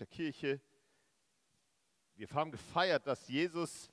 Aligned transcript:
Der 0.00 0.06
Kirche. 0.06 0.58
Wir 2.16 2.26
haben 2.32 2.50
gefeiert, 2.50 3.06
dass 3.06 3.28
Jesus 3.28 3.90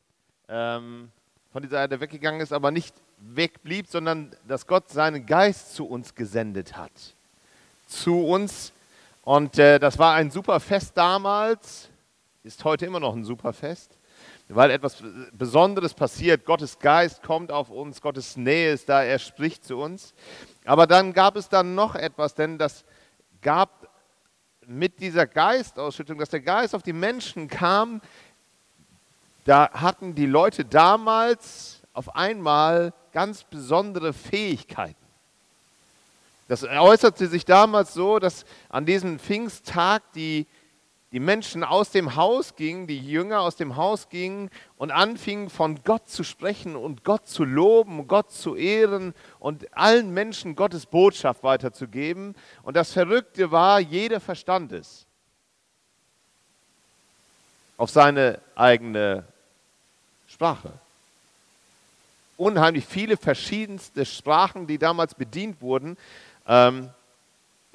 ähm, 0.47 1.11
von 1.51 1.61
dieser 1.61 1.79
Erde 1.79 1.99
weggegangen 1.99 2.39
ist, 2.39 2.53
aber 2.53 2.71
nicht 2.71 2.95
wegblieb, 3.17 3.87
sondern 3.87 4.33
dass 4.47 4.65
Gott 4.67 4.89
seinen 4.89 5.25
Geist 5.25 5.75
zu 5.75 5.85
uns 5.85 6.15
gesendet 6.15 6.77
hat. 6.77 6.93
Zu 7.87 8.25
uns. 8.25 8.71
Und 9.23 9.59
äh, 9.59 9.79
das 9.79 9.99
war 9.99 10.13
ein 10.13 10.31
super 10.31 10.61
Fest 10.61 10.95
damals, 10.95 11.89
ist 12.43 12.63
heute 12.63 12.85
immer 12.85 13.01
noch 13.01 13.13
ein 13.13 13.25
super 13.25 13.51
Fest, 13.51 13.97
weil 14.47 14.71
etwas 14.71 15.03
Besonderes 15.33 15.93
passiert. 15.93 16.45
Gottes 16.45 16.79
Geist 16.79 17.21
kommt 17.21 17.51
auf 17.51 17.69
uns, 17.69 17.99
Gottes 17.99 18.37
Nähe 18.37 18.71
ist 18.71 18.87
da, 18.87 19.03
er 19.03 19.19
spricht 19.19 19.65
zu 19.65 19.77
uns. 19.77 20.13
Aber 20.63 20.87
dann 20.87 21.11
gab 21.11 21.35
es 21.35 21.49
dann 21.49 21.75
noch 21.75 21.95
etwas, 21.95 22.33
denn 22.33 22.57
das 22.57 22.85
gab 23.41 23.86
mit 24.67 24.99
dieser 24.99 25.25
Geistausschüttung, 25.25 26.17
dass 26.19 26.29
der 26.29 26.41
Geist 26.41 26.75
auf 26.75 26.83
die 26.83 26.93
Menschen 26.93 27.47
kam, 27.47 28.01
da 29.45 29.71
hatten 29.71 30.13
die 30.13 30.25
Leute 30.25 30.65
damals 30.65 31.79
auf 31.93 32.15
einmal 32.15 32.93
ganz 33.13 33.45
besondere 33.45 34.11
Fähigkeiten. 34.11 34.95
Das 36.49 36.63
äußerte 36.63 37.27
sich 37.27 37.45
damals 37.45 37.93
so, 37.93 38.19
dass 38.19 38.45
an 38.69 38.85
diesem 38.85 39.19
Pfingsttag 39.19 40.03
die 40.13 40.45
die 41.13 41.19
Menschen 41.21 41.63
aus 41.63 41.91
dem 41.91 42.15
Haus 42.15 42.55
gingen, 42.55 42.85
die 42.85 42.99
Jünger 42.99 43.39
aus 43.39 43.55
dem 43.55 43.77
Haus 43.77 44.09
gingen 44.09 44.49
und 44.77 44.91
anfingen 44.91 45.49
von 45.49 45.81
Gott 45.83 46.09
zu 46.09 46.23
sprechen 46.23 46.75
und 46.75 47.05
Gott 47.05 47.27
zu 47.27 47.45
loben, 47.45 48.07
Gott 48.07 48.31
zu 48.31 48.55
ehren 48.55 49.13
und 49.39 49.65
allen 49.75 50.13
Menschen 50.13 50.55
Gottes 50.55 50.85
Botschaft 50.85 51.43
weiterzugeben. 51.43 52.35
Und 52.63 52.75
das 52.75 52.91
Verrückte 52.91 53.51
war, 53.51 53.79
jeder 53.79 54.19
verstand 54.19 54.73
es 54.73 55.05
auf 57.77 57.89
seine 57.89 58.39
eigene 58.55 59.23
Sprache. 60.27 60.73
Unheimlich 62.35 62.85
viele 62.85 63.15
verschiedenste 63.15 64.05
Sprachen, 64.05 64.67
die 64.67 64.77
damals 64.77 65.15
bedient 65.15 65.61
wurden. 65.61 65.97
Ähm, 66.47 66.89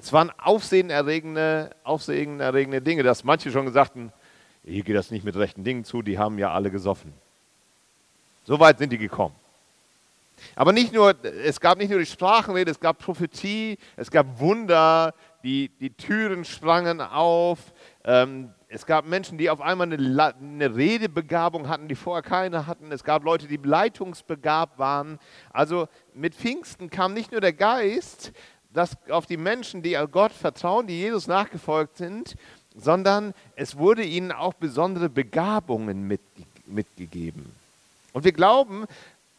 es 0.03 0.13
waren 0.13 0.33
aufsehenerregende, 0.39 1.71
aufsehenerregende 1.85 2.83
Dinge, 2.83 3.05
dass 3.05 3.23
manche 3.23 3.53
schon 3.53 3.67
gesagt 3.67 3.95
haben, 3.95 4.13
hier 4.65 4.83
geht 4.83 4.97
das 4.97 5.11
nicht 5.13 5.25
mit 5.25 5.37
rechten 5.37 5.63
Dingen 5.63 5.85
zu, 5.85 6.03
die 6.03 6.19
haben 6.19 6.39
ja 6.39 6.53
alle 6.53 6.71
gesoffen. 6.71 7.13
So 8.45 8.59
weit 8.59 8.79
sind 8.79 8.91
die 8.91 8.99
gekommen. 8.99 9.35
Aber 10.57 10.73
nicht 10.73 10.93
nur, 10.93 11.15
es 11.45 11.61
gab 11.61 11.79
nicht 11.79 11.91
nur 11.91 12.01
die 12.01 12.07
Sprachenrede, 12.07 12.71
es 12.73 12.81
gab 12.81 12.99
Prophetie, 12.99 13.79
es 13.97 14.11
gab 14.11 14.41
Wunder, 14.41 15.15
die, 15.45 15.71
die 15.81 15.91
Türen 15.91 16.45
sprangen 16.45 17.01
auf. 17.01 17.59
Ähm, 18.05 18.51
es 18.69 18.87
gab 18.87 19.07
Menschen, 19.07 19.39
die 19.39 19.51
auf 19.51 19.61
einmal 19.61 19.93
eine, 19.93 20.35
eine, 20.41 20.75
Redebegabung 20.75 21.69
hatten, 21.69 21.89
die 21.89 21.95
vorher 21.95 22.23
keine 22.23 22.67
hatten. 22.67 22.91
Es 22.91 23.05
gab 23.05 23.23
Leute, 23.23 23.47
die 23.47 23.59
leitungsbegabt 23.59 24.79
waren. 24.79 25.19
Also 25.53 25.89
mit 26.15 26.35
Pfingsten 26.35 26.91
kam 26.91 27.13
nicht 27.15 27.33
nur 27.33 27.41
der 27.41 27.53
Geist, 27.53 28.33
dass 28.75 28.97
auf 29.11 29.27
die 29.27 29.37
Menschen, 29.37 29.83
die 29.83 29.99
Gott 30.11 30.33
vertrauen, 30.33 30.87
die 30.87 30.99
Jesus 30.99 31.27
nachgefolgt 31.27 31.97
sind, 31.97 32.37
sondern 32.77 33.35
es 33.57 33.77
wurde 33.77 34.03
ihnen 34.03 34.33
auch 34.33 34.55
besondere 34.55 35.09
Begabungen 35.09 36.07
mit, 36.07 36.21
mitgegeben. 36.67 37.53
Und 38.13 38.25
wir 38.25 38.33
glauben 38.33 38.87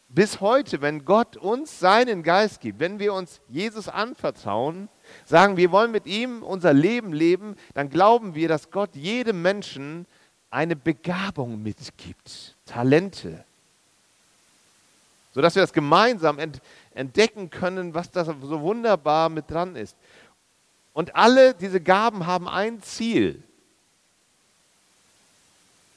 bis 0.08 0.40
heute, 0.40 0.80
wenn 0.80 1.04
Gott 1.04 1.36
uns 1.36 1.80
seinen 1.80 2.22
Geist 2.22 2.60
gibt, 2.60 2.78
wenn 2.78 3.00
wir 3.00 3.12
uns 3.12 3.40
Jesus 3.48 3.88
anvertrauen, 3.88 4.88
sagen, 5.26 5.56
wir 5.56 5.72
wollen 5.72 5.90
mit 5.90 6.06
ihm 6.06 6.42
unser 6.42 6.72
Leben 6.72 7.12
leben, 7.12 7.56
dann 7.74 7.90
glauben 7.90 8.34
wir, 8.34 8.48
dass 8.48 8.70
Gott 8.70 8.90
jedem 8.94 9.42
Menschen 9.42 10.06
eine 10.50 10.76
Begabung 10.76 11.60
mitgibt, 11.60 12.54
Talente, 12.64 13.44
sodass 15.34 15.56
wir 15.56 15.62
das 15.62 15.72
gemeinsam 15.72 16.38
ent 16.38 16.60
entdecken 16.94 17.50
können, 17.50 17.94
was 17.94 18.10
da 18.10 18.24
so 18.24 18.60
wunderbar 18.60 19.28
mit 19.28 19.50
dran 19.50 19.76
ist. 19.76 19.96
Und 20.92 21.14
alle 21.16 21.54
diese 21.54 21.80
Gaben 21.80 22.26
haben 22.26 22.48
ein 22.48 22.82
Ziel, 22.82 23.42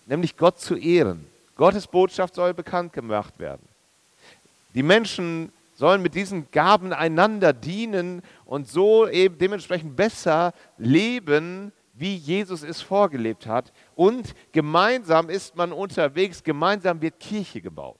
nämlich 0.07 0.35
Gott 0.35 0.59
zu 0.59 0.75
ehren. 0.75 1.25
Gottes 1.55 1.87
Botschaft 1.87 2.35
soll 2.35 2.53
bekannt 2.53 2.93
gemacht 2.93 3.39
werden. 3.39 3.67
Die 4.73 4.83
Menschen 4.83 5.51
sollen 5.75 6.01
mit 6.01 6.15
diesen 6.15 6.49
Gaben 6.51 6.93
einander 6.93 7.53
dienen 7.53 8.23
und 8.45 8.67
so 8.67 9.07
eben 9.07 9.37
dementsprechend 9.37 9.95
besser 9.95 10.53
leben, 10.77 11.71
wie 11.93 12.15
Jesus 12.15 12.63
es 12.63 12.81
vorgelebt 12.81 13.45
hat. 13.45 13.71
Und 13.95 14.33
gemeinsam 14.51 15.29
ist 15.29 15.55
man 15.55 15.71
unterwegs, 15.71 16.43
gemeinsam 16.43 17.01
wird 17.01 17.19
Kirche 17.19 17.61
gebaut. 17.61 17.99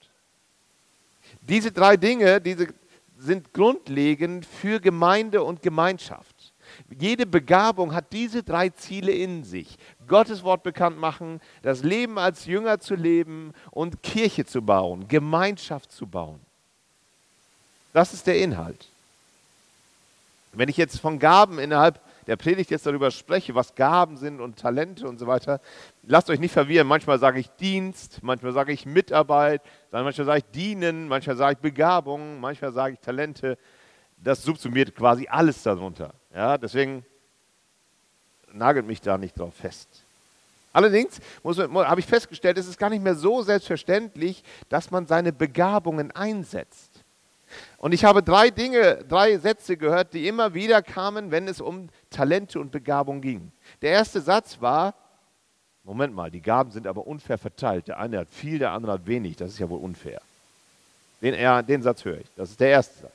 Diese 1.40 1.70
drei 1.70 1.96
Dinge, 1.96 2.40
diese 2.40 2.68
sind 3.18 3.52
grundlegend 3.52 4.46
für 4.46 4.80
Gemeinde 4.80 5.42
und 5.42 5.62
Gemeinschaft. 5.62 6.52
Jede 6.96 7.26
Begabung 7.26 7.92
hat 7.92 8.12
diese 8.12 8.42
drei 8.42 8.68
Ziele 8.68 9.12
in 9.12 9.44
sich. 9.44 9.76
Gottes 10.06 10.42
Wort 10.42 10.62
bekannt 10.62 10.98
machen, 10.98 11.40
das 11.62 11.82
Leben 11.82 12.18
als 12.18 12.46
Jünger 12.46 12.78
zu 12.78 12.94
leben 12.94 13.52
und 13.70 14.02
Kirche 14.02 14.46
zu 14.46 14.62
bauen, 14.62 15.08
Gemeinschaft 15.08 15.90
zu 15.92 16.06
bauen. 16.06 16.40
Das 17.92 18.14
ist 18.14 18.26
der 18.26 18.38
Inhalt. 18.38 18.86
Wenn 20.52 20.68
ich 20.68 20.76
jetzt 20.76 21.00
von 21.00 21.18
Gaben 21.18 21.58
innerhalb 21.58 22.00
der 22.28 22.36
Predigt 22.36 22.70
jetzt 22.70 22.84
darüber 22.84 23.10
spreche, 23.10 23.54
was 23.54 23.74
Gaben 23.74 24.18
sind 24.18 24.40
und 24.40 24.58
Talente 24.58 25.08
und 25.08 25.18
so 25.18 25.26
weiter, 25.26 25.62
lasst 26.02 26.28
euch 26.28 26.38
nicht 26.38 26.52
verwirren. 26.52 26.86
Manchmal 26.86 27.18
sage 27.18 27.40
ich 27.40 27.48
Dienst, 27.52 28.18
manchmal 28.22 28.52
sage 28.52 28.70
ich 28.70 28.84
Mitarbeit, 28.84 29.62
manchmal 29.90 30.26
sage 30.26 30.38
ich 30.38 30.44
Dienen, 30.54 31.08
manchmal 31.08 31.36
sage 31.36 31.54
ich 31.54 31.58
Begabung, 31.58 32.38
manchmal 32.38 32.72
sage 32.72 32.94
ich 32.94 33.00
Talente. 33.00 33.56
Das 34.18 34.42
subsumiert 34.42 34.94
quasi 34.94 35.26
alles 35.26 35.62
darunter. 35.62 36.12
Ja, 36.34 36.58
deswegen 36.58 37.02
nagelt 38.52 38.86
mich 38.86 39.00
da 39.00 39.16
nicht 39.16 39.38
drauf 39.38 39.54
fest. 39.54 39.88
Allerdings 40.74 41.20
habe 41.42 42.00
ich 42.00 42.06
festgestellt, 42.06 42.58
es 42.58 42.68
ist 42.68 42.78
gar 42.78 42.90
nicht 42.90 43.02
mehr 43.02 43.14
so 43.14 43.42
selbstverständlich, 43.42 44.44
dass 44.68 44.90
man 44.90 45.06
seine 45.06 45.32
Begabungen 45.32 46.10
einsetzt. 46.10 46.87
Und 47.78 47.92
ich 47.92 48.04
habe 48.04 48.24
drei 48.24 48.50
Dinge, 48.50 49.04
drei 49.08 49.38
Sätze 49.38 49.76
gehört, 49.76 50.12
die 50.12 50.26
immer 50.26 50.52
wieder 50.52 50.82
kamen, 50.82 51.30
wenn 51.30 51.46
es 51.46 51.60
um 51.60 51.88
Talente 52.10 52.58
und 52.60 52.72
Begabung 52.72 53.20
ging. 53.20 53.52
Der 53.82 53.92
erste 53.92 54.20
Satz 54.20 54.60
war, 54.60 54.94
Moment 55.84 56.12
mal, 56.14 56.30
die 56.30 56.42
Gaben 56.42 56.70
sind 56.72 56.86
aber 56.86 57.06
unfair 57.06 57.38
verteilt. 57.38 57.88
Der 57.88 57.98
eine 57.98 58.18
hat 58.18 58.28
viel, 58.30 58.58
der 58.58 58.72
andere 58.72 58.92
hat 58.92 59.06
wenig. 59.06 59.36
Das 59.36 59.50
ist 59.50 59.58
ja 59.58 59.70
wohl 59.70 59.80
unfair. 59.80 60.20
Den, 61.22 61.34
ja, 61.34 61.62
den 61.62 61.80
Satz 61.82 62.04
höre 62.04 62.18
ich. 62.18 62.26
Das 62.36 62.50
ist 62.50 62.60
der 62.60 62.68
erste 62.68 63.02
Satz. 63.02 63.12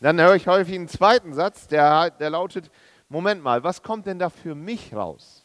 Dann 0.00 0.20
höre 0.20 0.34
ich 0.34 0.46
häufig 0.46 0.74
einen 0.74 0.88
zweiten 0.88 1.32
Satz, 1.32 1.66
der, 1.66 2.10
der 2.10 2.30
lautet, 2.30 2.70
Moment 3.08 3.42
mal, 3.42 3.64
was 3.64 3.82
kommt 3.82 4.06
denn 4.06 4.18
da 4.18 4.28
für 4.28 4.54
mich 4.54 4.94
raus? 4.94 5.42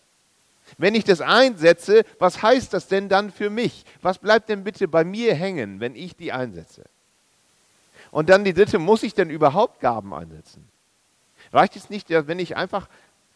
Wenn 0.77 0.95
ich 0.95 1.05
das 1.05 1.21
einsetze, 1.21 2.03
was 2.19 2.41
heißt 2.41 2.73
das 2.73 2.87
denn 2.87 3.09
dann 3.09 3.31
für 3.31 3.49
mich? 3.49 3.85
Was 4.01 4.17
bleibt 4.17 4.49
denn 4.49 4.63
bitte 4.63 4.87
bei 4.87 5.03
mir 5.03 5.33
hängen, 5.33 5.79
wenn 5.79 5.95
ich 5.95 6.15
die 6.15 6.31
einsetze? 6.31 6.83
Und 8.13 8.29
dann 8.29 8.43
die 8.43 8.53
dritte, 8.53 8.77
muss 8.77 9.01
ich 9.01 9.15
denn 9.15 9.31
überhaupt 9.31 9.79
Gaben 9.79 10.13
einsetzen? 10.13 10.63
Reicht 11.51 11.75
es 11.75 11.89
nicht, 11.89 12.11
wenn 12.11 12.37
ich 12.37 12.55
einfach 12.55 12.87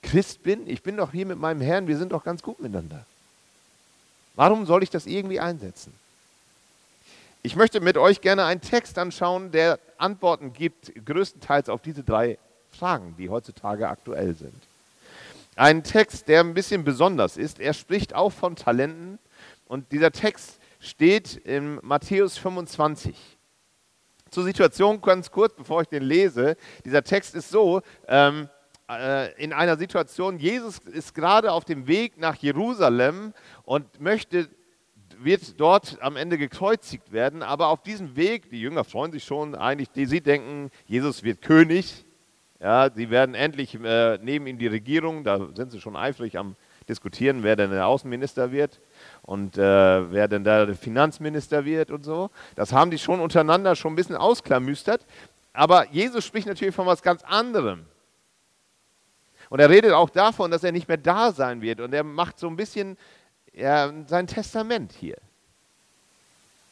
Christ 0.03 0.43
bin? 0.43 0.69
Ich 0.69 0.83
bin 0.83 0.97
doch 0.97 1.11
hier 1.11 1.25
mit 1.25 1.39
meinem 1.39 1.61
Herrn, 1.61 1.87
wir 1.87 1.97
sind 1.97 2.11
doch 2.11 2.23
ganz 2.23 2.43
gut 2.43 2.59
miteinander. 2.59 3.03
Warum 4.35 4.67
soll 4.67 4.83
ich 4.83 4.91
das 4.91 5.07
irgendwie 5.07 5.39
einsetzen? 5.39 5.91
Ich 7.41 7.55
möchte 7.55 7.81
mit 7.81 7.97
euch 7.97 8.21
gerne 8.21 8.45
einen 8.45 8.61
Text 8.61 8.99
anschauen, 8.99 9.51
der 9.51 9.79
Antworten 9.97 10.53
gibt, 10.53 10.93
größtenteils 11.05 11.69
auf 11.69 11.81
diese 11.81 12.03
drei 12.03 12.37
Fragen, 12.71 13.15
die 13.17 13.29
heutzutage 13.29 13.89
aktuell 13.89 14.35
sind. 14.35 14.61
Ein 15.55 15.83
Text, 15.83 16.27
der 16.27 16.41
ein 16.41 16.53
bisschen 16.53 16.83
besonders 16.83 17.35
ist. 17.35 17.59
Er 17.59 17.73
spricht 17.73 18.13
auch 18.13 18.31
von 18.31 18.55
Talenten 18.55 19.17
und 19.67 19.91
dieser 19.91 20.11
Text 20.11 20.59
steht 20.79 21.35
in 21.35 21.79
Matthäus 21.81 22.37
25. 22.37 23.15
Zur 24.29 24.43
Situation 24.43 25.01
ganz 25.01 25.31
kurz, 25.31 25.53
bevor 25.55 25.81
ich 25.81 25.87
den 25.87 26.03
lese. 26.03 26.57
Dieser 26.85 27.03
Text 27.03 27.35
ist 27.35 27.49
so, 27.49 27.81
ähm, 28.07 28.49
äh, 28.89 29.33
in 29.41 29.53
einer 29.53 29.77
Situation, 29.77 30.39
Jesus 30.39 30.79
ist 30.79 31.13
gerade 31.13 31.51
auf 31.51 31.65
dem 31.65 31.87
Weg 31.87 32.17
nach 32.17 32.35
Jerusalem 32.35 33.33
und 33.63 33.99
möchte, 33.99 34.47
wird 35.19 35.59
dort 35.59 35.97
am 36.01 36.15
Ende 36.15 36.37
gekreuzigt 36.37 37.11
werden, 37.11 37.43
aber 37.43 37.67
auf 37.67 37.81
diesem 37.81 38.15
Weg, 38.15 38.49
die 38.49 38.61
Jünger 38.61 38.83
freuen 38.83 39.11
sich 39.11 39.23
schon 39.23 39.55
eigentlich, 39.55 39.89
die, 39.89 40.05
sie 40.05 40.21
denken, 40.21 40.69
Jesus 40.85 41.23
wird 41.23 41.41
König, 41.41 42.05
ja, 42.59 42.89
sie 42.93 43.09
werden 43.09 43.35
endlich 43.35 43.75
äh, 43.75 44.19
neben 44.21 44.47
ihm 44.47 44.57
die 44.57 44.67
Regierung, 44.67 45.23
da 45.23 45.47
sind 45.53 45.71
sie 45.71 45.81
schon 45.81 45.95
eifrig 45.95 46.37
am 46.37 46.55
diskutieren, 46.87 47.43
wer 47.43 47.55
denn 47.55 47.71
der 47.71 47.87
Außenminister 47.87 48.51
wird 48.51 48.79
und 49.27 49.57
äh, 49.57 50.11
wer 50.11 50.29
denn 50.29 50.45
da 50.45 50.73
Finanzminister 50.73 51.65
wird 51.65 51.91
und 51.91 52.05
so. 52.05 52.31
Das 52.55 52.71
haben 52.71 52.91
die 52.91 52.97
schon 52.97 53.19
untereinander 53.19 53.75
schon 53.75 53.91
ein 53.91 53.97
bisschen 53.97 54.15
ausklamüstert. 54.15 55.05
Aber 55.51 55.85
Jesus 55.91 56.23
spricht 56.23 56.47
natürlich 56.47 56.73
von 56.73 56.87
was 56.87 57.01
ganz 57.01 57.23
anderem. 57.23 57.85
Und 59.49 59.59
er 59.59 59.69
redet 59.69 59.91
auch 59.91 60.09
davon, 60.09 60.49
dass 60.49 60.63
er 60.63 60.71
nicht 60.71 60.87
mehr 60.87 60.97
da 60.97 61.33
sein 61.33 61.61
wird. 61.61 61.81
Und 61.81 61.93
er 61.93 62.05
macht 62.05 62.39
so 62.39 62.47
ein 62.47 62.55
bisschen 62.55 62.97
ja, 63.53 63.91
sein 64.07 64.27
Testament 64.27 64.93
hier. 64.97 65.17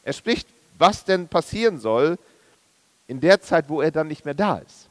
Er 0.02 0.14
spricht, 0.14 0.48
was 0.78 1.04
denn 1.04 1.28
passieren 1.28 1.78
soll 1.78 2.18
in 3.06 3.20
der 3.20 3.42
Zeit, 3.42 3.68
wo 3.68 3.82
er 3.82 3.90
dann 3.90 4.08
nicht 4.08 4.24
mehr 4.24 4.34
da 4.34 4.58
ist. 4.58 4.88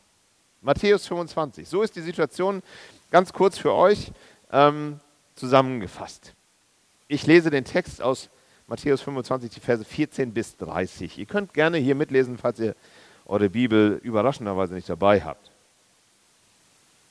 Matthäus 0.62 1.07
25. 1.07 1.67
So 1.67 1.81
ist 1.81 1.95
die 1.95 2.01
Situation 2.01 2.62
ganz 3.09 3.33
kurz 3.33 3.57
für 3.57 3.73
euch 3.73 4.12
ähm, 4.51 5.00
zusammengefasst. 5.35 6.35
Ich 7.07 7.27
lese 7.27 7.49
den 7.49 7.65
Text 7.65 8.01
aus 8.01 8.29
Matthäus 8.67 9.01
25, 9.01 9.51
die 9.51 9.59
Verse 9.59 9.85
14 9.85 10.33
bis 10.33 10.57
30. 10.57 11.19
Ihr 11.19 11.25
könnt 11.25 11.53
gerne 11.53 11.77
hier 11.77 11.93
mitlesen, 11.93 12.37
falls 12.37 12.59
ihr 12.59 12.75
eure 13.25 13.49
Bibel 13.49 13.99
überraschenderweise 14.03 14.73
nicht 14.73 14.89
dabei 14.89 15.21
habt. 15.21 15.51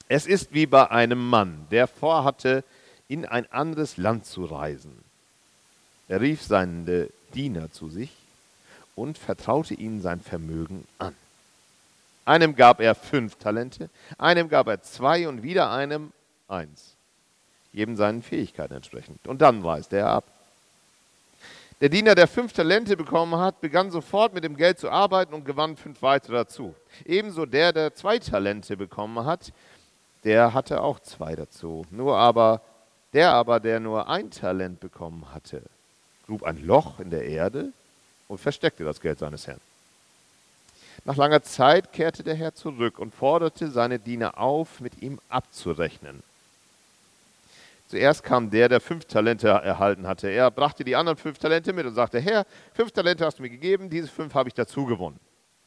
Es 0.08 0.26
ist 0.26 0.52
wie 0.52 0.66
bei 0.66 0.90
einem 0.90 1.28
Mann, 1.28 1.66
der 1.70 1.86
vorhatte, 1.86 2.64
in 3.08 3.24
ein 3.24 3.50
anderes 3.52 3.96
Land 3.96 4.26
zu 4.26 4.44
reisen. 4.44 4.92
Er 6.08 6.20
rief 6.20 6.42
seine 6.42 7.08
Diener 7.34 7.70
zu 7.70 7.88
sich 7.88 8.10
und 8.96 9.18
vertraute 9.18 9.74
ihnen 9.74 10.02
sein 10.02 10.20
Vermögen 10.20 10.86
an. 10.98 11.14
Einem 12.24 12.56
gab 12.56 12.80
er 12.80 12.94
fünf 12.94 13.36
Talente, 13.36 13.90
einem 14.18 14.48
gab 14.48 14.66
er 14.66 14.82
zwei 14.82 15.28
und 15.28 15.42
wieder 15.42 15.70
einem 15.70 16.12
eins. 16.48 16.93
Jedem 17.74 17.96
seinen 17.96 18.22
Fähigkeiten 18.22 18.72
entsprechend. 18.72 19.26
Und 19.26 19.42
dann 19.42 19.64
weiste 19.64 19.98
er 19.98 20.08
ab. 20.08 20.24
Der 21.80 21.88
Diener, 21.88 22.14
der 22.14 22.28
fünf 22.28 22.52
Talente 22.52 22.96
bekommen 22.96 23.36
hat, 23.36 23.60
begann 23.60 23.90
sofort 23.90 24.32
mit 24.32 24.44
dem 24.44 24.56
Geld 24.56 24.78
zu 24.78 24.90
arbeiten 24.90 25.34
und 25.34 25.44
gewann 25.44 25.76
fünf 25.76 26.00
weitere 26.00 26.36
dazu. 26.36 26.74
Ebenso 27.04 27.46
der, 27.46 27.72
der 27.72 27.94
zwei 27.94 28.20
Talente 28.20 28.76
bekommen 28.76 29.26
hat, 29.26 29.52
der 30.22 30.54
hatte 30.54 30.80
auch 30.80 31.00
zwei 31.00 31.34
dazu. 31.34 31.84
Nur 31.90 32.16
aber, 32.16 32.60
der 33.12 33.32
aber, 33.34 33.58
der 33.58 33.80
nur 33.80 34.08
ein 34.08 34.30
Talent 34.30 34.78
bekommen 34.78 35.26
hatte, 35.34 35.62
grub 36.26 36.44
ein 36.44 36.64
Loch 36.64 37.00
in 37.00 37.10
der 37.10 37.24
Erde 37.24 37.72
und 38.28 38.38
versteckte 38.38 38.84
das 38.84 39.00
Geld 39.00 39.18
seines 39.18 39.48
Herrn. 39.48 39.60
Nach 41.04 41.16
langer 41.16 41.42
Zeit 41.42 41.92
kehrte 41.92 42.22
der 42.22 42.36
Herr 42.36 42.54
zurück 42.54 43.00
und 43.00 43.12
forderte 43.14 43.68
seine 43.68 43.98
Diener 43.98 44.38
auf, 44.38 44.80
mit 44.80 45.02
ihm 45.02 45.18
abzurechnen. 45.28 46.22
Zuerst 47.94 48.24
kam 48.24 48.50
der, 48.50 48.68
der 48.68 48.80
fünf 48.80 49.04
Talente 49.04 49.46
erhalten 49.46 50.08
hatte. 50.08 50.28
Er 50.28 50.50
brachte 50.50 50.82
die 50.82 50.96
anderen 50.96 51.16
fünf 51.16 51.38
Talente 51.38 51.72
mit 51.72 51.86
und 51.86 51.94
sagte, 51.94 52.18
Herr, 52.18 52.44
fünf 52.72 52.90
Talente 52.90 53.24
hast 53.24 53.38
du 53.38 53.42
mir 53.42 53.50
gegeben, 53.50 53.88
diese 53.88 54.08
fünf 54.08 54.34
habe 54.34 54.48
ich 54.48 54.54
dazu 54.54 54.84
gewonnen. 54.84 55.20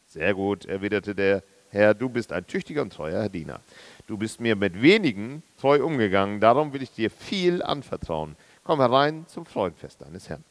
Sehr 0.10 0.34
gut, 0.34 0.66
erwiderte 0.66 1.16
der 1.16 1.42
Herr, 1.70 1.94
du 1.94 2.10
bist 2.10 2.34
ein 2.34 2.46
tüchtiger 2.46 2.82
und 2.82 2.92
treuer 2.92 3.30
Diener. 3.30 3.62
Du 4.08 4.18
bist 4.18 4.42
mir 4.42 4.58
mit 4.58 4.82
wenigen 4.82 5.42
treu 5.58 5.82
umgegangen, 5.82 6.42
darum 6.42 6.74
will 6.74 6.82
ich 6.82 6.92
dir 6.92 7.10
viel 7.10 7.64
anvertrauen. 7.64 8.36
Komm 8.66 8.82
herein 8.82 9.26
zum 9.30 9.46
Freudenfest 9.46 10.02
deines 10.02 10.28
Herrn. 10.28 10.44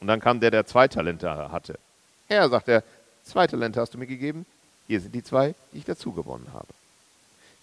Und 0.00 0.06
dann 0.06 0.20
kam 0.20 0.40
der, 0.40 0.50
der 0.50 0.64
zwei 0.64 0.88
Talente 0.88 1.30
hatte. 1.52 1.78
Herr, 2.28 2.48
sagt 2.48 2.68
er, 2.68 2.82
Zwei 3.22 3.46
Talente 3.46 3.80
hast 3.80 3.92
du 3.92 3.98
mir 3.98 4.06
gegeben. 4.06 4.46
Hier 4.86 5.00
sind 5.00 5.14
die 5.14 5.22
zwei, 5.22 5.54
die 5.72 5.78
ich 5.78 5.84
dazu 5.84 6.12
gewonnen 6.12 6.46
habe. 6.54 6.68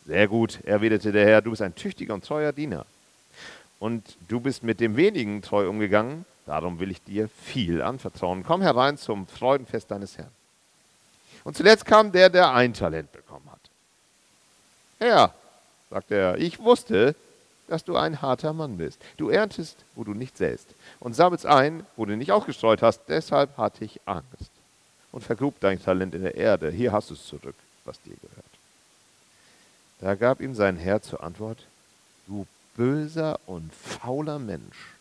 Sehr 0.05 0.27
gut, 0.27 0.59
erwiderte 0.65 1.11
der 1.11 1.25
Herr, 1.25 1.41
du 1.41 1.51
bist 1.51 1.61
ein 1.61 1.75
tüchtiger 1.75 2.13
und 2.13 2.25
treuer 2.25 2.51
Diener. 2.51 2.85
Und 3.79 4.17
du 4.27 4.39
bist 4.39 4.63
mit 4.63 4.79
dem 4.79 4.95
wenigen 4.97 5.41
treu 5.41 5.67
umgegangen, 5.69 6.25
darum 6.45 6.79
will 6.79 6.91
ich 6.91 7.01
dir 7.03 7.29
viel 7.29 7.81
anvertrauen. 7.81 8.43
Komm 8.43 8.61
herein 8.61 8.97
zum 8.97 9.27
Freudenfest 9.27 9.91
deines 9.91 10.17
Herrn. 10.17 10.31
Und 11.43 11.57
zuletzt 11.57 11.85
kam 11.85 12.11
der, 12.11 12.29
der 12.29 12.53
ein 12.53 12.73
Talent 12.73 13.11
bekommen 13.11 13.49
hat. 13.51 13.59
Herr, 14.99 15.33
sagte 15.89 16.15
er, 16.15 16.37
ich 16.37 16.59
wusste, 16.59 17.15
dass 17.67 17.83
du 17.83 17.95
ein 17.95 18.21
harter 18.21 18.53
Mann 18.53 18.77
bist. 18.77 18.99
Du 19.17 19.29
erntest, 19.29 19.77
wo 19.95 20.03
du 20.03 20.13
nicht 20.13 20.37
säst, 20.37 20.67
und 20.99 21.13
sammelst 21.13 21.45
ein, 21.45 21.85
wo 21.95 22.05
du 22.05 22.15
nicht 22.15 22.31
ausgestreut 22.31 22.81
hast. 22.81 23.01
Deshalb 23.07 23.57
hatte 23.57 23.85
ich 23.85 23.99
Angst 24.05 24.51
und 25.11 25.23
vergrub 25.23 25.59
dein 25.59 25.81
Talent 25.81 26.13
in 26.15 26.23
der 26.23 26.35
Erde. 26.35 26.71
Hier 26.71 26.91
hast 26.91 27.09
du 27.09 27.13
es 27.13 27.25
zurück, 27.25 27.55
was 27.85 28.01
dir 28.01 28.15
gehört. 28.21 28.42
Da 30.03 30.15
gab 30.15 30.41
ihm 30.41 30.53
sein 30.53 30.75
Herr 30.75 31.01
zur 31.01 31.23
Antwort, 31.23 31.65
du 32.27 32.45
böser 32.75 33.39
und 33.45 33.73
fauler 33.73 34.37
Mensch. 34.37 34.95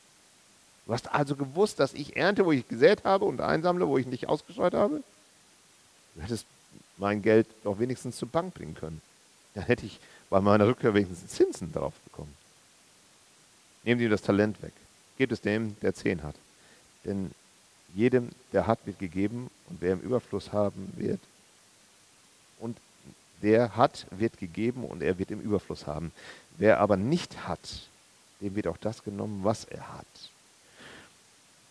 Du 0.87 0.93
hast 0.93 1.13
also 1.13 1.35
gewusst, 1.35 1.81
dass 1.81 1.93
ich 1.93 2.17
ernte, 2.17 2.47
wo 2.47 2.53
ich 2.53 2.69
gesät 2.69 3.03
habe 3.03 3.25
und 3.25 3.41
einsammle, 3.41 3.89
wo 3.89 3.99
ich 3.99 4.07
nicht 4.07 4.29
ausgestreut 4.29 4.75
habe? 4.75 5.03
Du 6.15 6.23
hättest 6.23 6.47
mein 6.99 7.21
Geld 7.21 7.49
doch 7.65 7.81
wenigstens 7.81 8.17
zur 8.17 8.29
Bank 8.29 8.55
bringen 8.55 8.77
können. 8.77 9.03
Dann 9.55 9.65
hätte 9.65 9.87
ich 9.87 9.99
bei 10.31 10.41
meiner 10.41 10.69
Rückkehr 10.69 10.95
wenigstens 10.95 11.33
Zinsen 11.33 11.73
darauf 11.73 11.95
bekommen. 12.05 12.33
Nehmt 13.83 14.01
ihm 14.01 14.11
das 14.11 14.23
Talent 14.23 14.63
weg. 14.63 14.73
Gebt 15.19 15.33
es 15.33 15.41
dem, 15.41 15.77
der 15.81 15.97
zehn 15.97 16.23
hat. 16.23 16.37
Denn 17.05 17.33
jedem, 17.93 18.29
der 18.53 18.69
hat, 18.69 18.79
wird 18.87 19.01
gegeben 19.01 19.51
und 19.69 19.81
wer 19.81 19.95
im 19.95 20.01
Überfluss 20.01 20.53
haben 20.53 20.93
wird. 20.95 21.21
Und 22.61 22.79
der 23.43 23.77
hat, 23.77 24.07
wird 24.11 24.39
gegeben 24.39 24.85
und 24.85 25.03
er 25.03 25.19
wird 25.19 25.31
im 25.31 25.41
Überfluss 25.41 25.87
haben. 25.87 26.13
Wer 26.59 26.81
aber 26.81 26.97
nicht 26.97 27.47
hat, 27.47 27.89
dem 28.41 28.55
wird 28.55 28.67
auch 28.67 28.77
das 28.77 29.03
genommen, 29.03 29.41
was 29.43 29.65
er 29.65 29.95
hat. 29.95 30.07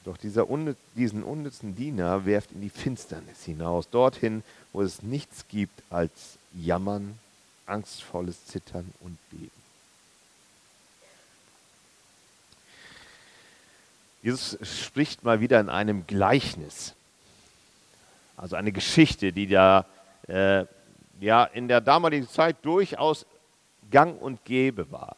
Doch 0.03 0.17
dieser 0.17 0.47
diesen 0.95 1.23
unnützen 1.23 1.75
Diener 1.75 2.25
werft 2.25 2.51
in 2.51 2.61
die 2.61 2.69
Finsternis 2.69 3.43
hinaus, 3.45 3.89
dorthin, 3.89 4.43
wo 4.73 4.81
es 4.81 5.03
nichts 5.03 5.45
gibt 5.47 5.83
als 5.91 6.37
Jammern, 6.53 7.19
angstvolles 7.67 8.45
Zittern 8.47 8.91
und 9.01 9.17
Beben. 9.29 9.51
Jesus 14.23 14.57
spricht 14.63 15.23
mal 15.23 15.39
wieder 15.39 15.59
in 15.59 15.69
einem 15.69 16.05
Gleichnis. 16.07 16.93
Also 18.37 18.55
eine 18.55 18.71
Geschichte, 18.71 19.31
die 19.31 19.47
da 19.47 19.85
äh, 20.27 20.65
ja 21.21 21.45
in 21.45 21.67
der 21.67 21.79
damaligen 21.79 22.27
Zeit 22.27 22.57
durchaus 22.63 23.25
gang 23.89 24.21
und 24.21 24.43
gäbe 24.43 24.91
war. 24.91 25.15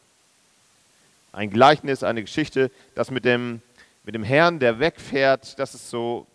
Ein 1.32 1.50
Gleichnis, 1.50 2.04
eine 2.04 2.22
Geschichte, 2.22 2.70
das 2.94 3.10
mit 3.10 3.24
dem, 3.24 3.60
mit 4.04 4.14
dem 4.14 4.22
Herrn, 4.22 4.60
der 4.60 4.78
wegfährt, 4.78 5.58
das 5.58 5.74
ist 5.74 5.90
so 5.90 6.26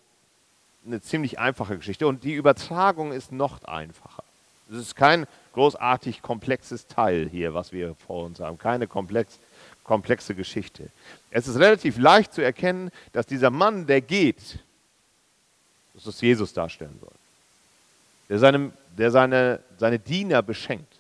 eine 0.86 1.02
ziemlich 1.02 1.40
einfache 1.40 1.78
Geschichte. 1.78 2.08
Und 2.08 2.24
die 2.24 2.34
Übertragung 2.34 3.14
ist 3.14 3.32
noch 3.32 3.64
einfacher. 3.64 4.24
Es 4.70 4.78
ist 4.78 4.96
kein 4.96 5.26
großartig 5.54 6.22
komplexes 6.22 6.88
Teil 6.88 7.28
hier, 7.30 7.54
was 7.54 7.72
wir 7.72 7.96
vor 8.08 8.26
uns 8.26 8.40
haben. 8.40 8.58
Keine 8.58 8.88
komplex, 8.88 9.40
komplexe 9.84 10.36
Geschichte. 10.36 10.90
Es 11.32 11.48
ist 11.48 11.58
relativ 11.58 11.98
leicht 11.98 12.34
zu 12.34 12.42
erkennen, 12.42 12.92
dass 13.14 13.26
dieser 13.26 13.50
Mann, 13.50 13.88
der 13.88 14.02
geht, 14.02 14.60
dass 15.94 16.06
es 16.06 16.22
Jesus 16.22 16.54
darstellen 16.54 16.98
soll, 17.00 17.12
der, 18.30 18.40
seinem, 18.40 18.74
der 19.00 19.12
seine, 19.12 19.64
seine 19.78 19.98
Diener 19.98 20.42
beschenkt. 20.42 21.00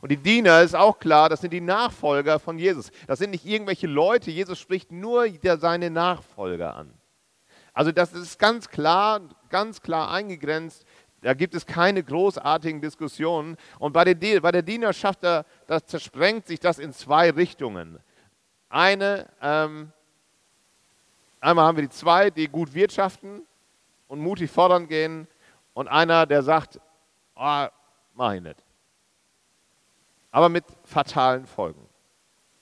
Und 0.00 0.10
die 0.10 0.16
Diener 0.16 0.62
ist 0.62 0.74
auch 0.74 0.98
klar, 0.98 1.28
das 1.28 1.40
sind 1.40 1.52
die 1.52 1.60
Nachfolger 1.60 2.38
von 2.38 2.58
Jesus. 2.58 2.90
Das 3.06 3.18
sind 3.18 3.30
nicht 3.30 3.44
irgendwelche 3.44 3.86
Leute, 3.86 4.30
Jesus 4.30 4.58
spricht 4.58 4.90
nur 4.90 5.26
seine 5.58 5.90
Nachfolger 5.90 6.74
an. 6.76 6.92
Also 7.72 7.92
das 7.92 8.12
ist 8.12 8.38
ganz 8.38 8.68
klar, 8.68 9.20
ganz 9.50 9.82
klar 9.82 10.10
eingegrenzt. 10.10 10.84
Da 11.20 11.34
gibt 11.34 11.54
es 11.54 11.66
keine 11.66 12.02
großartigen 12.02 12.80
Diskussionen. 12.80 13.56
Und 13.78 13.92
bei 13.92 14.04
der, 14.04 14.40
bei 14.40 14.52
der 14.52 14.62
Dienerschaft, 14.62 15.22
da, 15.22 15.44
da 15.66 15.84
zersprengt 15.84 16.46
sich 16.46 16.60
das 16.60 16.78
in 16.78 16.92
zwei 16.92 17.30
Richtungen. 17.30 17.98
Eine, 18.70 19.26
ähm, 19.42 19.92
einmal 21.40 21.66
haben 21.66 21.76
wir 21.76 21.82
die 21.82 21.90
zwei, 21.90 22.30
die 22.30 22.48
gut 22.48 22.72
wirtschaften 22.72 23.42
und 24.08 24.20
mutig 24.20 24.50
fordern 24.50 24.88
gehen 24.88 25.26
und 25.74 25.88
einer, 25.88 26.24
der 26.24 26.42
sagt, 26.42 26.80
oh, 27.36 27.66
mach 28.14 28.32
ich 28.32 28.42
nicht. 28.42 28.62
Aber 30.30 30.48
mit 30.48 30.64
fatalen 30.84 31.46
Folgen. 31.46 31.80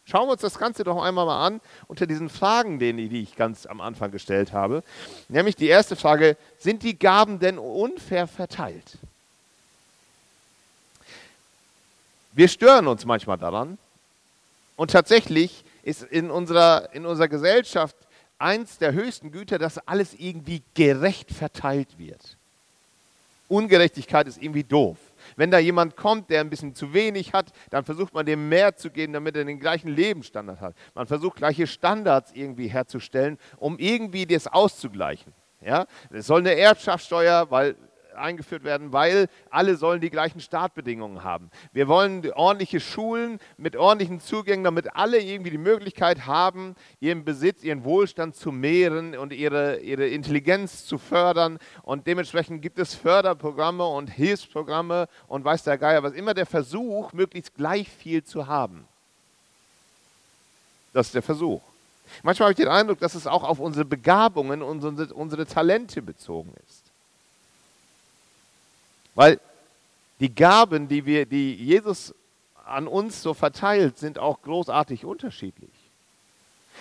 Schauen 0.06 0.28
wir 0.28 0.32
uns 0.32 0.42
das 0.42 0.58
Ganze 0.58 0.84
doch 0.84 1.02
einmal 1.02 1.24
mal 1.24 1.46
an 1.46 1.60
unter 1.88 2.06
diesen 2.06 2.28
Fragen, 2.28 2.78
die 2.78 3.22
ich 3.22 3.36
ganz 3.36 3.64
am 3.64 3.80
Anfang 3.80 4.10
gestellt 4.10 4.52
habe. 4.52 4.84
Nämlich 5.28 5.56
die 5.56 5.68
erste 5.68 5.96
Frage, 5.96 6.36
sind 6.58 6.82
die 6.82 6.98
Gaben 6.98 7.38
denn 7.38 7.58
unfair 7.58 8.26
verteilt? 8.26 8.98
Wir 12.32 12.48
stören 12.48 12.86
uns 12.86 13.06
manchmal 13.06 13.38
daran. 13.38 13.78
Und 14.76 14.90
tatsächlich 14.90 15.64
ist 15.84 16.02
in 16.02 16.30
unserer, 16.30 16.92
in 16.92 17.06
unserer 17.06 17.28
Gesellschaft 17.28 17.96
eins 18.38 18.76
der 18.78 18.92
höchsten 18.92 19.30
Güter, 19.30 19.58
dass 19.58 19.78
alles 19.78 20.14
irgendwie 20.14 20.62
gerecht 20.74 21.30
verteilt 21.30 21.98
wird. 21.98 22.36
Ungerechtigkeit 23.48 24.26
ist 24.26 24.42
irgendwie 24.42 24.64
doof. 24.64 24.98
Wenn 25.36 25.50
da 25.50 25.58
jemand 25.58 25.96
kommt, 25.96 26.30
der 26.30 26.40
ein 26.40 26.50
bisschen 26.50 26.74
zu 26.74 26.92
wenig 26.92 27.32
hat, 27.32 27.52
dann 27.70 27.84
versucht 27.84 28.14
man 28.14 28.26
dem 28.26 28.48
mehr 28.48 28.76
zu 28.76 28.90
geben, 28.90 29.12
damit 29.12 29.36
er 29.36 29.44
den 29.44 29.60
gleichen 29.60 29.88
Lebensstandard 29.88 30.60
hat. 30.60 30.74
Man 30.94 31.06
versucht 31.06 31.36
gleiche 31.36 31.66
Standards 31.66 32.32
irgendwie 32.34 32.68
herzustellen, 32.68 33.38
um 33.56 33.78
irgendwie 33.78 34.26
das 34.26 34.46
auszugleichen. 34.46 35.32
Ja? 35.60 35.86
Es 36.10 36.26
soll 36.26 36.40
eine 36.40 36.56
Erbschaftssteuer, 36.56 37.50
weil 37.50 37.76
eingeführt 38.14 38.64
werden, 38.64 38.92
weil 38.92 39.28
alle 39.50 39.76
sollen 39.76 40.00
die 40.00 40.10
gleichen 40.10 40.40
Startbedingungen 40.40 41.24
haben. 41.24 41.50
Wir 41.72 41.88
wollen 41.88 42.30
ordentliche 42.32 42.80
Schulen 42.80 43.38
mit 43.56 43.76
ordentlichen 43.76 44.20
Zugängen, 44.20 44.64
damit 44.64 44.96
alle 44.96 45.20
irgendwie 45.20 45.50
die 45.50 45.58
Möglichkeit 45.58 46.26
haben, 46.26 46.76
ihren 47.00 47.24
Besitz, 47.24 47.62
ihren 47.62 47.84
Wohlstand 47.84 48.36
zu 48.36 48.52
mehren 48.52 49.16
und 49.16 49.32
ihre, 49.32 49.80
ihre 49.80 50.06
Intelligenz 50.06 50.86
zu 50.86 50.98
fördern. 50.98 51.58
Und 51.82 52.06
dementsprechend 52.06 52.62
gibt 52.62 52.78
es 52.78 52.94
Förderprogramme 52.94 53.86
und 53.86 54.08
Hilfsprogramme 54.08 55.08
und 55.28 55.44
weiß 55.44 55.64
der 55.64 55.78
Geier 55.78 56.02
was. 56.02 56.12
Immer 56.12 56.34
der 56.34 56.46
Versuch, 56.46 57.12
möglichst 57.12 57.54
gleich 57.54 57.88
viel 57.88 58.24
zu 58.24 58.46
haben. 58.46 58.84
Das 60.92 61.06
ist 61.06 61.14
der 61.14 61.22
Versuch. 61.22 61.60
Manchmal 62.22 62.46
habe 62.46 62.52
ich 62.52 62.64
den 62.64 62.72
Eindruck, 62.72 63.00
dass 63.00 63.14
es 63.14 63.26
auch 63.26 63.42
auf 63.42 63.58
unsere 63.58 63.84
Begabungen 63.84 64.62
unsere, 64.62 65.12
unsere 65.14 65.46
Talente 65.46 66.02
bezogen 66.02 66.52
ist. 66.68 66.83
Weil 69.14 69.40
die 70.20 70.34
Gaben, 70.34 70.88
die, 70.88 71.04
wir, 71.04 71.26
die 71.26 71.54
Jesus 71.54 72.14
an 72.64 72.86
uns 72.86 73.22
so 73.22 73.34
verteilt, 73.34 73.98
sind 73.98 74.18
auch 74.18 74.42
großartig 74.42 75.04
unterschiedlich. 75.04 75.70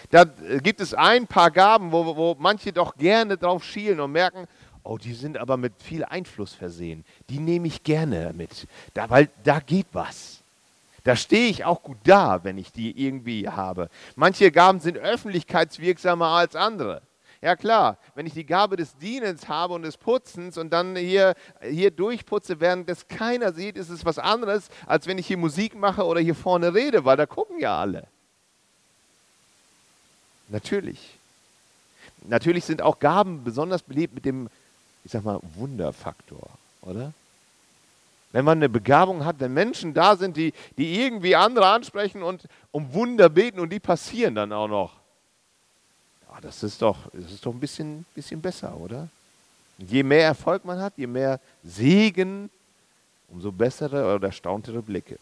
Da 0.10 0.24
gibt 0.24 0.82
es 0.82 0.94
ein 0.94 1.28
paar 1.28 1.52
Gaben, 1.52 1.92
wo, 1.92 2.16
wo 2.16 2.36
manche 2.40 2.74
doch 2.74 2.96
gerne 2.96 3.38
drauf 3.38 3.63
schielen 3.63 4.00
und 4.00 4.12
merken, 4.12 4.48
oh, 4.84 4.98
die 4.98 5.13
sind 5.13 5.38
aber 5.38 5.58
mit 5.58 5.74
viel 5.82 6.04
Einfluss 6.04 6.54
versehen. 6.54 7.06
Die 7.30 7.40
nehme 7.40 7.68
ich 7.68 7.84
gerne 7.84 8.34
mit, 8.36 8.68
da, 8.94 9.10
weil 9.10 9.30
da 9.44 9.60
geht 9.60 9.88
was. 9.94 10.40
Da 11.04 11.16
stehe 11.18 11.50
ich 11.50 11.66
auch 11.66 11.84
gut 11.84 11.98
da, 12.06 12.44
wenn 12.44 12.58
ich 12.58 12.72
die 12.72 13.06
irgendwie 13.06 13.50
habe. 13.50 13.90
Manche 14.16 14.52
Gaben 14.52 14.80
sind 14.80 14.98
öffentlichkeitswirksamer 14.98 16.28
als 16.28 16.56
andere. 16.56 17.02
Ja 17.44 17.58
klar, 17.58 17.98
wenn 18.16 18.26
ich 18.26 18.32
die 18.32 18.46
Gabe 18.46 18.78
des 18.78 18.96
Dienens 18.96 19.50
habe 19.50 19.74
und 19.74 19.82
des 19.82 19.98
Putzens 19.98 20.58
und 20.58 20.70
dann 20.70 20.96
hier, 20.96 21.36
hier 21.62 21.92
durchputze, 21.92 22.62
während 22.62 22.88
das 22.88 23.10
keiner 23.10 23.52
sieht, 23.52 23.76
ist 23.76 23.90
es 23.90 24.06
was 24.06 24.18
anderes, 24.18 24.70
als 24.88 25.08
wenn 25.08 25.18
ich 25.18 25.28
hier 25.28 25.36
Musik 25.36 25.76
mache 25.76 26.06
oder 26.06 26.22
hier 26.22 26.36
vorne 26.36 26.74
rede, 26.74 27.04
weil 27.04 27.18
da 27.18 27.26
gucken 27.26 27.60
ja 27.60 27.78
alle. 27.82 28.08
Natürlich. 30.48 31.18
Natürlich 32.22 32.64
sind 32.64 32.82
auch 32.82 33.00
Gaben 33.00 33.44
besonders 33.44 33.82
beliebt 33.82 34.16
mit 34.16 34.24
dem, 34.24 34.48
ich 35.04 35.12
sag 35.12 35.26
mal, 35.26 35.42
Wunderfaktor, 35.56 36.48
oder? 36.82 37.12
Wenn 38.32 38.46
man 38.46 38.60
eine 38.60 38.70
Begabung 38.70 39.26
hat, 39.26 39.42
wenn 39.42 39.54
Menschen 39.54 39.94
da 39.94 40.16
sind, 40.16 40.38
die, 40.38 40.54
die 40.78 41.02
irgendwie 41.02 41.36
andere 41.36 41.68
ansprechen 41.68 42.24
und 42.24 42.46
um 42.72 42.94
Wunder 42.94 43.28
beten 43.28 43.60
und 43.60 43.70
die 43.70 43.82
passieren 43.82 44.34
dann 44.34 44.54
auch 44.54 44.70
noch 44.70 45.03
oh, 46.34 46.40
das 46.42 46.63
ist 46.63 46.82
doch, 46.82 47.10
das 47.13 47.32
ist 47.32 47.46
doch 47.46 47.54
ein 47.54 47.60
bisschen, 47.60 48.06
bisschen 48.16 48.42
besser, 48.42 48.75
oder? 48.75 49.08
Je 49.78 50.04
mehr 50.04 50.25
Erfolg 50.25 50.66
man 50.66 50.80
hat, 50.80 50.94
je 50.98 51.08
mehr 51.08 51.40
Segen, 51.63 52.50
umso 53.30 53.52
bessere 53.52 54.16
oder 54.16 54.28
erstauntere 54.28 54.82
Blicke. 54.82 55.18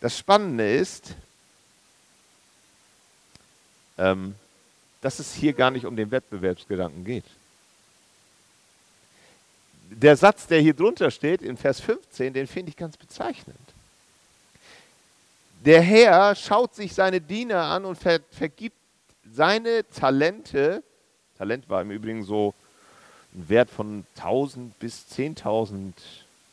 Das 0.00 0.16
Spannende 0.16 0.76
ist, 0.76 1.14
ähm, 3.96 4.34
dass 5.00 5.18
es 5.18 5.34
hier 5.34 5.52
gar 5.52 5.70
nicht 5.70 5.86
um 5.86 5.96
den 5.96 6.10
Wettbewerbsgedanken 6.10 7.04
geht. 7.04 7.24
Der 9.90 10.16
Satz, 10.16 10.46
der 10.46 10.60
hier 10.60 10.74
drunter 10.74 11.10
steht, 11.10 11.40
in 11.40 11.56
Vers 11.56 11.80
15, 11.80 12.34
den 12.34 12.46
finde 12.46 12.70
ich 12.70 12.76
ganz 12.76 12.96
bezeichnend. 12.96 13.58
Der 15.64 15.82
Herr 15.82 16.36
schaut 16.36 16.76
sich 16.76 16.94
seine 16.94 17.20
Diener 17.20 17.64
an 17.64 17.84
und 17.84 17.96
ver 17.96 18.20
vergibt 18.30 18.76
seine 19.32 19.84
Talente. 19.90 20.84
Talent 21.36 21.68
war 21.68 21.82
im 21.82 21.90
Übrigen 21.90 22.22
so 22.22 22.54
ein 23.34 23.48
Wert 23.48 23.68
von 23.68 24.06
1000 24.16 24.78
bis 24.78 25.06
10.000 25.12 25.92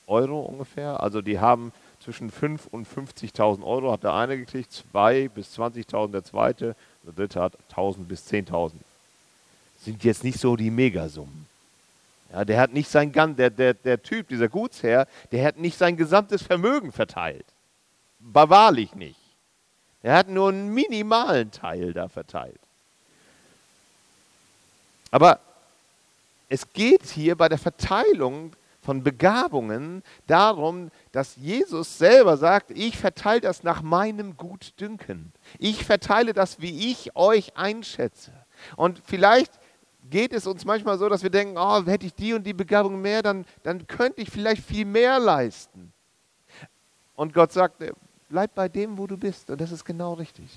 Euro 0.07 0.41
ungefähr. 0.41 1.03
Also 1.03 1.21
die 1.21 1.39
haben 1.39 1.71
zwischen 2.03 2.31
5 2.31 2.67
und 2.71 2.87
50.000 2.87 3.63
Euro 3.63 3.91
hat 3.91 4.03
der 4.03 4.13
eine 4.13 4.37
gekriegt, 4.37 4.73
2 4.73 5.29
bis 5.29 5.57
20.000 5.57 6.11
der 6.11 6.23
zweite, 6.23 6.75
der 7.03 7.13
dritte 7.13 7.41
hat 7.41 7.53
1000 7.69 8.07
bis 8.07 8.27
10.000. 8.27 8.71
Sind 9.81 10.03
jetzt 10.03 10.23
nicht 10.23 10.39
so 10.39 10.55
die 10.55 10.71
Megasummen. 10.71 11.45
Ja, 12.33 12.43
der 12.43 12.59
hat 12.59 12.73
nicht 12.73 12.89
sein 12.89 13.11
der, 13.13 13.51
der, 13.51 13.75
der 13.75 14.01
Typ, 14.01 14.29
dieser 14.29 14.49
Gutsherr, 14.49 15.07
der 15.31 15.45
hat 15.45 15.57
nicht 15.57 15.77
sein 15.77 15.95
gesamtes 15.95 16.41
Vermögen 16.41 16.91
verteilt 16.91 17.45
wahrlich 18.33 18.95
nicht. 18.95 19.19
Er 20.01 20.17
hat 20.17 20.29
nur 20.29 20.49
einen 20.49 20.73
minimalen 20.73 21.51
Teil 21.51 21.93
da 21.93 22.07
verteilt. 22.07 22.59
Aber 25.11 25.39
es 26.49 26.71
geht 26.73 27.05
hier 27.05 27.35
bei 27.35 27.49
der 27.49 27.57
Verteilung 27.57 28.55
von 28.81 29.03
Begabungen 29.03 30.03
darum, 30.27 30.91
dass 31.11 31.35
Jesus 31.37 31.97
selber 31.97 32.37
sagt, 32.37 32.69
ich 32.69 32.97
verteile 32.97 33.41
das 33.41 33.63
nach 33.63 33.81
meinem 33.81 34.37
Gutdünken. 34.37 35.33
Ich 35.57 35.83
verteile 35.83 36.33
das, 36.33 36.61
wie 36.61 36.91
ich 36.91 37.15
euch 37.15 37.57
einschätze. 37.57 38.31
Und 38.75 39.01
vielleicht 39.05 39.51
geht 40.09 40.33
es 40.33 40.45
uns 40.45 40.65
manchmal 40.65 40.99
so, 40.99 41.09
dass 41.09 41.23
wir 41.23 41.31
denken, 41.31 41.57
oh, 41.57 41.83
hätte 41.85 42.05
ich 42.05 42.13
die 42.13 42.33
und 42.33 42.43
die 42.43 42.53
Begabung 42.53 43.01
mehr, 43.01 43.23
dann, 43.23 43.45
dann 43.63 43.87
könnte 43.87 44.21
ich 44.21 44.29
vielleicht 44.29 44.63
viel 44.63 44.85
mehr 44.85 45.17
leisten. 45.19 45.91
Und 47.15 47.33
Gott 47.33 47.51
sagt, 47.51 47.81
Bleib 48.35 48.53
bei 48.53 48.67
dem, 48.67 48.97
wo 48.97 49.07
du 49.07 49.15
bist. 49.15 49.49
Und 49.49 49.61
das 49.61 49.71
ist 49.71 49.85
genau 49.85 50.11
richtig. 50.11 50.49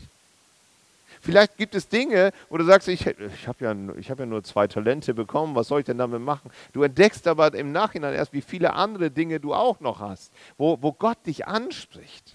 Vielleicht 1.20 1.56
gibt 1.56 1.76
es 1.76 1.86
Dinge, 1.86 2.32
wo 2.50 2.56
du 2.56 2.64
sagst, 2.64 2.88
ich, 2.88 3.06
ich 3.06 3.46
habe 3.46 3.64
ja, 3.64 3.72
hab 4.10 4.18
ja 4.18 4.26
nur 4.26 4.42
zwei 4.42 4.66
Talente 4.66 5.14
bekommen, 5.14 5.54
was 5.54 5.68
soll 5.68 5.78
ich 5.78 5.86
denn 5.86 5.98
damit 5.98 6.20
machen? 6.20 6.50
Du 6.72 6.82
entdeckst 6.82 7.28
aber 7.28 7.54
im 7.54 7.70
Nachhinein 7.70 8.14
erst, 8.14 8.32
wie 8.32 8.40
viele 8.40 8.72
andere 8.72 9.12
Dinge 9.12 9.38
du 9.38 9.54
auch 9.54 9.78
noch 9.78 10.00
hast, 10.00 10.32
wo, 10.56 10.76
wo 10.80 10.90
Gott 10.90 11.18
dich 11.24 11.46
anspricht, 11.46 12.34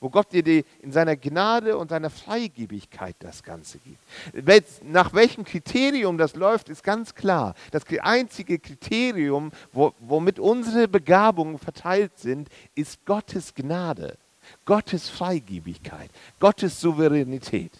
wo 0.00 0.10
Gott 0.10 0.30
dir 0.34 0.42
die, 0.42 0.66
in 0.82 0.92
seiner 0.92 1.16
Gnade 1.16 1.78
und 1.78 1.88
seiner 1.88 2.10
Freigebigkeit 2.10 3.16
das 3.20 3.42
Ganze 3.42 3.78
gibt. 3.78 4.84
Nach 4.84 5.14
welchem 5.14 5.44
Kriterium 5.44 6.18
das 6.18 6.36
läuft, 6.36 6.68
ist 6.68 6.84
ganz 6.84 7.14
klar. 7.14 7.54
Das 7.70 7.84
einzige 8.02 8.58
Kriterium, 8.58 9.50
wo, 9.72 9.94
womit 10.00 10.38
unsere 10.38 10.88
Begabungen 10.88 11.58
verteilt 11.58 12.18
sind, 12.18 12.50
ist 12.74 13.02
Gottes 13.06 13.54
Gnade. 13.54 14.18
Gottes 14.64 15.08
Freigebigkeit, 15.08 16.10
Gottes 16.40 16.80
Souveränität. 16.80 17.72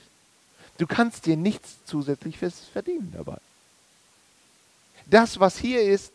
Du 0.78 0.86
kannst 0.86 1.26
dir 1.26 1.36
nichts 1.36 1.84
zusätzliches 1.84 2.60
verdienen 2.72 3.12
dabei. 3.16 3.38
Das, 5.06 5.38
was 5.38 5.58
hier 5.58 5.82
ist, 5.82 6.12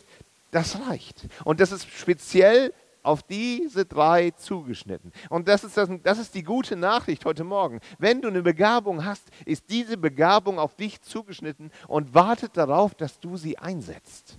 das 0.51 0.79
reicht. 0.87 1.15
Und 1.43 1.59
das 1.59 1.71
ist 1.71 1.87
speziell 1.89 2.73
auf 3.03 3.23
diese 3.23 3.85
drei 3.85 4.31
zugeschnitten. 4.31 5.13
Und 5.29 5.47
das 5.47 5.63
ist, 5.63 5.77
das, 5.77 5.89
das 6.03 6.19
ist 6.19 6.35
die 6.35 6.43
gute 6.43 6.75
Nachricht 6.75 7.23
heute 7.25 7.43
Morgen. 7.43 7.79
Wenn 7.97 8.21
du 8.21 8.27
eine 8.27 8.41
Begabung 8.41 9.05
hast, 9.05 9.23
ist 9.45 9.63
diese 9.69 9.97
Begabung 9.97 10.59
auf 10.59 10.75
dich 10.75 11.01
zugeschnitten 11.01 11.71
und 11.87 12.13
wartet 12.13 12.57
darauf, 12.57 12.93
dass 12.95 13.19
du 13.19 13.37
sie 13.37 13.57
einsetzt. 13.57 14.37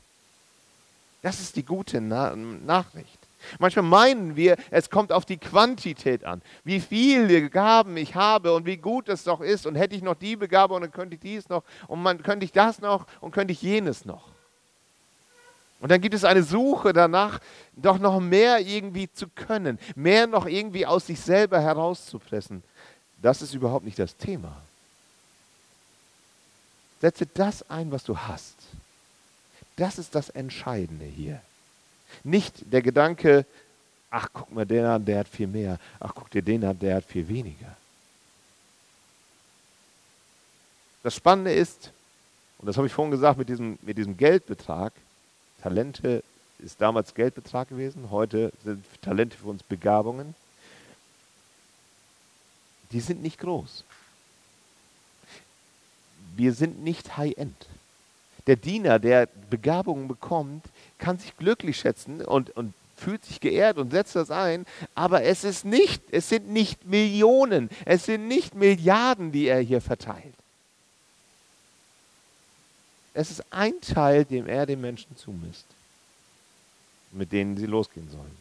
Das 1.22 1.40
ist 1.40 1.56
die 1.56 1.64
gute 1.64 2.00
Na 2.00 2.37
Nachricht. 2.37 3.17
Manchmal 3.59 3.85
meinen 3.85 4.37
wir, 4.37 4.57
es 4.71 4.90
kommt 4.90 5.12
auf 5.12 5.25
die 5.25 5.38
Quantität 5.38 6.25
an, 6.25 6.42
wie 6.64 6.80
viele 6.80 7.49
Gaben 7.50 7.97
ich 7.97 8.14
habe 8.14 8.52
und 8.54 8.66
wie 8.66 8.76
gut 8.76 9.09
es 9.09 9.25
doch 9.25 9.40
ist 9.40 9.66
und 9.66 9.75
hätte 9.75 9.95
ich 9.95 10.02
noch 10.02 10.14
die 10.14 10.37
Begabung, 10.37 10.80
dann 10.80 10.90
könnte 10.90 11.14
ich 11.14 11.21
dies 11.21 11.49
noch 11.49 11.64
und 11.87 12.02
man 12.02 12.23
könnte 12.23 12.45
ich 12.45 12.52
das 12.52 12.80
noch 12.80 13.07
und 13.21 13.33
könnte 13.33 13.52
ich 13.52 13.62
jenes 13.62 14.04
noch. 14.04 14.25
Und 15.80 15.90
dann 15.90 16.00
gibt 16.00 16.14
es 16.14 16.25
eine 16.25 16.42
Suche 16.42 16.92
danach, 16.92 17.38
doch 17.76 17.99
noch 17.99 18.18
mehr 18.21 18.61
irgendwie 18.61 19.11
zu 19.12 19.28
können, 19.28 19.78
mehr 19.95 20.26
noch 20.26 20.47
irgendwie 20.47 20.87
aus 20.87 21.07
sich 21.07 21.21
selber 21.21 21.61
herauszupressen. 21.61 22.64
Das 23.23 23.42
ist 23.42 23.54
überhaupt 23.54 23.85
nicht 23.85 23.99
das 23.99 24.16
Thema. 24.16 24.57
Setze 27.00 27.26
das 27.26 27.68
ein, 27.71 27.92
was 27.92 28.02
du 28.02 28.16
hast. 28.16 28.57
Das 29.76 29.99
ist 29.99 30.14
das 30.16 30.30
Entscheidende 30.30 31.04
hier. 31.04 31.40
Nicht 32.24 32.72
der 32.72 32.82
Gedanke, 32.82 33.44
ach 34.10 34.28
guck 34.32 34.52
mal, 34.52 34.66
der 34.66 34.90
an, 34.90 35.04
der 35.04 35.20
hat 35.20 35.28
viel 35.28 35.46
mehr. 35.46 35.78
Ach 36.00 36.12
guck 36.14 36.30
dir 36.30 36.42
den 36.42 36.64
an, 36.64 36.78
der 36.78 36.96
hat 36.96 37.04
viel 37.04 37.26
weniger. 37.28 37.76
Das 41.02 41.14
Spannende 41.14 41.52
ist, 41.52 41.90
und 42.58 42.66
das 42.66 42.76
habe 42.76 42.86
ich 42.86 42.92
vorhin 42.92 43.12
gesagt 43.12 43.38
mit 43.38 43.48
diesem, 43.48 43.78
mit 43.82 43.96
diesem 43.96 44.16
Geldbetrag, 44.16 44.92
Talente 45.62 46.22
ist 46.58 46.80
damals 46.80 47.14
Geldbetrag 47.14 47.68
gewesen, 47.68 48.10
heute 48.10 48.52
sind 48.64 48.84
Talente 49.00 49.36
für 49.36 49.46
uns 49.46 49.62
Begabungen. 49.62 50.34
Die 52.90 53.00
sind 53.00 53.22
nicht 53.22 53.38
groß. 53.38 53.84
Wir 56.36 56.52
sind 56.52 56.82
nicht 56.82 57.16
High-End. 57.16 57.66
Der 58.49 58.57
Diener, 58.57 58.99
der 58.99 59.28
Begabungen 59.50 60.09
bekommt, 60.09 60.64
kann 60.97 61.19
sich 61.19 61.37
glücklich 61.37 61.76
schätzen 61.76 62.23
und, 62.23 62.49
und 62.57 62.73
fühlt 62.97 63.23
sich 63.23 63.40
geehrt 63.40 63.76
und 63.76 63.90
setzt 63.90 64.17
das 64.17 64.31
ein, 64.31 64.64
aber 64.95 65.23
es 65.23 65.45
ist 65.45 65.67
nicht, 65.67 66.02
es 66.11 66.31
sind 66.31 66.49
nicht 66.49 66.87
Millionen, 66.87 67.69
es 67.85 68.07
sind 68.07 68.26
nicht 68.26 68.55
Milliarden, 68.55 69.33
die 69.33 69.49
er 69.49 69.61
hier 69.61 69.83
verteilt. 69.83 70.35
Es 73.12 73.31
ist 73.31 73.45
ein 73.50 73.78
Teil, 73.83 74.25
dem 74.25 74.47
er 74.47 74.64
den 74.64 74.81
Menschen 74.81 75.14
zumisst, 75.17 75.67
mit 77.12 77.31
denen 77.33 77.55
sie 77.57 77.67
losgehen 77.67 78.09
sollen. 78.11 78.37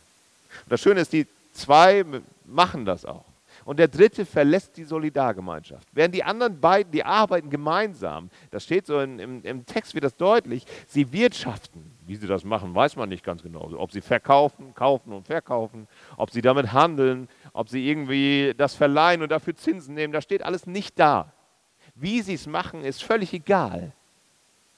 Und 0.64 0.72
das 0.72 0.80
Schöne 0.80 1.02
ist, 1.02 1.12
die 1.12 1.28
zwei 1.54 2.06
machen 2.46 2.86
das 2.86 3.04
auch. 3.04 3.26
Und 3.68 3.80
der 3.80 3.90
dritte 3.90 4.26
verlässt 4.26 4.78
die 4.78 4.86
Solidargemeinschaft. 4.86 5.90
Während 5.92 6.16
die 6.16 6.24
anderen 6.24 6.58
beiden, 6.58 6.90
die 6.90 7.04
arbeiten 7.04 7.50
gemeinsam, 7.50 8.30
das 8.50 8.64
steht 8.64 8.86
so 8.86 9.02
in, 9.02 9.20
im, 9.20 9.44
im 9.44 9.66
Text, 9.66 9.94
wird 9.94 10.06
das 10.06 10.16
deutlich, 10.16 10.66
sie 10.88 11.12
wirtschaften. 11.12 11.92
Wie 12.06 12.16
sie 12.16 12.28
das 12.28 12.46
machen, 12.46 12.74
weiß 12.74 12.96
man 12.96 13.10
nicht 13.10 13.26
ganz 13.26 13.44
genau. 13.44 13.70
Ob 13.78 13.92
sie 13.92 14.00
verkaufen, 14.00 14.74
kaufen 14.74 15.12
und 15.12 15.28
verkaufen, 15.28 15.90
ob 16.16 16.32
sie 16.32 16.42
damit 16.42 16.72
handeln, 16.72 17.28
ob 17.52 17.68
sie 17.68 17.90
irgendwie 17.90 18.54
das 18.58 18.74
verleihen 18.74 19.22
und 19.22 19.34
dafür 19.34 19.54
Zinsen 19.54 19.96
nehmen, 19.96 20.14
das 20.14 20.24
steht 20.24 20.44
alles 20.44 20.66
nicht 20.66 20.98
da. 20.98 21.34
Wie 21.94 22.22
sie 22.22 22.36
es 22.36 22.48
machen, 22.48 22.86
ist 22.86 23.04
völlig 23.04 23.34
egal. 23.34 23.92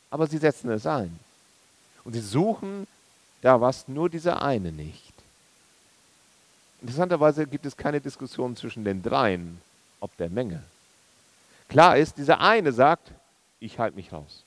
Aber 0.10 0.26
sie 0.26 0.40
setzen 0.40 0.72
es 0.72 0.88
ein. 0.88 1.20
Und 2.04 2.14
sie 2.14 2.22
suchen 2.22 2.88
da 3.44 3.62
was 3.62 3.88
nur 3.88 4.10
dieser 4.10 4.42
eine 4.42 4.72
nicht. 4.72 5.14
Interessanterweise 6.82 7.46
gibt 7.46 7.66
es 7.66 7.76
keine 7.76 8.00
Diskussion 8.00 8.56
zwischen 8.56 8.86
den 8.86 9.04
dreien, 9.04 9.60
ob 10.00 10.16
der 10.18 10.30
Menge. 10.30 10.64
Klar 11.68 11.98
ist, 11.98 12.18
dieser 12.18 12.40
eine 12.40 12.72
sagt, 12.72 13.12
ich 13.60 13.80
halte 13.80 13.96
mich 13.96 14.14
raus. 14.14 14.44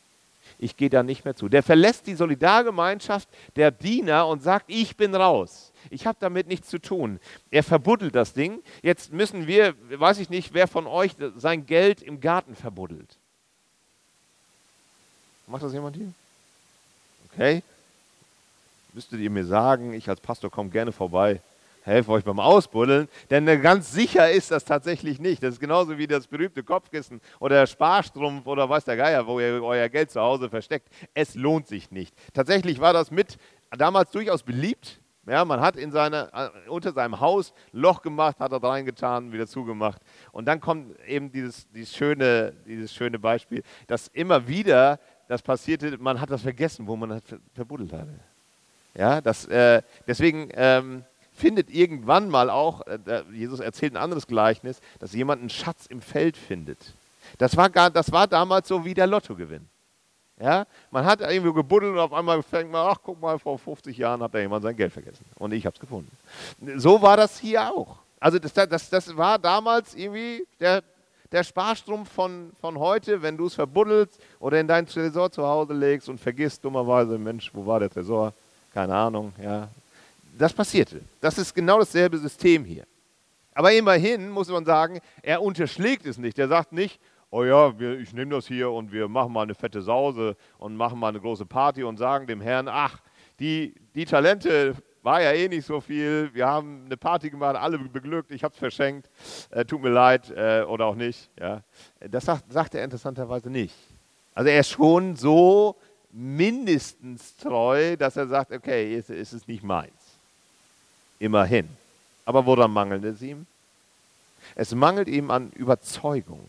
Ich 0.59 0.77
gehe 0.77 0.91
da 0.91 1.03
nicht 1.03 1.25
mehr 1.25 1.37
zu. 1.37 1.49
Der 1.49 1.63
verlässt 1.63 2.07
die 2.07 2.15
Solidargemeinschaft 2.15 3.29
der 3.57 3.71
Diener 3.71 4.27
und 4.27 4.43
sagt, 4.43 4.65
ich 4.69 4.97
bin 4.97 5.15
raus. 5.15 5.73
Ich 5.91 6.07
habe 6.07 6.17
damit 6.21 6.47
nichts 6.47 6.69
zu 6.69 6.79
tun. 6.79 7.21
Er 7.51 7.63
verbuddelt 7.63 8.15
das 8.15 8.33
Ding. 8.33 8.63
Jetzt 8.83 9.13
müssen 9.13 9.47
wir, 9.47 9.75
weiß 9.99 10.19
ich 10.19 10.31
nicht, 10.31 10.55
wer 10.55 10.69
von 10.69 10.87
euch 10.87 11.13
sein 11.37 11.67
Geld 11.67 12.03
im 12.03 12.21
Garten 12.21 12.57
verbuddelt. 12.57 13.17
Macht 15.47 15.63
das 15.63 15.73
jemand 15.73 15.97
hier? 15.97 16.13
Okay. 17.33 17.63
Müsstet 18.95 19.21
ihr 19.21 19.31
mir 19.31 19.45
sagen, 19.45 19.93
ich 19.95 20.09
als 20.09 20.21
Pastor 20.21 20.51
komme 20.51 20.71
gerne 20.71 20.93
vorbei 20.93 21.41
helfe 21.83 22.13
euch 22.13 22.25
beim 22.25 22.41
Ausbuddeln, 22.41 23.09
denn 23.31 23.47
ganz 23.61 23.93
sicher 23.93 24.31
ist 24.31 24.51
das 24.51 24.65
tatsächlich 24.65 25.21
nicht. 25.21 25.43
Das 25.43 25.55
ist 25.55 25.61
genauso 25.61 25.99
wie 25.99 26.07
das 26.07 26.27
berühmte 26.27 26.63
Kopfkissen 26.63 27.21
oder 27.41 27.61
der 27.61 27.67
Sparstrumpf 27.67 28.47
oder 28.47 28.69
weiß 28.69 28.85
der 28.85 28.97
Geier, 28.97 29.27
wo 29.27 29.41
ihr 29.41 29.63
euer 29.63 29.89
Geld 29.89 30.11
zu 30.11 30.21
Hause 30.21 30.49
versteckt. 30.49 30.89
Es 31.15 31.35
lohnt 31.35 31.67
sich 31.67 31.91
nicht. 31.91 32.15
Tatsächlich 32.33 32.81
war 32.81 32.93
das 32.93 33.11
mit 33.11 33.37
damals 33.71 34.11
durchaus 34.11 34.43
beliebt. 34.43 35.01
Ja, 35.27 35.45
man 35.45 35.61
hat 35.61 35.77
in 35.77 35.93
seine, 35.93 36.31
äh, 36.33 36.69
unter 36.69 36.93
seinem 36.93 37.21
Haus 37.21 37.53
Loch 37.71 38.03
gemacht, 38.03 38.41
hat 38.41 38.51
da 38.51 38.57
reingetan, 38.57 39.33
wieder 39.33 39.47
zugemacht. 39.47 40.03
Und 40.33 40.47
dann 40.47 40.61
kommt 40.61 40.99
eben 41.07 41.31
dieses, 41.31 41.69
dieses, 41.71 41.95
schöne, 41.95 42.53
dieses 42.67 42.93
schöne 42.93 43.21
Beispiel, 43.21 43.63
dass 43.87 44.09
immer 44.09 44.49
wieder 44.49 44.99
das 45.29 45.41
passierte, 45.41 45.97
man 45.99 46.21
hat 46.21 46.31
das 46.31 46.43
vergessen, 46.43 46.89
wo 46.89 46.97
man 46.97 47.11
das 47.11 47.23
verbuddelt 47.55 47.93
hatte. 47.93 48.19
Ja, 48.95 49.21
das, 49.21 49.47
äh, 49.47 49.83
deswegen 50.09 50.49
ähm, 50.55 51.05
findet 51.35 51.71
irgendwann 51.71 52.29
mal 52.29 52.51
auch, 52.51 52.83
äh, 52.87 53.23
Jesus 53.33 53.61
erzählt 53.61 53.95
ein 53.95 54.03
anderes 54.03 54.27
Gleichnis, 54.27 54.81
dass 54.99 55.13
jemand 55.13 55.41
einen 55.41 55.51
Schatz 55.51 55.87
im 55.87 56.01
Feld 56.01 56.37
findet. 56.37 56.95
Das 57.39 57.57
war, 57.57 57.71
gar, 57.71 57.91
das 57.91 58.13
war 58.13 58.27
damals 58.27 58.69
so 58.69 58.85
wie 58.85 58.95
der 58.95 59.07
Lottogewinn. 59.07 59.69
Ja, 60.41 60.67
man 60.91 61.05
hat 61.05 61.21
irgendwo 61.21 61.53
gebuddelt 61.53 61.93
und 61.93 62.01
auf 62.01 62.13
einmal 62.13 62.43
fängt 62.43 62.71
man, 62.71 62.89
ach 62.89 62.99
guck 63.03 63.21
mal, 63.21 63.39
vor 63.39 63.59
50 63.59 63.97
Jahren 63.97 64.23
hat 64.23 64.35
da 64.35 64.41
jemand 64.41 64.63
sein 64.65 64.77
Geld 64.77 64.93
vergessen 64.93 65.25
und 65.37 65.53
ich 65.53 65.65
habe 65.67 65.75
es 65.75 65.81
gefunden. 65.81 66.11
So 66.77 67.01
war 67.01 67.17
das 67.17 67.39
hier 67.39 67.71
auch. 67.73 67.99
Also 68.19 68.39
das, 68.39 68.53
das, 68.53 68.91
das 68.91 69.17
war 69.17 69.39
damals 69.39 69.95
irgendwie 69.95 70.45
der, 70.59 70.83
der 71.31 71.45
Sparstrumpf 71.45 72.11
von, 72.11 72.53
von 72.61 72.79
heute, 72.79 73.23
wenn 73.23 73.37
du 73.37 73.47
es 73.47 73.55
verbuddelst 73.55 74.21
oder 74.41 74.59
in 74.59 74.67
dein 74.67 74.87
Tresor 74.87 75.31
zu 75.31 75.47
Hause 75.47 75.75
legst 75.75 76.09
und 76.09 76.19
vergisst 76.19 76.65
dummerweise, 76.65 77.19
Mensch, 77.19 77.51
wo 77.55 77.65
war 77.65 77.79
der 77.79 77.91
Tresor? 77.91 78.33
Keine 78.73 78.95
Ahnung, 78.95 79.33
ja, 79.41 79.69
das 80.39 80.53
passierte. 80.53 81.01
Das 81.21 81.39
ist 81.39 81.55
genau 81.55 81.79
dasselbe 81.79 82.19
System 82.19 82.65
hier. 82.65 82.85
Aber 83.55 83.73
immerhin 83.73 84.31
muss 84.31 84.49
man 84.49 84.65
sagen, 84.65 85.01
er 85.23 85.43
unterschlägt 85.43 86.07
es 86.07 86.17
nicht. 86.17 86.39
Er 86.39 86.49
sagt 86.49 86.73
nicht, 86.73 87.01
oh 87.31 87.45
ja, 87.45 87.79
wir, 87.79 87.99
ich 87.99 88.13
nehme 88.13 88.35
das 88.35 88.47
hier 88.47 88.71
und 88.71 88.93
wir 88.93 89.09
machen 89.09 89.33
mal 89.33 89.43
eine 89.43 89.55
fette 89.55 89.83
Sause 89.83 90.37
und 90.59 90.77
machen 90.77 90.99
mal 90.99 91.09
eine 91.09 91.21
große 91.21 91.45
Party 91.45 91.85
und 91.85 91.99
sagen 91.99 92.27
dem 92.27 92.41
Herrn, 92.41 92.69
ach, 92.69 93.01
die, 93.41 93.75
die 93.95 94.07
Talente 94.07 94.75
war 95.03 95.21
ja 95.21 95.33
eh 95.33 95.49
nicht 95.49 95.67
so 95.67 95.81
viel. 95.81 96.31
Wir 96.33 96.47
haben 96.47 96.85
eine 96.87 96.97
Party 96.97 97.29
gemacht, 97.29 97.57
alle 97.57 97.79
beglückt, 97.79 98.31
ich 98.31 98.43
habe 98.43 98.53
es 98.53 98.59
verschenkt, 98.59 99.11
äh, 99.51 99.65
tut 99.65 99.83
mir 99.83 99.91
leid 99.91 100.31
äh, 100.31 100.63
oder 100.63 100.87
auch 100.87 100.95
nicht. 100.95 101.31
Ja. 101.39 101.63
Das 102.01 102.25
sagt, 102.25 102.51
sagt 102.53 102.75
er 102.75 102.85
interessanterweise 102.85 103.51
nicht. 103.51 103.75
Also 104.35 104.49
er 104.49 104.61
ist 104.61 104.71
schon 104.71 105.17
so 105.17 105.77
mindestens 106.11 107.37
treu, 107.37 107.97
dass 107.97 108.17
er 108.17 108.29
sagt, 108.29 108.53
okay, 108.53 108.95
es 108.95 109.11
ist 109.11 109.47
nicht 109.49 109.63
meins 109.63 110.02
immerhin. 111.23 111.69
Aber 112.25 112.45
woran 112.45 112.73
mangelt 112.73 113.05
es 113.05 113.23
ihm? 113.23 113.47
Es 114.57 114.75
mangelt 114.75 115.09
ihm 115.09 115.31
an 115.31 115.51
Überzeugung. 115.53 116.41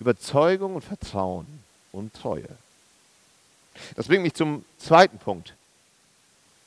Überzeugung 0.00 0.74
und 0.74 0.82
Vertrauen 0.82 1.46
und 1.92 2.12
Treue. 2.12 2.48
Das 3.94 4.08
bringt 4.08 4.24
mich 4.24 4.34
zum 4.34 4.64
zweiten 4.78 5.18
Punkt. 5.18 5.54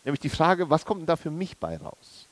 Nämlich 0.06 0.22
die 0.22 0.30
Frage, 0.30 0.70
was 0.70 0.86
kommt 0.86 1.02
denn 1.02 1.08
da 1.08 1.18
für 1.18 1.30
mich 1.30 1.58
bei 1.58 1.78
raus? 1.78 2.28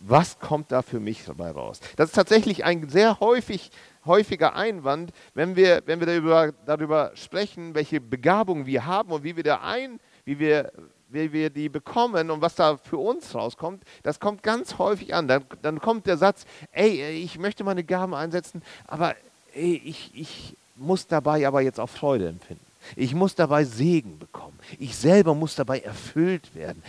Was 0.00 0.38
kommt 0.38 0.72
da 0.72 0.82
für 0.82 1.00
mich 1.00 1.24
dabei 1.24 1.50
raus? 1.50 1.80
Das 1.96 2.10
ist 2.10 2.14
tatsächlich 2.14 2.64
ein 2.64 2.88
sehr 2.88 3.20
häufig, 3.20 3.70
häufiger 4.04 4.54
Einwand, 4.54 5.12
wenn 5.34 5.54
wir, 5.54 5.82
wenn 5.86 6.00
wir 6.00 6.06
darüber, 6.06 6.52
darüber 6.66 7.12
sprechen, 7.14 7.74
welche 7.74 8.00
Begabungen 8.00 8.66
wir 8.66 8.86
haben 8.86 9.12
und 9.12 9.22
wie 9.22 9.36
wir 9.36 9.44
da 9.44 9.60
ein, 9.60 10.00
wie 10.24 10.38
wir 10.38 10.72
wie 11.14 11.32
wir 11.32 11.48
die 11.48 11.68
bekommen 11.68 12.30
und 12.30 12.42
was 12.42 12.56
da 12.56 12.76
für 12.76 12.98
uns 12.98 13.34
rauskommt, 13.34 13.82
das 14.02 14.20
kommt 14.20 14.42
ganz 14.42 14.78
häufig 14.78 15.14
an. 15.14 15.28
Dann, 15.28 15.44
dann 15.62 15.80
kommt 15.80 16.06
der 16.06 16.18
Satz, 16.18 16.44
ey, 16.72 17.22
ich 17.22 17.38
möchte 17.38 17.64
meine 17.64 17.84
Gaben 17.84 18.14
einsetzen, 18.14 18.62
aber 18.86 19.14
ey, 19.54 19.80
ich, 19.84 20.10
ich 20.14 20.56
muss 20.76 21.06
dabei 21.06 21.46
aber 21.46 21.62
jetzt 21.62 21.80
auch 21.80 21.88
Freude 21.88 22.28
empfinden. 22.28 22.64
Ich 22.96 23.14
muss 23.14 23.34
dabei 23.34 23.64
Segen 23.64 24.18
bekommen. 24.18 24.58
Ich 24.78 24.96
selber 24.96 25.34
muss 25.34 25.54
dabei 25.54 25.78
erfüllt 25.80 26.54
werden. 26.54 26.82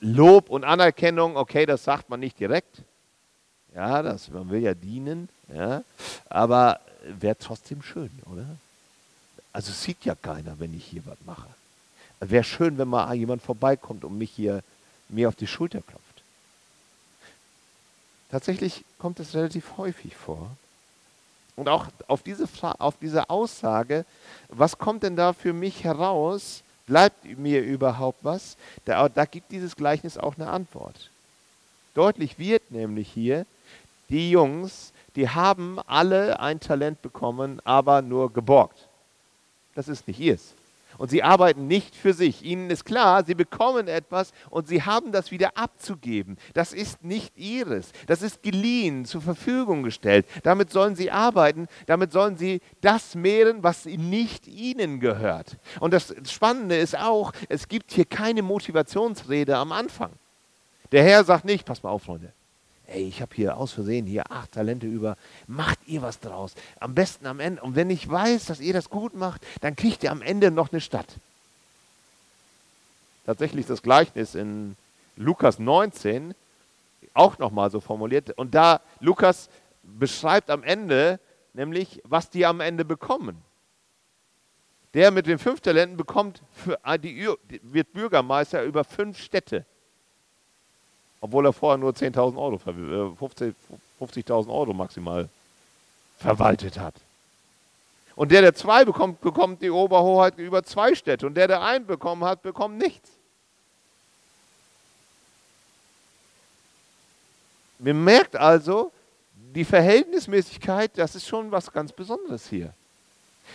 Lob 0.00 0.48
und 0.48 0.64
Anerkennung, 0.64 1.36
okay, 1.36 1.66
das 1.66 1.84
sagt 1.84 2.08
man 2.08 2.20
nicht 2.20 2.38
direkt. 2.40 2.82
Ja, 3.74 4.02
das, 4.02 4.30
man 4.30 4.48
will 4.48 4.62
ja 4.62 4.72
dienen, 4.72 5.28
ja, 5.54 5.82
aber 6.30 6.80
wäre 7.02 7.36
trotzdem 7.36 7.82
schön, 7.82 8.10
oder? 8.24 8.46
Also 9.52 9.72
sieht 9.72 10.04
ja 10.04 10.14
keiner, 10.14 10.58
wenn 10.58 10.74
ich 10.74 10.84
hier 10.84 11.02
was 11.04 11.18
mache. 11.26 11.48
Wäre 12.20 12.44
schön, 12.44 12.78
wenn 12.78 12.88
mal 12.88 13.14
jemand 13.14 13.42
vorbeikommt 13.42 14.04
und 14.04 14.16
mich 14.16 14.30
hier 14.30 14.62
mir 15.08 15.28
auf 15.28 15.36
die 15.36 15.46
Schulter 15.46 15.80
klopft. 15.82 16.22
Tatsächlich 18.30 18.84
kommt 18.98 19.20
es 19.20 19.34
relativ 19.34 19.76
häufig 19.76 20.16
vor. 20.16 20.50
Und 21.54 21.68
auch 21.68 21.86
auf 22.06 22.22
diese, 22.22 22.48
auf 22.78 22.96
diese 23.00 23.30
Aussage, 23.30 24.04
was 24.48 24.76
kommt 24.76 25.02
denn 25.02 25.16
da 25.16 25.32
für 25.32 25.52
mich 25.52 25.84
heraus? 25.84 26.62
Bleibt 26.86 27.24
mir 27.38 27.62
überhaupt 27.62 28.18
was? 28.22 28.56
Da, 28.84 29.08
da 29.08 29.24
gibt 29.24 29.50
dieses 29.50 29.74
Gleichnis 29.74 30.18
auch 30.18 30.36
eine 30.36 30.48
Antwort. 30.48 31.10
Deutlich 31.94 32.38
wird 32.38 32.70
nämlich 32.70 33.10
hier, 33.10 33.46
die 34.08 34.30
Jungs, 34.30 34.92
die 35.16 35.28
haben 35.28 35.80
alle 35.86 36.38
ein 36.40 36.60
Talent 36.60 37.00
bekommen, 37.00 37.60
aber 37.64 38.02
nur 38.02 38.32
geborgt. 38.32 38.86
Das 39.74 39.88
ist 39.88 40.06
nicht 40.06 40.20
ihrs. 40.20 40.52
Und 40.98 41.10
sie 41.10 41.22
arbeiten 41.22 41.66
nicht 41.66 41.94
für 41.94 42.12
sich. 42.12 42.44
Ihnen 42.44 42.70
ist 42.70 42.84
klar, 42.84 43.24
sie 43.24 43.34
bekommen 43.34 43.88
etwas 43.88 44.32
und 44.50 44.68
sie 44.68 44.82
haben 44.82 45.12
das 45.12 45.30
wieder 45.30 45.56
abzugeben. 45.56 46.36
Das 46.54 46.72
ist 46.72 47.04
nicht 47.04 47.36
ihres. 47.36 47.92
Das 48.06 48.22
ist 48.22 48.42
geliehen, 48.42 49.04
zur 49.04 49.22
Verfügung 49.22 49.82
gestellt. 49.82 50.26
Damit 50.42 50.70
sollen 50.70 50.96
sie 50.96 51.10
arbeiten. 51.10 51.66
Damit 51.86 52.12
sollen 52.12 52.36
sie 52.36 52.60
das 52.80 53.14
mehren, 53.14 53.62
was 53.62 53.84
nicht 53.84 54.46
ihnen 54.46 55.00
gehört. 55.00 55.56
Und 55.80 55.92
das 55.92 56.14
Spannende 56.28 56.76
ist 56.76 56.96
auch, 56.98 57.32
es 57.48 57.68
gibt 57.68 57.92
hier 57.92 58.04
keine 58.04 58.42
Motivationsrede 58.42 59.56
am 59.56 59.72
Anfang. 59.72 60.12
Der 60.92 61.02
Herr 61.02 61.24
sagt 61.24 61.44
nicht, 61.44 61.66
pass 61.66 61.82
mal 61.82 61.90
auf, 61.90 62.04
Freunde, 62.04 62.32
ey, 62.86 63.06
ich 63.06 63.22
habe 63.22 63.34
hier 63.34 63.56
aus 63.56 63.72
Versehen 63.72 64.06
hier 64.06 64.30
acht 64.30 64.52
Talente 64.52 64.86
über, 64.86 65.16
macht 65.46 65.78
ihr 65.86 66.02
was 66.02 66.20
draus. 66.20 66.54
Am 66.80 66.94
besten 66.94 67.26
am 67.26 67.40
Ende. 67.40 67.62
Und 67.62 67.76
wenn 67.76 67.90
ich 67.90 68.08
weiß, 68.08 68.46
dass 68.46 68.60
ihr 68.60 68.72
das 68.72 68.90
gut 68.90 69.14
macht, 69.14 69.44
dann 69.60 69.76
kriegt 69.76 70.02
ihr 70.02 70.10
am 70.10 70.22
Ende 70.22 70.50
noch 70.50 70.72
eine 70.72 70.80
Stadt. 70.80 71.16
tatsächlich 73.24 73.66
das 73.66 73.82
Gleichnis 73.82 74.36
in 74.36 74.76
Lukas 75.16 75.58
19 75.58 76.34
auch 77.14 77.38
nochmal 77.38 77.70
so 77.70 77.80
formuliert. 77.80 78.30
Und 78.38 78.54
da 78.54 78.80
Lukas 79.00 79.48
beschreibt 79.82 80.50
am 80.50 80.62
Ende 80.62 81.18
nämlich, 81.54 82.00
was 82.04 82.30
die 82.30 82.46
am 82.46 82.60
Ende 82.60 82.84
bekommen. 82.84 83.42
Der 84.94 85.10
mit 85.10 85.26
den 85.26 85.38
fünf 85.38 85.60
Talenten 85.60 85.96
bekommt, 85.96 86.40
für 86.52 86.78
die, 86.98 87.28
wird 87.62 87.92
Bürgermeister 87.92 88.62
über 88.62 88.84
fünf 88.84 89.18
Städte. 89.18 89.64
Obwohl 91.20 91.46
er 91.46 91.52
vorher 91.52 91.78
nur 91.78 91.92
10.000 91.92 92.36
Euro, 92.36 92.56
50.000 92.56 93.54
50 93.98 94.30
Euro 94.30 94.72
maximal 94.72 95.28
verwaltet 96.18 96.78
hat. 96.78 96.94
Und 98.14 98.32
der, 98.32 98.40
der 98.42 98.54
zwei 98.54 98.84
bekommt, 98.84 99.20
bekommt 99.20 99.62
die 99.62 99.70
Oberhoheit 99.70 100.38
über 100.38 100.62
zwei 100.62 100.94
Städte. 100.94 101.26
Und 101.26 101.34
der, 101.34 101.48
der 101.48 101.62
einen 101.62 101.86
bekommen 101.86 102.24
hat, 102.24 102.42
bekommt 102.42 102.78
nichts. 102.78 103.10
Man 107.78 108.02
merkt 108.02 108.36
also, 108.36 108.90
die 109.54 109.64
Verhältnismäßigkeit, 109.64 110.92
das 110.96 111.14
ist 111.14 111.26
schon 111.26 111.50
was 111.50 111.70
ganz 111.70 111.92
Besonderes 111.92 112.48
hier. 112.48 112.72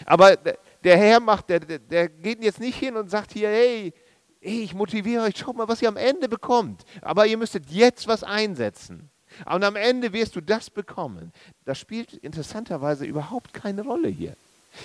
Aber 0.05 0.35
der 0.35 0.97
Herr 0.97 1.19
macht, 1.19 1.49
der, 1.49 1.59
der 1.59 2.07
geht 2.07 2.43
jetzt 2.43 2.59
nicht 2.59 2.77
hin 2.77 2.95
und 2.95 3.09
sagt 3.09 3.33
hier, 3.33 3.49
hey, 3.49 3.93
ich 4.41 4.73
motiviere 4.73 5.23
euch, 5.23 5.37
schaut 5.37 5.55
mal, 5.55 5.67
was 5.67 5.81
ihr 5.81 5.87
am 5.87 5.97
Ende 5.97 6.27
bekommt. 6.27 6.83
Aber 7.01 7.27
ihr 7.27 7.37
müsstet 7.37 7.69
jetzt 7.69 8.07
was 8.07 8.23
einsetzen. 8.23 9.09
Und 9.45 9.63
am 9.63 9.75
Ende 9.75 10.11
wirst 10.13 10.35
du 10.35 10.41
das 10.41 10.69
bekommen. 10.69 11.31
Das 11.63 11.79
spielt 11.79 12.13
interessanterweise 12.15 13.05
überhaupt 13.05 13.53
keine 13.53 13.83
Rolle 13.83 14.09
hier. 14.09 14.35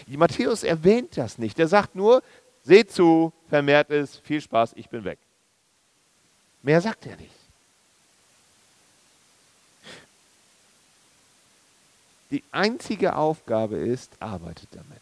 Matthäus 0.06 0.62
erwähnt 0.62 1.16
das 1.16 1.38
nicht. 1.38 1.58
Er 1.58 1.68
sagt 1.68 1.94
nur, 1.94 2.22
seht 2.64 2.92
zu, 2.92 3.32
vermehrt 3.48 3.90
es, 3.90 4.18
viel 4.18 4.40
Spaß, 4.40 4.72
ich 4.76 4.88
bin 4.88 5.04
weg. 5.04 5.18
Mehr 6.62 6.80
sagt 6.80 7.06
er 7.06 7.16
nicht. 7.16 7.30
Die 12.30 12.42
einzige 12.50 13.14
Aufgabe 13.14 13.76
ist, 13.76 14.10
arbeitet 14.20 14.68
damit. 14.72 15.00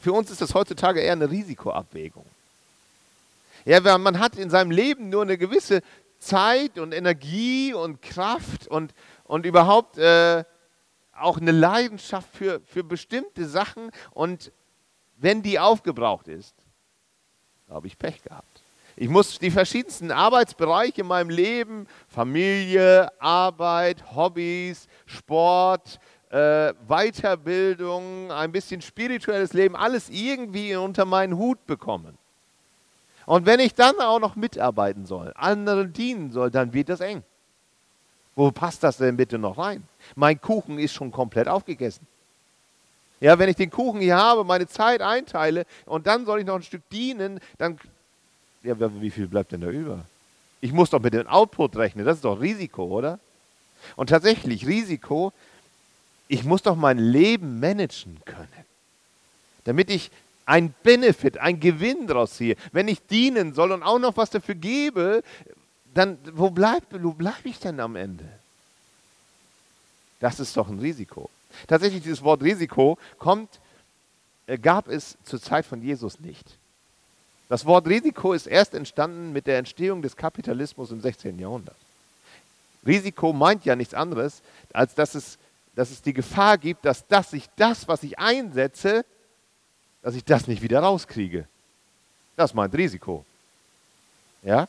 Für 0.00 0.12
uns 0.12 0.30
ist 0.30 0.40
das 0.40 0.54
heutzutage 0.54 1.00
eher 1.00 1.12
eine 1.12 1.30
Risikoabwägung. 1.30 2.24
Ja, 3.66 3.98
man 3.98 4.18
hat 4.18 4.36
in 4.36 4.48
seinem 4.48 4.70
Leben 4.70 5.10
nur 5.10 5.22
eine 5.22 5.36
gewisse 5.36 5.82
Zeit 6.18 6.78
und 6.78 6.92
Energie 6.92 7.74
und 7.74 8.00
Kraft 8.00 8.66
und, 8.68 8.94
und 9.24 9.44
überhaupt 9.44 9.98
äh, 9.98 10.44
auch 11.12 11.38
eine 11.38 11.52
Leidenschaft 11.52 12.28
für, 12.34 12.60
für 12.64 12.82
bestimmte 12.82 13.46
Sachen. 13.46 13.90
Und 14.12 14.52
wenn 15.18 15.42
die 15.42 15.58
aufgebraucht 15.58 16.28
ist, 16.28 16.54
habe 17.68 17.86
ich 17.86 17.98
Pech 17.98 18.22
gehabt. 18.22 18.46
Ich 18.96 19.08
muss 19.08 19.38
die 19.38 19.50
verschiedensten 19.50 20.10
Arbeitsbereiche 20.10 21.02
in 21.02 21.06
meinem 21.06 21.30
Leben, 21.30 21.86
Familie, 22.08 23.10
Arbeit, 23.20 24.14
Hobbys, 24.14 24.88
Sport, 25.06 26.00
äh, 26.30 26.72
Weiterbildung, 26.88 28.30
ein 28.30 28.52
bisschen 28.52 28.80
spirituelles 28.80 29.52
Leben, 29.52 29.76
alles 29.76 30.08
irgendwie 30.08 30.76
unter 30.76 31.04
meinen 31.04 31.36
Hut 31.36 31.64
bekommen. 31.66 32.16
Und 33.26 33.46
wenn 33.46 33.60
ich 33.60 33.74
dann 33.74 33.98
auch 34.00 34.18
noch 34.18 34.36
mitarbeiten 34.36 35.06
soll, 35.06 35.32
anderen 35.36 35.92
dienen 35.92 36.32
soll, 36.32 36.50
dann 36.50 36.72
wird 36.72 36.88
das 36.88 37.00
eng. 37.00 37.22
Wo 38.36 38.50
passt 38.50 38.82
das 38.82 38.96
denn 38.96 39.16
bitte 39.16 39.38
noch 39.38 39.58
rein? 39.58 39.82
Mein 40.14 40.40
Kuchen 40.40 40.78
ist 40.78 40.94
schon 40.94 41.12
komplett 41.12 41.46
aufgegessen. 41.46 42.06
Ja, 43.20 43.38
wenn 43.38 43.50
ich 43.50 43.56
den 43.56 43.70
Kuchen 43.70 44.00
hier 44.00 44.16
habe, 44.16 44.44
meine 44.44 44.66
Zeit 44.66 45.02
einteile 45.02 45.66
und 45.84 46.06
dann 46.06 46.24
soll 46.24 46.40
ich 46.40 46.46
noch 46.46 46.54
ein 46.54 46.62
Stück 46.62 46.88
dienen, 46.90 47.38
dann 47.58 47.78
ja, 48.62 48.74
wie 48.78 49.10
viel 49.10 49.26
bleibt 49.26 49.52
denn 49.52 49.60
da 49.60 49.68
über? 49.68 50.00
Ich 50.60 50.72
muss 50.72 50.90
doch 50.90 51.00
mit 51.00 51.14
dem 51.14 51.26
Output 51.26 51.76
rechnen, 51.76 52.04
das 52.04 52.16
ist 52.16 52.24
doch 52.24 52.40
Risiko, 52.40 52.84
oder? 52.84 53.18
Und 53.96 54.10
tatsächlich, 54.10 54.66
Risiko, 54.66 55.32
ich 56.30 56.44
muss 56.44 56.62
doch 56.62 56.76
mein 56.76 56.98
Leben 56.98 57.58
managen 57.58 58.20
können, 58.24 58.64
damit 59.64 59.90
ich 59.90 60.12
ein 60.46 60.72
Benefit, 60.84 61.38
ein 61.38 61.58
Gewinn 61.58 62.06
daraus 62.06 62.34
ziehe. 62.34 62.56
Wenn 62.70 62.86
ich 62.86 63.04
dienen 63.04 63.52
soll 63.52 63.72
und 63.72 63.82
auch 63.82 63.98
noch 63.98 64.16
was 64.16 64.30
dafür 64.30 64.54
gebe, 64.54 65.24
dann 65.92 66.18
wo 66.32 66.50
bleibe 66.50 67.02
wo 67.02 67.12
bleib 67.12 67.44
ich 67.44 67.58
denn 67.58 67.80
am 67.80 67.96
Ende? 67.96 68.28
Das 70.20 70.38
ist 70.38 70.56
doch 70.56 70.68
ein 70.68 70.78
Risiko. 70.78 71.28
Tatsächlich, 71.66 72.04
dieses 72.04 72.22
Wort 72.22 72.44
Risiko 72.44 72.96
kommt, 73.18 73.48
äh, 74.46 74.56
gab 74.56 74.86
es 74.86 75.16
zur 75.24 75.42
Zeit 75.42 75.66
von 75.66 75.82
Jesus 75.82 76.20
nicht. 76.20 76.46
Das 77.48 77.66
Wort 77.66 77.88
Risiko 77.88 78.34
ist 78.34 78.46
erst 78.46 78.74
entstanden 78.74 79.32
mit 79.32 79.48
der 79.48 79.58
Entstehung 79.58 80.00
des 80.00 80.16
Kapitalismus 80.16 80.92
im 80.92 81.00
16. 81.00 81.40
Jahrhundert. 81.40 81.76
Risiko 82.86 83.32
meint 83.32 83.64
ja 83.64 83.74
nichts 83.74 83.94
anderes, 83.94 84.42
als 84.72 84.94
dass 84.94 85.16
es, 85.16 85.36
dass 85.80 85.90
es 85.90 86.02
die 86.02 86.12
Gefahr 86.12 86.58
gibt, 86.58 86.84
dass 86.84 87.06
das, 87.08 87.32
ich 87.32 87.48
das, 87.56 87.88
was 87.88 88.02
ich 88.02 88.18
einsetze, 88.18 89.02
dass 90.02 90.14
ich 90.14 90.22
das 90.22 90.46
nicht 90.46 90.60
wieder 90.60 90.80
rauskriege. 90.80 91.46
Das 92.36 92.52
meint 92.52 92.74
Risiko. 92.74 93.24
Ja? 94.42 94.68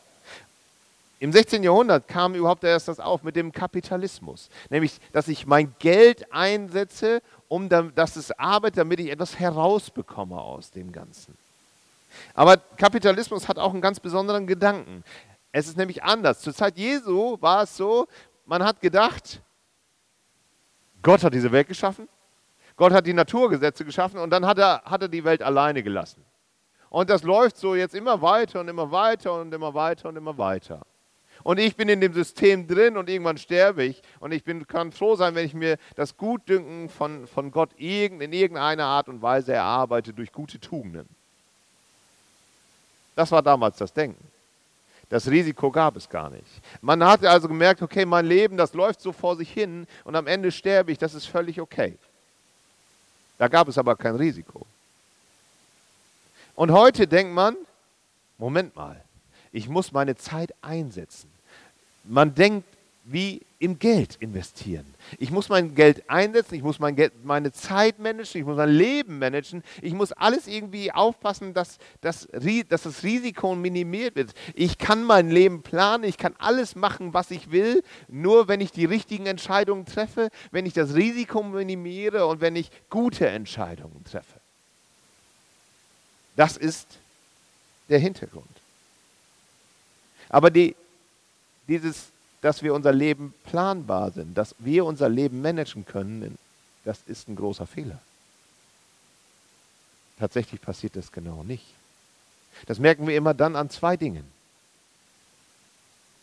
Im 1.20 1.34
16. 1.34 1.64
Jahrhundert 1.64 2.08
kam 2.08 2.34
überhaupt 2.34 2.64
erst 2.64 2.88
das 2.88 3.02
auf 3.02 3.24
mit 3.24 3.36
dem 3.36 3.52
Kapitalismus. 3.52 4.50
Nämlich, 4.70 5.02
dass 5.12 5.28
ich 5.28 5.46
mein 5.46 5.76
Geld 5.80 6.32
einsetze, 6.32 7.22
um 7.50 7.68
dann, 7.68 7.94
dass 7.94 8.16
es 8.16 8.32
arbeitet, 8.32 8.78
damit 8.78 9.02
ich 9.02 9.10
etwas 9.10 9.38
herausbekomme 9.38 10.40
aus 10.40 10.72
dem 10.72 10.94
Ganzen. 10.94 11.38
Aber 12.34 12.56
Kapitalismus 12.56 13.50
hat 13.50 13.60
auch 13.60 13.74
einen 13.74 13.82
ganz 13.82 14.00
besonderen 14.00 14.48
Gedanken. 14.48 15.04
Es 15.52 15.68
ist 15.68 15.76
nämlich 15.76 16.04
anders. 16.04 16.40
Zur 16.40 16.54
Zeit 16.54 16.78
Jesu 16.78 17.36
war 17.42 17.64
es 17.64 17.76
so, 17.76 18.08
man 18.46 18.64
hat 18.64 18.80
gedacht, 18.80 19.42
Gott 21.02 21.24
hat 21.24 21.34
diese 21.34 21.52
Welt 21.52 21.68
geschaffen, 21.68 22.08
Gott 22.76 22.94
hat 22.94 23.06
die 23.06 23.14
Naturgesetze 23.14 23.86
geschaffen 23.86 24.20
und 24.20 24.30
dann 24.30 24.46
hat 24.46 24.58
er, 24.58 24.84
hat 24.84 25.02
er 25.02 25.08
die 25.08 25.24
Welt 25.24 25.42
alleine 25.42 25.84
gelassen. 25.84 26.24
Und 26.90 27.10
das 27.10 27.24
läuft 27.24 27.58
so 27.58 27.76
jetzt 27.76 27.96
immer 27.96 28.22
weiter 28.22 28.60
und 28.60 28.68
immer 28.68 28.92
weiter 28.92 29.34
und 29.34 29.54
immer 29.54 29.74
weiter 29.74 30.10
und 30.10 30.18
immer 30.18 30.38
weiter. 30.38 30.82
Und 31.44 31.60
ich 31.60 31.76
bin 31.76 31.90
in 31.90 32.02
dem 32.02 32.14
System 32.14 32.68
drin 32.68 32.98
und 32.98 33.10
irgendwann 33.10 33.38
sterbe 33.38 33.84
ich. 33.84 34.02
Und 34.20 34.32
ich 34.32 34.44
bin, 34.44 34.68
kann 34.68 34.92
froh 34.92 35.16
sein, 35.16 35.34
wenn 35.36 35.46
ich 35.46 35.54
mir 35.54 35.78
das 35.96 36.18
Gutdünken 36.18 36.90
von, 36.90 37.28
von 37.28 37.52
Gott 37.52 37.72
in 37.78 38.34
irgendeiner 38.34 38.86
Art 38.86 39.10
und 39.10 39.22
Weise 39.22 39.54
erarbeite 39.54 40.14
durch 40.14 40.32
gute 40.32 40.60
Tugenden. 40.60 41.08
Das 43.16 43.32
war 43.32 43.42
damals 43.42 43.78
das 43.78 43.94
Denken. 43.94 44.31
Das 45.12 45.28
Risiko 45.28 45.70
gab 45.70 45.98
es 45.98 46.08
gar 46.08 46.30
nicht. 46.30 46.48
Man 46.80 47.04
hatte 47.04 47.30
also 47.30 47.50
gemerkt, 47.50 47.82
okay, 47.82 48.06
mein 48.06 48.26
Leben, 48.26 48.56
das 48.56 48.74
läuft 48.74 49.02
so 49.02 49.12
vor 49.12 49.36
sich 49.36 49.52
hin 49.52 49.86
und 50.06 50.16
am 50.16 50.26
Ende 50.26 50.54
sterbe 50.54 50.94
ich, 50.94 50.98
das 50.98 51.14
ist 51.14 51.26
völlig 51.26 51.60
okay. 51.60 51.98
Da 53.38 53.50
gab 53.50 53.68
es 53.68 53.78
aber 53.78 53.98
kein 53.98 54.16
Risiko. 54.16 54.66
Und 56.56 56.72
heute 56.72 57.08
denkt 57.08 57.34
man, 57.34 57.58
Moment 58.38 58.74
mal, 58.78 59.04
ich 59.52 59.68
muss 59.68 59.92
meine 59.92 60.16
Zeit 60.16 60.54
einsetzen. 60.62 61.30
Man 62.06 62.34
denkt 62.34 62.66
wie 63.04 63.42
im 63.60 63.80
Geld 63.80 64.16
investieren. 64.20 64.86
Ich 65.18 65.32
muss 65.32 65.50
mein 65.50 65.74
Geld 65.76 66.10
einsetzen, 66.10 66.56
ich 66.56 66.62
muss 66.62 66.80
mein 66.80 66.96
Geld, 66.96 67.26
meine 67.26 67.52
Zeit 67.52 68.00
managen, 68.00 68.42
ich 68.42 68.46
muss 68.46 68.58
mein 68.58 68.70
Leben 68.70 69.20
managen, 69.20 69.64
ich 69.82 69.94
muss 69.94 70.12
alles 70.12 70.48
irgendwie 70.48 70.92
aufpassen, 70.92 71.54
dass, 71.54 71.80
dass, 72.02 72.28
dass 72.70 72.84
das 72.84 73.04
Risiko 73.04 73.56
minimiert 73.56 74.16
wird. 74.16 74.34
Ich 74.54 74.78
kann 74.78 75.04
mein 75.04 75.30
Leben 75.30 75.64
planen, 75.64 76.04
ich 76.04 76.18
kann 76.18 76.36
alles 76.38 76.76
machen, 76.76 77.14
was 77.14 77.32
ich 77.32 77.52
will, 77.52 77.84
nur 78.08 78.48
wenn 78.48 78.62
ich 78.62 78.72
die 78.72 78.86
richtigen 78.86 79.26
Entscheidungen 79.26 79.86
treffe, 79.86 80.30
wenn 80.52 80.66
ich 80.66 80.74
das 80.74 80.94
Risiko 80.94 81.44
minimiere 81.44 82.28
und 82.28 82.40
wenn 82.40 82.56
ich 82.56 82.70
gute 82.90 83.28
Entscheidungen 83.28 84.04
treffe. 84.04 84.40
Das 86.36 86.56
ist 86.56 86.88
der 87.90 88.00
Hintergrund. 88.00 88.46
Aber 90.30 90.50
die, 90.50 90.76
dieses 91.68 92.11
dass 92.42 92.64
wir 92.64 92.74
unser 92.74 92.92
Leben 92.92 93.34
planbar 93.46 94.12
sind, 94.12 94.38
dass 94.38 94.56
wir 94.60 94.86
unser 94.86 95.10
Leben 95.10 95.42
managen 95.42 95.86
können, 95.86 96.38
das 96.84 97.00
ist 97.06 97.30
ein 97.30 97.36
großer 97.36 97.68
Fehler. 97.68 98.00
Tatsächlich 100.18 100.62
passiert 100.62 100.96
das 100.96 101.12
genau 101.12 101.44
nicht. 101.44 101.66
Das 102.66 102.80
merken 102.80 103.08
wir 103.08 103.16
immer 103.16 103.34
dann 103.34 103.56
an 103.56 103.70
zwei 103.70 103.98
Dingen. 103.98 104.26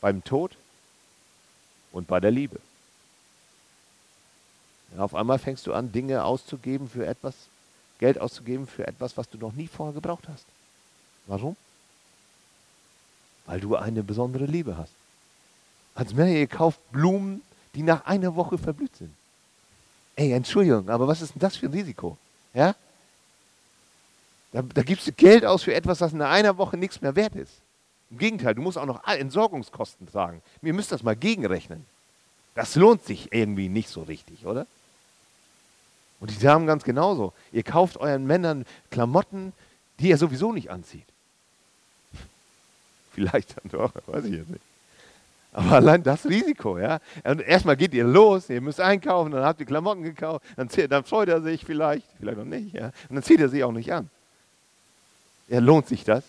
Beim 0.00 0.22
Tod 0.22 0.56
und 1.92 2.06
bei 2.06 2.20
der 2.20 2.30
Liebe. 2.30 2.60
Ja, 4.94 5.02
auf 5.02 5.14
einmal 5.14 5.38
fängst 5.38 5.66
du 5.66 5.72
an, 5.72 5.92
Dinge 5.92 6.24
auszugeben 6.24 6.88
für 6.88 7.06
etwas, 7.06 7.34
Geld 7.98 8.20
auszugeben 8.20 8.66
für 8.66 8.86
etwas, 8.86 9.16
was 9.16 9.28
du 9.28 9.38
noch 9.38 9.52
nie 9.52 9.66
vorher 9.66 9.94
gebraucht 9.94 10.28
hast. 10.28 10.44
Warum? 11.26 11.56
Weil 13.46 13.60
du 13.60 13.76
eine 13.76 14.02
besondere 14.02 14.46
Liebe 14.46 14.76
hast. 14.76 14.92
Männer, 16.14 16.30
ihr 16.30 16.46
kauft 16.46 16.78
Blumen, 16.92 17.42
die 17.74 17.82
nach 17.82 18.04
einer 18.06 18.34
Woche 18.34 18.58
verblüht 18.58 18.94
sind. 18.96 19.14
Ey, 20.16 20.32
Entschuldigung, 20.32 20.88
aber 20.88 21.06
was 21.06 21.22
ist 21.22 21.34
denn 21.34 21.40
das 21.40 21.56
für 21.56 21.66
ein 21.66 21.72
Risiko? 21.72 22.16
Ja? 22.54 22.74
Da, 24.52 24.62
da 24.62 24.82
gibst 24.82 25.06
du 25.06 25.12
Geld 25.12 25.44
aus 25.44 25.62
für 25.62 25.74
etwas, 25.74 25.98
das 25.98 26.12
in 26.12 26.22
einer 26.22 26.56
Woche 26.56 26.76
nichts 26.76 27.00
mehr 27.00 27.14
wert 27.14 27.34
ist. 27.36 27.52
Im 28.10 28.18
Gegenteil, 28.18 28.54
du 28.54 28.62
musst 28.62 28.78
auch 28.78 28.86
noch 28.86 29.06
Entsorgungskosten 29.06 30.10
tragen. 30.10 30.42
Ihr 30.62 30.72
müsst 30.72 30.92
das 30.92 31.02
mal 31.02 31.14
gegenrechnen. 31.14 31.84
Das 32.54 32.74
lohnt 32.74 33.04
sich 33.04 33.32
irgendwie 33.32 33.68
nicht 33.68 33.88
so 33.88 34.02
richtig, 34.02 34.46
oder? 34.46 34.66
Und 36.20 36.30
die 36.30 36.38
Damen 36.38 36.66
ganz 36.66 36.82
genauso. 36.84 37.32
Ihr 37.52 37.62
kauft 37.62 37.98
euren 37.98 38.26
Männern 38.26 38.64
Klamotten, 38.90 39.52
die 40.00 40.10
er 40.10 40.18
sowieso 40.18 40.52
nicht 40.52 40.70
anzieht. 40.70 41.06
Vielleicht 43.12 43.56
dann 43.56 43.70
doch, 43.70 43.92
weiß 44.06 44.24
ich 44.24 44.34
jetzt 44.34 44.50
nicht. 44.50 44.62
Aber 45.52 45.72
allein 45.72 46.02
das 46.02 46.26
Risiko, 46.26 46.78
ja. 46.78 47.00
Und 47.24 47.40
erstmal 47.40 47.76
geht 47.76 47.94
ihr 47.94 48.04
los, 48.04 48.50
ihr 48.50 48.60
müsst 48.60 48.80
einkaufen, 48.80 49.32
dann 49.32 49.44
habt 49.44 49.60
ihr 49.60 49.66
Klamotten 49.66 50.02
gekauft, 50.02 50.44
dann, 50.56 50.68
dann 50.88 51.04
freut 51.04 51.28
er 51.28 51.40
sich 51.40 51.64
vielleicht, 51.64 52.06
vielleicht 52.18 52.38
auch 52.38 52.44
nicht, 52.44 52.74
ja. 52.74 52.86
Und 53.08 53.16
dann 53.16 53.22
zieht 53.22 53.40
er 53.40 53.48
sie 53.48 53.64
auch 53.64 53.72
nicht 53.72 53.92
an. 53.92 54.10
Ja, 55.48 55.60
lohnt 55.60 55.88
sich 55.88 56.04
das? 56.04 56.22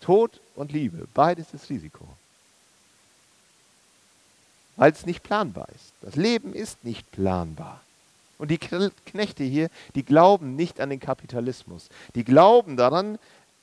Tod 0.00 0.40
und 0.54 0.72
Liebe, 0.72 1.06
beides 1.12 1.52
ist 1.52 1.68
Risiko. 1.68 2.06
Weil 4.76 4.92
es 4.92 5.04
nicht 5.04 5.22
planbar 5.22 5.68
ist. 5.74 5.92
Das 6.00 6.16
Leben 6.16 6.54
ist 6.54 6.84
nicht 6.84 7.10
planbar. 7.10 7.80
Und 8.38 8.50
die 8.50 8.56
Knechte 8.56 9.44
hier, 9.44 9.68
die 9.94 10.04
glauben 10.04 10.56
nicht 10.56 10.80
an 10.80 10.88
den 10.88 11.00
Kapitalismus. 11.00 11.90
Die 12.14 12.24
glauben 12.24 12.78
daran, 12.78 13.18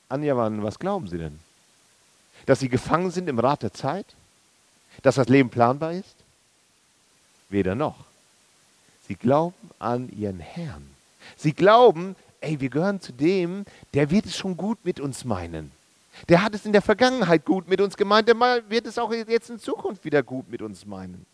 Anja, 0.10 0.38
was 0.38 0.78
glauben 0.78 1.08
sie 1.08 1.18
denn? 1.18 1.40
Dass 2.48 2.62
sie 2.62 2.70
gefangen 2.70 3.12
sind 3.12 3.30
im 3.30 3.38
Rat 3.38 3.62
der 3.62 3.74
Zeit? 3.74 4.08
Dass 5.04 5.16
das 5.16 5.28
Leben 5.28 5.52
planbar 5.52 5.94
ist? 5.94 6.16
Weder 7.50 7.76
noch. 7.76 8.06
Sie 9.08 9.16
glauben 9.16 9.70
an 9.78 10.10
ihren 10.18 10.40
Herrn. 10.40 10.90
Sie 11.36 11.54
glauben, 11.54 12.16
ey, 12.42 12.60
wir 12.60 12.70
gehören 12.70 13.00
zu 13.00 13.12
dem, 13.12 13.66
der 13.94 14.10
wird 14.10 14.26
es 14.26 14.36
schon 14.36 14.58
gut 14.58 14.80
mit 14.84 15.00
uns 15.00 15.24
meinen. 15.24 15.72
Der 16.30 16.42
hat 16.42 16.56
es 16.56 16.66
in 16.66 16.74
der 16.74 16.82
Vergangenheit 16.82 17.46
gut 17.46 17.68
mit 17.68 17.80
uns 17.80 17.96
gemeint, 17.96 18.28
der 18.28 18.40
wird 18.70 18.88
es 18.88 18.98
auch 18.98 19.14
jetzt 19.14 19.50
in 19.50 19.60
Zukunft 19.60 20.04
wieder 20.04 20.24
gut 20.24 20.50
mit 20.50 20.62
uns 20.62 20.86
meinen. 20.86 21.26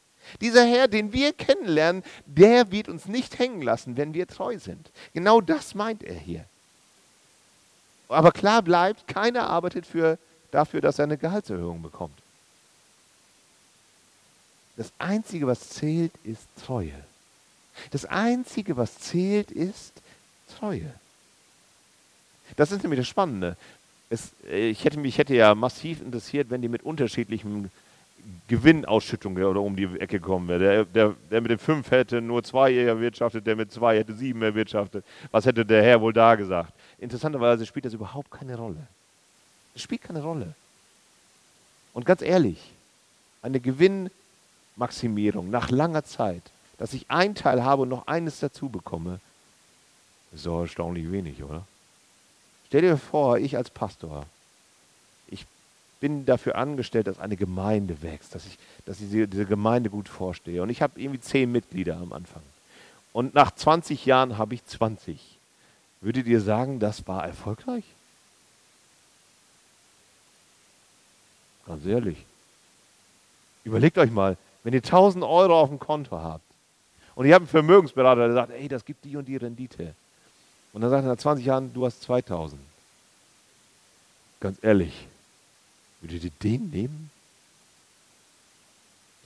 Dieser 0.41 0.65
Herr, 0.65 0.87
den 0.87 1.13
wir 1.13 1.33
kennenlernen, 1.33 2.03
der 2.25 2.71
wird 2.71 2.89
uns 2.89 3.05
nicht 3.05 3.39
hängen 3.39 3.61
lassen, 3.61 3.97
wenn 3.97 4.13
wir 4.13 4.27
treu 4.27 4.57
sind. 4.57 4.89
Genau 5.13 5.41
das 5.41 5.75
meint 5.75 6.03
er 6.03 6.15
hier. 6.15 6.45
Aber 8.09 8.31
klar 8.31 8.61
bleibt, 8.61 9.07
keiner 9.07 9.49
arbeitet 9.49 9.85
für, 9.85 10.17
dafür, 10.53 10.81
dass 10.81 10.99
er 10.99 11.03
eine 11.03 11.17
Gehaltserhöhung 11.17 11.81
bekommt. 11.81 12.17
Das 14.75 14.91
Einzige, 14.97 15.47
was 15.47 15.69
zählt, 15.69 16.11
ist 16.23 16.47
Treue. 16.65 17.03
Das 17.91 18.05
Einzige, 18.05 18.77
was 18.77 18.97
zählt, 18.99 19.51
ist 19.51 19.93
Treue. 20.57 20.93
Das 22.55 22.71
ist 22.71 22.83
nämlich 22.83 22.99
das 22.99 23.07
Spannende. 23.07 23.55
Es, 24.09 24.31
äh, 24.47 24.69
ich, 24.69 24.83
hätte 24.85 24.99
mich 24.99 25.17
hätte 25.17 25.35
ja 25.35 25.55
massiv 25.55 26.01
interessiert, 26.01 26.49
wenn 26.49 26.61
die 26.61 26.67
mit 26.67 26.83
unterschiedlichen 26.83 27.71
Gewinnausschüttungen 28.47 29.43
oder 29.43 29.61
um 29.61 29.75
die 29.75 29.99
Ecke 29.99 30.19
kommen 30.19 30.47
wäre. 30.47 30.59
Der, 30.59 30.85
der, 30.85 31.15
der 31.29 31.41
mit 31.41 31.51
den 31.51 31.57
fünf 31.57 31.91
hätte 31.91 32.21
nur 32.21 32.43
zwei 32.43 32.73
erwirtschaftet, 32.73 33.45
der 33.45 33.55
mit 33.55 33.71
zwei 33.71 33.97
hätte 33.97 34.13
sieben 34.13 34.41
erwirtschaftet. 34.41 35.03
Was 35.31 35.45
hätte 35.45 35.65
der 35.65 35.83
Herr 35.83 36.01
wohl 36.01 36.13
da 36.13 36.35
gesagt? 36.35 36.73
Interessanterweise 36.99 37.65
spielt 37.65 37.85
das 37.85 37.93
überhaupt 37.93 38.31
keine 38.31 38.55
Rolle. 38.55 38.87
Es 39.75 39.81
spielt 39.81 40.01
keine 40.01 40.21
Rolle. 40.21 40.55
Und 41.93 42.05
ganz 42.05 42.21
ehrlich, 42.21 42.71
eine 43.41 43.59
Gewinnmaximierung 43.59 45.49
nach 45.49 45.69
langer 45.69 46.03
Zeit, 46.03 46.43
dass 46.77 46.93
ich 46.93 47.09
einen 47.09 47.35
Teil 47.35 47.63
habe 47.63 47.83
und 47.83 47.89
noch 47.89 48.07
eines 48.07 48.39
dazu 48.39 48.69
bekomme, 48.69 49.19
ist 50.31 50.45
doch 50.45 50.61
erstaunlich 50.61 51.11
wenig, 51.11 51.43
oder? 51.43 51.65
Stell 52.67 52.81
dir 52.81 52.97
vor, 52.97 53.37
ich 53.37 53.55
als 53.55 53.69
Pastor, 53.69 54.25
ich 55.27 55.45
bin 55.99 56.25
dafür 56.25 56.55
angestellt, 56.55 57.05
dass 57.05 57.19
eine 57.19 57.37
Gemeinde 57.37 58.01
wächst, 58.01 58.33
dass 58.33 58.47
ich, 58.47 58.57
dass 58.85 58.99
ich 58.99 59.09
diese 59.09 59.45
Gemeinde 59.45 59.91
gut 59.91 60.09
vorstehe. 60.09 60.63
Und 60.63 60.69
ich 60.69 60.81
habe 60.81 60.99
irgendwie 60.99 61.21
zehn 61.21 61.51
Mitglieder 61.51 61.97
am 61.97 62.13
Anfang. 62.13 62.41
Und 63.13 63.35
nach 63.35 63.51
20 63.53 64.05
Jahren 64.07 64.39
habe 64.39 64.55
ich 64.55 64.65
20. 64.65 65.37
Würdet 66.01 66.25
ihr 66.25 66.41
sagen, 66.41 66.79
das 66.79 67.07
war 67.07 67.23
erfolgreich? 67.25 67.85
Ganz 71.65 71.85
ehrlich. 71.85 72.17
Überlegt 73.63 73.97
euch 73.97 74.11
mal, 74.11 74.37
wenn 74.63 74.73
ihr 74.73 74.83
1000 74.83 75.23
Euro 75.23 75.59
auf 75.59 75.69
dem 75.69 75.79
Konto 75.79 76.17
habt 76.17 76.43
und 77.15 77.25
ihr 77.25 77.33
habt 77.33 77.43
einen 77.43 77.47
Vermögensberater, 77.47 78.27
der 78.27 78.33
sagt, 78.33 78.51
ey, 78.51 78.67
das 78.67 78.83
gibt 78.83 79.05
die 79.05 79.15
und 79.15 79.27
die 79.27 79.37
Rendite. 79.37 79.95
Und 80.73 80.81
dann 80.81 80.89
sagt 80.89 81.05
er 81.05 81.11
nach 81.11 81.17
20 81.17 81.45
Jahren, 81.45 81.73
du 81.73 81.85
hast 81.85 82.01
2000. 82.01 82.59
Ganz 84.39 84.57
ehrlich, 84.61 85.07
würdet 86.01 86.23
ihr 86.23 86.31
den 86.41 86.69
nehmen? 86.69 87.09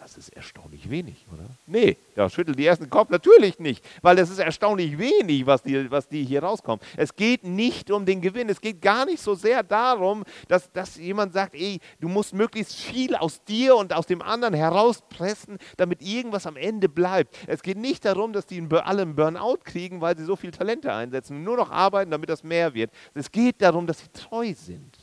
Das 0.08 0.16
ist 0.18 0.30
erstaunlich 0.30 0.90
wenig, 0.90 1.18
oder? 1.34 1.44
Nee, 1.66 1.98
da 2.16 2.30
schüttelt 2.30 2.58
die 2.58 2.66
ersten 2.66 2.90
Kopf 2.90 3.10
natürlich 3.10 3.60
nicht, 3.60 3.84
weil 4.02 4.16
das 4.16 4.30
ist 4.30 4.40
erstaunlich 4.40 4.98
wenig, 4.98 5.46
was 5.46 5.64
die, 5.64 5.92
was 5.92 6.08
die 6.08 6.24
hier 6.24 6.44
rauskommen. 6.44 6.80
Es 6.96 7.14
geht 7.14 7.44
nicht 7.44 7.92
um 7.92 8.06
den 8.06 8.22
Gewinn, 8.22 8.48
es 8.48 8.62
geht 8.62 8.82
gar 8.82 9.06
nicht 9.06 9.22
so 9.22 9.36
sehr 9.36 9.64
darum, 9.64 10.24
dass, 10.48 10.72
dass 10.72 10.96
jemand 10.96 11.34
sagt, 11.34 11.56
ey, 11.56 11.82
du 12.00 12.08
musst 12.08 12.34
möglichst 12.34 12.78
viel 12.78 13.18
aus 13.18 13.44
dir 13.44 13.76
und 13.76 13.92
aus 13.92 14.06
dem 14.06 14.22
anderen 14.22 14.54
herauspressen, 14.54 15.58
damit 15.76 16.02
irgendwas 16.02 16.48
am 16.48 16.56
Ende 16.56 16.88
bleibt. 16.88 17.36
Es 17.46 17.62
geht 17.62 17.78
nicht 17.78 18.06
darum, 18.06 18.32
dass 18.32 18.46
die 18.46 18.66
alle 18.72 19.02
einen 19.02 19.14
Burnout 19.14 19.60
kriegen, 19.66 20.00
weil 20.00 20.18
sie 20.18 20.24
so 20.24 20.38
viel 20.38 20.52
Talente 20.52 20.94
einsetzen, 20.94 21.44
nur 21.44 21.58
noch 21.58 21.70
arbeiten, 21.70 22.12
damit 22.12 22.30
das 22.30 22.46
mehr 22.46 22.74
wird. 22.74 22.92
Es 23.14 23.30
geht 23.30 23.62
darum, 23.62 23.86
dass 23.86 24.00
sie 24.00 24.08
treu 24.14 24.54
sind. 24.54 24.94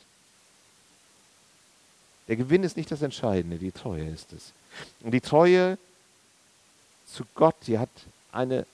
Der 2.27 2.37
Gewinn 2.37 2.63
ist 2.63 2.75
nicht 2.75 2.89
das 2.89 3.03
Entscheidende, 3.03 3.59
die 3.59 3.71
Treue 3.71 4.07
ist 4.07 4.33
es. 4.33 4.51
Und 5.01 5.11
die 5.11 5.21
Treue 5.21 5.77
zu 7.05 7.23
Gott, 7.35 7.55
die 7.67 7.79
hat 7.79 7.89
eine, 8.31 8.65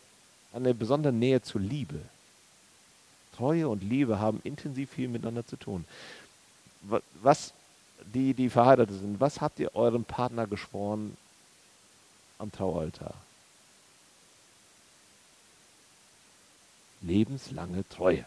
eine 0.53 0.73
besondere 0.73 1.13
Nähe 1.13 1.41
zur 1.41 1.61
Liebe. 1.61 1.99
Treue 3.35 3.67
und 3.67 3.83
Liebe 3.83 4.19
haben 4.19 4.41
intensiv 4.43 4.91
viel 4.91 5.07
miteinander 5.07 5.45
zu 5.45 5.55
tun. 5.55 5.85
Was, 7.21 7.53
die, 8.13 8.33
die 8.33 8.49
verheiratet 8.49 8.99
sind, 8.99 9.19
was 9.19 9.41
habt 9.41 9.59
ihr 9.59 9.75
eurem 9.75 10.03
Partner 10.03 10.47
geschworen 10.47 11.15
am 12.39 12.51
Traualtar? 12.51 13.13
Lebenslange 17.01 17.87
Treue. 17.89 18.25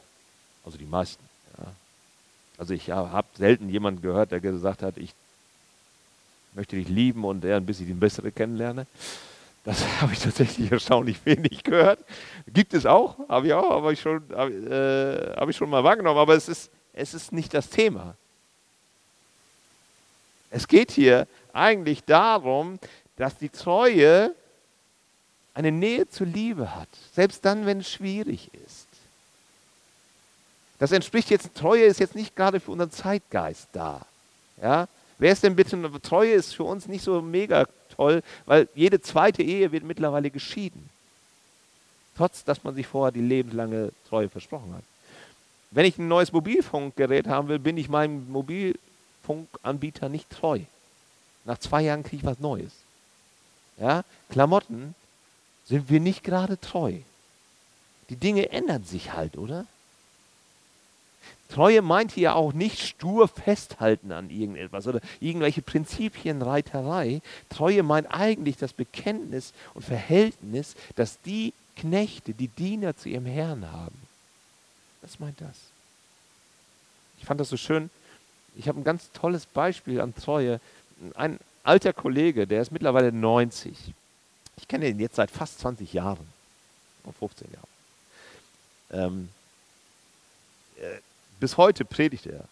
Also 0.64 0.78
die 0.78 0.86
meisten. 0.86 1.22
Ja. 1.58 1.72
Also 2.56 2.74
ich 2.74 2.90
habe 2.90 3.26
selten 3.36 3.68
jemanden 3.68 4.02
gehört, 4.02 4.30
der 4.30 4.40
gesagt 4.40 4.82
hat, 4.82 4.96
ich 4.96 5.14
möchte 6.54 6.76
dich 6.76 6.88
lieben 6.88 7.24
und 7.24 7.44
er 7.44 7.56
ein 7.56 7.66
bisschen 7.66 7.86
den 7.86 8.00
Bessere 8.00 8.32
kennenlerne. 8.32 8.86
Das 9.64 9.84
habe 10.00 10.12
ich 10.12 10.20
tatsächlich 10.20 10.70
erstaunlich 10.70 11.24
wenig 11.24 11.62
gehört. 11.62 11.98
Gibt 12.46 12.74
es 12.74 12.86
auch, 12.86 13.18
habe 13.28 13.48
ich 13.48 13.52
auch, 13.52 13.70
habe 13.70 13.92
ich, 13.92 14.00
schon, 14.00 14.22
hab, 14.30 14.48
äh, 14.50 15.34
hab 15.36 15.48
ich 15.48 15.56
schon 15.56 15.70
mal 15.70 15.84
wahrgenommen, 15.84 16.18
aber 16.18 16.34
es 16.34 16.48
ist, 16.48 16.70
es 16.92 17.14
ist 17.14 17.32
nicht 17.32 17.52
das 17.52 17.68
Thema. 17.68 18.14
Es 20.50 20.68
geht 20.68 20.92
hier 20.92 21.26
eigentlich 21.52 22.04
darum, 22.04 22.78
dass 23.16 23.36
die 23.36 23.48
Treue 23.48 24.32
eine 25.54 25.72
Nähe 25.72 26.08
zur 26.08 26.26
Liebe 26.26 26.74
hat, 26.74 26.88
selbst 27.14 27.44
dann, 27.44 27.66
wenn 27.66 27.80
es 27.80 27.90
schwierig 27.90 28.50
ist. 28.66 28.86
Das 30.78 30.92
entspricht 30.92 31.30
jetzt, 31.30 31.54
Treue 31.54 31.84
ist 31.84 32.00
jetzt 32.00 32.14
nicht 32.14 32.34
gerade 32.34 32.60
für 32.60 32.72
unseren 32.72 32.90
Zeitgeist 32.90 33.68
da. 33.72 34.04
Ja? 34.60 34.88
Wer 35.24 35.32
ist 35.32 35.42
denn 35.42 35.56
bitte, 35.56 35.90
Treue 36.02 36.32
ist 36.32 36.54
für 36.54 36.64
uns 36.64 36.86
nicht 36.86 37.02
so 37.02 37.22
mega 37.22 37.64
toll, 37.96 38.22
weil 38.44 38.68
jede 38.74 39.00
zweite 39.00 39.42
Ehe 39.42 39.72
wird 39.72 39.82
mittlerweile 39.82 40.30
geschieden. 40.30 40.90
Trotz, 42.14 42.44
dass 42.44 42.62
man 42.62 42.74
sich 42.74 42.86
vorher 42.86 43.10
die 43.10 43.22
lebenslange 43.22 43.92
Treue 44.06 44.28
versprochen 44.28 44.74
hat. 44.74 44.82
Wenn 45.70 45.86
ich 45.86 45.96
ein 45.96 46.08
neues 46.08 46.30
Mobilfunkgerät 46.30 47.26
haben 47.26 47.48
will, 47.48 47.58
bin 47.58 47.78
ich 47.78 47.88
meinem 47.88 48.30
Mobilfunkanbieter 48.30 50.10
nicht 50.10 50.28
treu. 50.28 50.60
Nach 51.46 51.56
zwei 51.56 51.80
Jahren 51.80 52.02
kriege 52.02 52.16
ich 52.16 52.26
was 52.26 52.38
Neues. 52.38 52.72
Ja? 53.78 54.04
Klamotten 54.28 54.94
sind 55.64 55.88
wir 55.88 56.00
nicht 56.00 56.22
gerade 56.22 56.60
treu. 56.60 56.98
Die 58.10 58.16
Dinge 58.16 58.50
ändern 58.50 58.84
sich 58.84 59.14
halt, 59.14 59.38
oder? 59.38 59.64
Treue 61.54 61.82
meint 61.82 62.10
hier 62.10 62.34
auch 62.34 62.52
nicht 62.52 62.80
stur 62.82 63.28
festhalten 63.28 64.10
an 64.10 64.28
irgendetwas 64.28 64.88
oder 64.88 65.00
irgendwelche 65.20 65.62
Prinzipienreiterei. 65.62 67.22
Treue 67.48 67.84
meint 67.84 68.08
eigentlich 68.10 68.56
das 68.56 68.72
Bekenntnis 68.72 69.52
und 69.72 69.84
Verhältnis, 69.84 70.74
das 70.96 71.20
die 71.24 71.52
Knechte, 71.76 72.34
die 72.34 72.48
Diener 72.48 72.96
zu 72.96 73.08
ihrem 73.08 73.26
Herrn 73.26 73.70
haben. 73.70 73.94
Was 75.00 75.20
meint 75.20 75.40
das? 75.40 75.56
Ich 77.20 77.24
fand 77.24 77.38
das 77.38 77.50
so 77.50 77.56
schön. 77.56 77.88
Ich 78.56 78.66
habe 78.66 78.80
ein 78.80 78.84
ganz 78.84 79.12
tolles 79.12 79.46
Beispiel 79.46 80.00
an 80.00 80.12
Treue. 80.12 80.58
Ein 81.14 81.38
alter 81.62 81.92
Kollege, 81.92 82.48
der 82.48 82.62
ist 82.62 82.72
mittlerweile 82.72 83.12
90. 83.12 83.76
Ich 84.56 84.66
kenne 84.66 84.88
ihn 84.88 84.98
jetzt 84.98 85.14
seit 85.14 85.30
fast 85.30 85.60
20 85.60 85.92
Jahren, 85.92 86.26
15 87.20 87.46
Jahren. 87.52 87.68
Ähm, 88.90 89.28
äh, 90.80 90.98
bis 91.40 91.56
heute 91.56 91.84
predigt 91.84 92.26
er. 92.26 92.44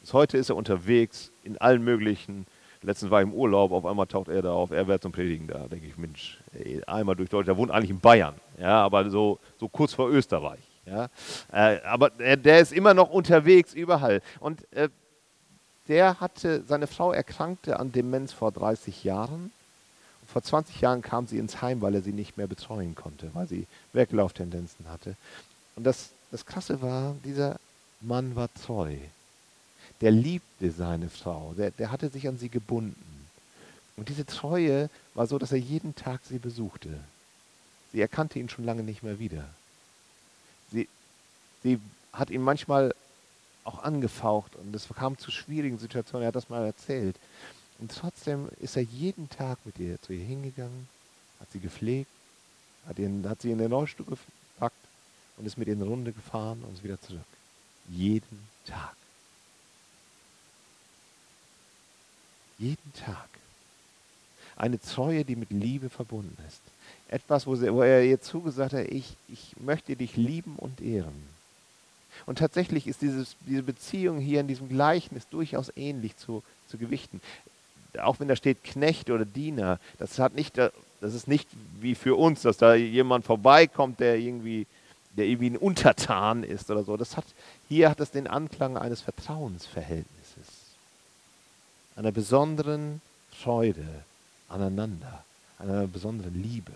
Bis 0.00 0.12
heute 0.12 0.38
ist 0.38 0.48
er 0.48 0.56
unterwegs 0.56 1.30
in 1.44 1.58
allen 1.58 1.82
möglichen. 1.82 2.46
Letztens 2.82 3.10
war 3.10 3.20
ich 3.20 3.26
im 3.26 3.34
Urlaub, 3.34 3.72
auf 3.72 3.84
einmal 3.84 4.06
taucht 4.06 4.28
er 4.28 4.42
da 4.42 4.52
auf, 4.52 4.70
er 4.70 4.86
wird 4.86 5.02
zum 5.02 5.12
Predigen 5.12 5.48
da. 5.48 5.66
Denke 5.66 5.86
ich, 5.86 5.98
Mensch, 5.98 6.38
ey, 6.54 6.82
einmal 6.86 7.16
durch 7.16 7.28
Deutschland, 7.28 7.48
der 7.48 7.56
wohnt 7.56 7.70
eigentlich 7.70 7.90
in 7.90 8.00
Bayern, 8.00 8.34
ja, 8.58 8.82
aber 8.82 9.10
so, 9.10 9.38
so 9.58 9.68
kurz 9.68 9.94
vor 9.94 10.08
Österreich. 10.08 10.60
Ja. 10.86 11.08
Äh, 11.52 11.80
aber 11.82 12.10
der, 12.10 12.36
der, 12.36 12.60
ist 12.60 12.72
immer 12.72 12.94
noch 12.94 13.10
unterwegs, 13.10 13.74
überall. 13.74 14.22
Und 14.40 14.60
äh, 14.72 14.88
der 15.88 16.20
hatte, 16.20 16.62
seine 16.66 16.86
Frau 16.86 17.12
erkrankte 17.12 17.78
an 17.78 17.92
Demenz 17.92 18.32
vor 18.32 18.52
30 18.52 19.04
Jahren. 19.04 19.52
Vor 20.26 20.42
20 20.42 20.80
Jahren 20.80 21.02
kam 21.02 21.26
sie 21.26 21.38
ins 21.38 21.62
Heim, 21.62 21.80
weil 21.80 21.94
er 21.94 22.02
sie 22.02 22.12
nicht 22.12 22.36
mehr 22.36 22.46
betreuen 22.46 22.94
konnte, 22.94 23.30
weil 23.32 23.46
sie 23.48 23.66
Weglauftendenzen 23.92 24.88
hatte. 24.88 25.16
Und 25.76 25.84
das, 25.84 26.10
das 26.30 26.44
Krasse 26.44 26.82
war, 26.82 27.16
dieser 27.24 27.56
Mann 28.00 28.36
war 28.36 28.52
treu. 28.54 28.96
Der 30.00 30.10
liebte 30.10 30.70
seine 30.70 31.10
Frau, 31.10 31.54
der, 31.56 31.70
der 31.72 31.90
hatte 31.90 32.08
sich 32.08 32.28
an 32.28 32.38
sie 32.38 32.48
gebunden. 32.48 33.26
Und 33.96 34.08
diese 34.08 34.26
Treue 34.26 34.90
war 35.14 35.26
so, 35.26 35.38
dass 35.38 35.50
er 35.50 35.58
jeden 35.58 35.94
Tag 35.96 36.20
sie 36.24 36.38
besuchte. 36.38 37.00
Sie 37.92 38.00
erkannte 38.00 38.38
ihn 38.38 38.48
schon 38.48 38.64
lange 38.64 38.82
nicht 38.84 39.02
mehr 39.02 39.18
wieder. 39.18 39.48
Sie, 40.70 40.88
sie 41.62 41.80
hat 42.12 42.30
ihn 42.30 42.42
manchmal 42.42 42.94
auch 43.64 43.82
angefaucht 43.82 44.54
und 44.56 44.74
es 44.74 44.88
kam 44.88 45.18
zu 45.18 45.30
schwierigen 45.30 45.78
Situationen. 45.78 46.22
Er 46.22 46.28
hat 46.28 46.36
das 46.36 46.48
mal 46.48 46.64
erzählt. 46.64 47.16
Und 47.78 47.92
trotzdem 47.92 48.48
ist 48.60 48.76
er 48.76 48.82
jeden 48.82 49.28
Tag 49.30 49.58
mit 49.64 49.78
ihr 49.78 50.00
zu 50.02 50.12
ihr 50.12 50.24
hingegangen, 50.24 50.88
hat 51.40 51.50
sie 51.52 51.60
gepflegt, 51.60 52.10
hat, 52.86 52.98
ihn, 52.98 53.28
hat 53.28 53.42
sie 53.42 53.50
in 53.50 53.58
den 53.58 53.72
Rollstuhl 53.72 54.06
gepackt 54.06 54.76
und 55.36 55.46
ist 55.46 55.58
mit 55.58 55.68
ihr 55.68 55.74
in 55.74 55.82
Runde 55.82 56.12
gefahren 56.12 56.62
und 56.64 56.74
ist 56.74 56.84
wieder 56.84 57.00
zurück. 57.00 57.20
Jeden 57.88 58.48
Tag. 58.66 58.94
Jeden 62.58 62.92
Tag. 62.94 63.28
Eine 64.56 64.80
Treue, 64.80 65.24
die 65.24 65.36
mit 65.36 65.50
Liebe 65.50 65.88
verbunden 65.88 66.36
ist. 66.46 66.60
Etwas, 67.08 67.46
wo, 67.46 67.54
sie, 67.54 67.72
wo 67.72 67.82
er 67.82 68.04
ihr 68.04 68.20
zugesagt 68.20 68.72
hat, 68.72 68.86
ich, 68.88 69.16
ich 69.28 69.54
möchte 69.60 69.96
dich 69.96 70.16
lieben 70.16 70.56
und 70.56 70.80
ehren. 70.80 71.28
Und 72.26 72.38
tatsächlich 72.38 72.86
ist 72.86 73.00
dieses, 73.00 73.36
diese 73.46 73.62
Beziehung 73.62 74.18
hier 74.18 74.40
in 74.40 74.48
diesem 74.48 74.68
Gleichnis 74.68 75.28
durchaus 75.28 75.72
ähnlich 75.76 76.16
zu, 76.16 76.42
zu 76.68 76.76
Gewichten. 76.76 77.20
Auch 78.02 78.20
wenn 78.20 78.28
da 78.28 78.36
steht 78.36 78.64
Knecht 78.64 79.10
oder 79.10 79.24
Diener, 79.24 79.78
das, 79.98 80.18
hat 80.18 80.34
nicht, 80.34 80.58
das 80.58 80.72
ist 81.00 81.28
nicht 81.28 81.48
wie 81.80 81.94
für 81.94 82.16
uns, 82.16 82.42
dass 82.42 82.58
da 82.58 82.74
jemand 82.74 83.24
vorbeikommt, 83.24 84.00
der 84.00 84.18
irgendwie, 84.18 84.66
der 85.16 85.26
irgendwie 85.26 85.50
ein 85.50 85.56
Untertan 85.56 86.42
ist 86.42 86.70
oder 86.70 86.82
so. 86.82 86.96
Das 86.96 87.16
hat, 87.16 87.24
hier 87.68 87.90
hat 87.90 88.00
es 88.00 88.10
den 88.10 88.26
Anklang 88.26 88.76
eines 88.76 89.00
Vertrauensverhältnisses, 89.02 90.46
einer 91.96 92.12
besonderen 92.12 93.00
Freude 93.30 93.86
aneinander, 94.48 95.24
einer 95.58 95.86
besonderen 95.86 96.42
Liebe. 96.42 96.72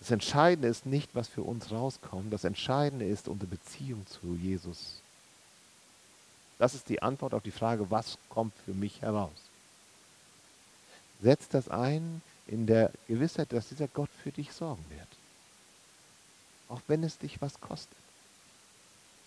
Das 0.00 0.10
Entscheidende 0.10 0.68
ist 0.68 0.84
nicht, 0.84 1.14
was 1.14 1.28
für 1.28 1.42
uns 1.42 1.70
rauskommt. 1.70 2.32
Das 2.32 2.44
Entscheidende 2.44 3.06
ist 3.06 3.26
unsere 3.26 3.50
Beziehung 3.50 4.06
zu 4.06 4.34
Jesus. 4.34 5.00
Das 6.58 6.74
ist 6.74 6.88
die 6.88 7.02
Antwort 7.02 7.34
auf 7.34 7.42
die 7.42 7.50
Frage, 7.50 7.90
was 7.90 8.18
kommt 8.28 8.52
für 8.64 8.74
mich 8.74 9.00
heraus. 9.00 9.32
Setz 11.22 11.48
das 11.48 11.68
ein 11.68 12.20
in 12.46 12.66
der 12.66 12.90
Gewissheit, 13.08 13.52
dass 13.52 13.70
dieser 13.70 13.88
Gott 13.88 14.10
für 14.22 14.30
dich 14.30 14.52
sorgen 14.52 14.84
wird. 14.90 15.08
Auch 16.68 16.80
wenn 16.86 17.04
es 17.04 17.18
dich 17.18 17.40
was 17.40 17.60
kostet. 17.60 17.96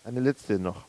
Eine 0.03 0.19
letzte 0.19 0.59
noch. 0.59 0.83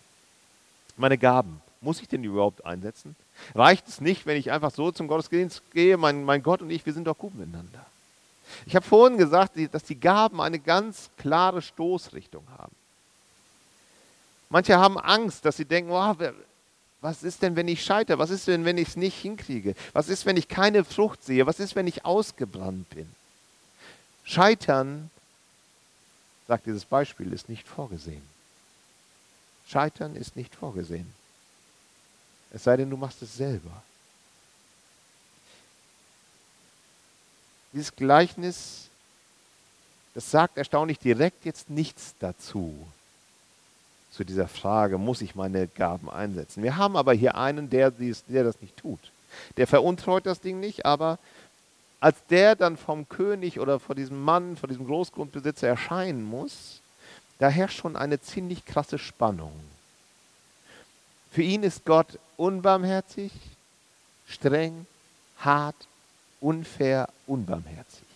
Meine 0.97 1.19
Gaben. 1.19 1.61
Muss 1.81 2.01
ich 2.01 2.09
denn 2.09 2.23
die 2.23 2.29
überhaupt 2.29 2.65
einsetzen? 2.65 3.15
Reicht 3.55 3.87
es 3.87 4.01
nicht, 4.01 4.27
wenn 4.27 4.37
ich 4.37 4.51
einfach 4.51 4.73
so 4.73 4.91
zum 4.91 5.07
Gottesdienst 5.07 5.63
gehe? 5.73 5.97
Mein, 5.97 6.25
mein 6.25 6.43
Gott 6.43 6.61
und 6.61 6.71
ich, 6.71 6.85
wir 6.85 6.93
sind 6.93 7.07
doch 7.07 7.17
gut 7.17 7.35
miteinander. 7.37 7.87
Ich 8.67 8.75
habe 8.75 8.85
vorhin 8.85 9.19
gesagt, 9.19 9.53
dass 9.73 9.85
die 9.85 9.99
Gaben 9.99 10.41
eine 10.41 10.59
ganz 10.59 11.11
klare 11.19 11.63
Stoßrichtung 11.63 12.45
haben. 12.59 12.75
Manche 14.51 14.79
haben 14.79 14.99
Angst, 14.99 15.45
dass 15.45 15.57
sie 15.57 15.67
denken, 15.67 15.91
oh, 15.93 16.15
was 17.01 17.23
ist 17.23 17.43
denn, 17.43 17.55
wenn 17.55 17.69
ich 17.69 17.85
scheitere? 17.85 18.19
Was 18.19 18.31
ist 18.31 18.49
denn, 18.49 18.65
wenn 18.65 18.79
ich 18.79 18.89
es 18.89 18.97
nicht 18.97 19.17
hinkriege? 19.21 19.75
Was 19.93 20.09
ist, 20.09 20.27
wenn 20.27 20.37
ich 20.37 20.49
keine 20.49 20.85
Frucht 20.85 21.23
sehe? 21.23 21.47
Was 21.47 21.61
ist, 21.61 21.77
wenn 21.77 21.87
ich 21.87 22.05
ausgebrannt 22.05 22.89
bin? 22.91 23.09
Scheitern, 24.25 25.11
sagt 26.49 26.67
dieses 26.67 26.87
Beispiel, 26.87 27.33
ist 27.33 27.49
nicht 27.49 27.69
vorgesehen. 27.69 28.23
Scheitern 29.69 30.17
ist 30.17 30.35
nicht 30.35 30.55
vorgesehen. 30.55 31.07
Es 32.51 32.65
sei 32.65 32.79
denn, 32.79 32.89
du 32.89 32.97
machst 32.97 33.21
es 33.21 33.37
selber. 33.37 33.83
Dieses 37.75 37.95
Gleichnis, 37.95 38.89
das 40.15 40.31
sagt 40.31 40.57
erstaunlich 40.57 40.99
direkt 40.99 41.45
jetzt 41.45 41.69
nichts 41.69 42.15
dazu, 42.19 42.75
zu 44.11 44.25
dieser 44.25 44.49
Frage, 44.49 44.97
muss 44.97 45.21
ich 45.21 45.35
meine 45.35 45.69
Gaben 45.69 46.09
einsetzen. 46.09 46.63
Wir 46.63 46.77
haben 46.77 46.97
aber 46.97 47.13
hier 47.13 47.35
einen, 47.35 47.69
der, 47.69 47.91
der 47.91 48.45
das 48.45 48.61
nicht 48.63 48.77
tut. 48.79 48.99
Der 49.59 49.67
veruntreut 49.67 50.25
das 50.25 50.41
Ding 50.41 50.59
nicht, 50.61 50.87
aber 50.87 51.19
als 52.01 52.17
der 52.31 52.55
dann 52.57 52.77
vom 52.77 53.09
König 53.09 53.59
oder 53.61 53.81
vor 53.81 53.95
diesem 53.95 54.23
Mann, 54.23 54.57
vor 54.57 54.69
diesem 54.69 54.87
Großgrundbesitzer 54.87 55.69
erscheinen 55.69 56.23
muss, 56.23 56.81
da 57.39 57.49
herrscht 57.49 57.79
schon 57.79 57.97
eine 57.97 58.21
ziemlich 58.21 58.65
krasse 58.65 58.99
Spannung. 58.99 59.53
Für 61.31 61.43
ihn 61.43 61.63
ist 61.63 61.85
Gott 61.85 62.19
unbarmherzig, 62.37 63.33
streng, 64.27 64.87
hart 65.39 65.77
unfair, 66.41 67.09
unbarmherzig. 67.27 68.08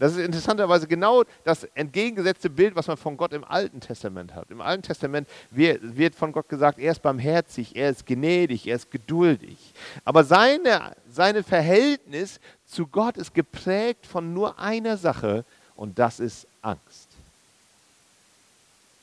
Das 0.00 0.12
ist 0.12 0.18
interessanterweise 0.18 0.86
genau 0.86 1.24
das 1.44 1.64
entgegengesetzte 1.74 2.48
Bild, 2.48 2.74
was 2.74 2.86
man 2.86 2.96
von 2.96 3.18
Gott 3.18 3.34
im 3.34 3.44
Alten 3.44 3.80
Testament 3.80 4.34
hat. 4.34 4.50
Im 4.50 4.62
Alten 4.62 4.82
Testament 4.82 5.28
wird 5.50 6.14
von 6.14 6.32
Gott 6.32 6.48
gesagt, 6.48 6.78
er 6.78 6.92
ist 6.92 7.02
barmherzig, 7.02 7.76
er 7.76 7.90
ist 7.90 8.06
gnädig, 8.06 8.66
er 8.66 8.76
ist 8.76 8.90
geduldig. 8.90 9.58
Aber 10.06 10.24
seine, 10.24 10.96
seine 11.12 11.42
Verhältnis 11.42 12.40
zu 12.66 12.86
Gott 12.86 13.18
ist 13.18 13.34
geprägt 13.34 14.06
von 14.06 14.32
nur 14.32 14.58
einer 14.58 14.96
Sache 14.96 15.44
und 15.76 15.98
das 15.98 16.18
ist 16.18 16.46
Angst. 16.62 17.08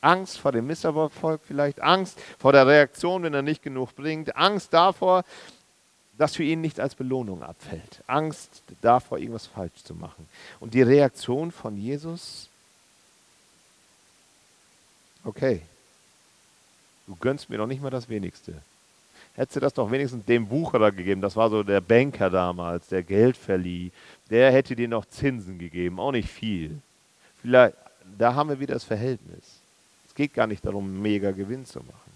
Angst 0.01 0.39
vor 0.39 0.51
dem 0.51 0.65
Misserfolg 0.65 1.41
vielleicht, 1.47 1.79
Angst 1.79 2.19
vor 2.39 2.53
der 2.53 2.65
Reaktion, 2.65 3.21
wenn 3.21 3.35
er 3.35 3.43
nicht 3.43 3.61
genug 3.61 3.95
bringt, 3.95 4.35
Angst 4.35 4.73
davor, 4.73 5.23
dass 6.17 6.35
für 6.35 6.43
ihn 6.43 6.61
nichts 6.61 6.79
als 6.79 6.95
Belohnung 6.95 7.43
abfällt. 7.43 8.03
Angst 8.07 8.63
davor, 8.81 9.19
irgendwas 9.19 9.47
falsch 9.47 9.83
zu 9.83 9.93
machen. 9.93 10.27
Und 10.59 10.73
die 10.73 10.81
Reaktion 10.81 11.51
von 11.51 11.77
Jesus, 11.77 12.49
okay, 15.23 15.61
du 17.05 17.15
gönnst 17.15 17.49
mir 17.49 17.57
noch 17.57 17.67
nicht 17.67 17.81
mal 17.81 17.89
das 17.89 18.09
Wenigste. 18.09 18.53
Hättest 19.35 19.57
du 19.57 19.59
das 19.59 19.73
doch 19.75 19.91
wenigstens 19.91 20.25
dem 20.25 20.49
Wucherer 20.49 20.91
gegeben, 20.91 21.21
das 21.21 21.35
war 21.35 21.51
so 21.51 21.61
der 21.61 21.81
Banker 21.81 22.31
damals, 22.31 22.87
der 22.87 23.03
Geld 23.03 23.37
verlieh, 23.37 23.91
der 24.31 24.51
hätte 24.51 24.75
dir 24.75 24.87
noch 24.87 25.05
Zinsen 25.05 25.59
gegeben, 25.59 25.99
auch 25.99 26.11
nicht 26.11 26.29
viel. 26.29 26.81
Vielleicht, 27.39 27.75
da 28.17 28.33
haben 28.33 28.49
wir 28.49 28.59
wieder 28.59 28.73
das 28.73 28.83
Verhältnis. 28.83 29.59
Es 30.07 30.15
geht 30.15 30.33
gar 30.33 30.47
nicht 30.47 30.65
darum, 30.65 31.03
mega 31.03 31.29
Gewinn 31.31 31.65
zu 31.67 31.79
machen. 31.79 32.06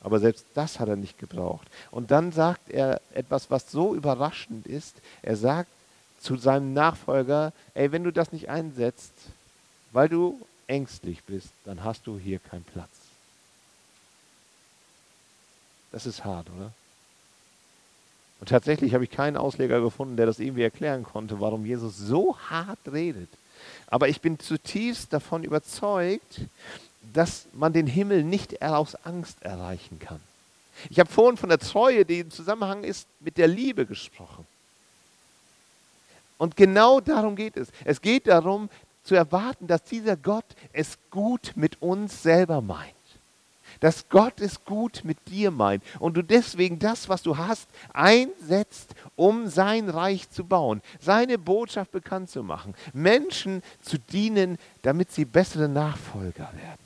Aber 0.00 0.20
selbst 0.20 0.44
das 0.54 0.78
hat 0.78 0.88
er 0.88 0.96
nicht 0.96 1.18
gebraucht. 1.18 1.66
Und 1.90 2.10
dann 2.10 2.32
sagt 2.32 2.70
er 2.70 3.00
etwas, 3.12 3.50
was 3.50 3.70
so 3.70 3.94
überraschend 3.94 4.66
ist. 4.66 4.94
Er 5.22 5.36
sagt 5.36 5.68
zu 6.20 6.36
seinem 6.36 6.72
Nachfolger, 6.74 7.52
ey, 7.74 7.92
wenn 7.92 8.04
du 8.04 8.12
das 8.12 8.32
nicht 8.32 8.48
einsetzt, 8.48 9.12
weil 9.92 10.08
du 10.08 10.40
ängstlich 10.66 11.22
bist, 11.24 11.50
dann 11.64 11.84
hast 11.84 12.06
du 12.06 12.18
hier 12.18 12.38
keinen 12.38 12.64
Platz. 12.64 12.90
Das 15.92 16.06
ist 16.06 16.24
hart, 16.24 16.46
oder? 16.56 16.72
Und 18.40 18.50
tatsächlich 18.50 18.92
habe 18.92 19.04
ich 19.04 19.10
keinen 19.10 19.36
Ausleger 19.36 19.80
gefunden, 19.80 20.16
der 20.16 20.26
das 20.26 20.38
irgendwie 20.38 20.62
erklären 20.62 21.04
konnte, 21.04 21.40
warum 21.40 21.64
Jesus 21.64 21.96
so 21.96 22.38
hart 22.50 22.78
redet. 22.92 23.30
Aber 23.86 24.08
ich 24.08 24.20
bin 24.20 24.38
zutiefst 24.38 25.12
davon 25.12 25.42
überzeugt, 25.42 26.40
dass 27.12 27.46
man 27.52 27.72
den 27.72 27.86
Himmel 27.86 28.24
nicht 28.24 28.62
aus 28.62 28.94
Angst 29.04 29.42
erreichen 29.42 29.98
kann. 29.98 30.20
Ich 30.90 31.00
habe 31.00 31.10
vorhin 31.10 31.36
von 31.36 31.48
der 31.48 31.58
Treue, 31.58 32.04
die 32.04 32.20
im 32.20 32.30
Zusammenhang 32.30 32.84
ist, 32.84 33.08
mit 33.20 33.38
der 33.38 33.48
Liebe 33.48 33.86
gesprochen. 33.86 34.46
Und 36.38 36.56
genau 36.56 37.00
darum 37.00 37.34
geht 37.34 37.56
es. 37.56 37.68
Es 37.84 38.02
geht 38.02 38.26
darum, 38.26 38.68
zu 39.04 39.14
erwarten, 39.14 39.66
dass 39.66 39.84
dieser 39.84 40.16
Gott 40.16 40.44
es 40.72 40.98
gut 41.10 41.52
mit 41.54 41.80
uns 41.80 42.22
selber 42.22 42.60
meint. 42.60 42.92
dass 43.80 44.08
Gott 44.08 44.40
es 44.40 44.64
gut 44.64 45.02
mit 45.04 45.18
dir 45.28 45.50
meint 45.50 45.82
und 45.98 46.16
du 46.16 46.22
deswegen 46.22 46.78
das, 46.78 47.08
was 47.08 47.22
du 47.22 47.36
hast, 47.36 47.68
einsetzt, 47.92 48.94
um 49.16 49.48
sein 49.48 49.88
Reich 49.90 50.30
zu 50.30 50.44
bauen, 50.44 50.82
seine 51.00 51.38
Botschaft 51.38 51.92
bekannt 51.92 52.30
zu 52.30 52.42
machen, 52.42 52.74
Menschen 52.92 53.62
zu 53.82 53.98
dienen, 53.98 54.58
damit 54.82 55.12
sie 55.12 55.24
bessere 55.24 55.68
Nachfolger 55.68 56.50
werden. 56.54 56.85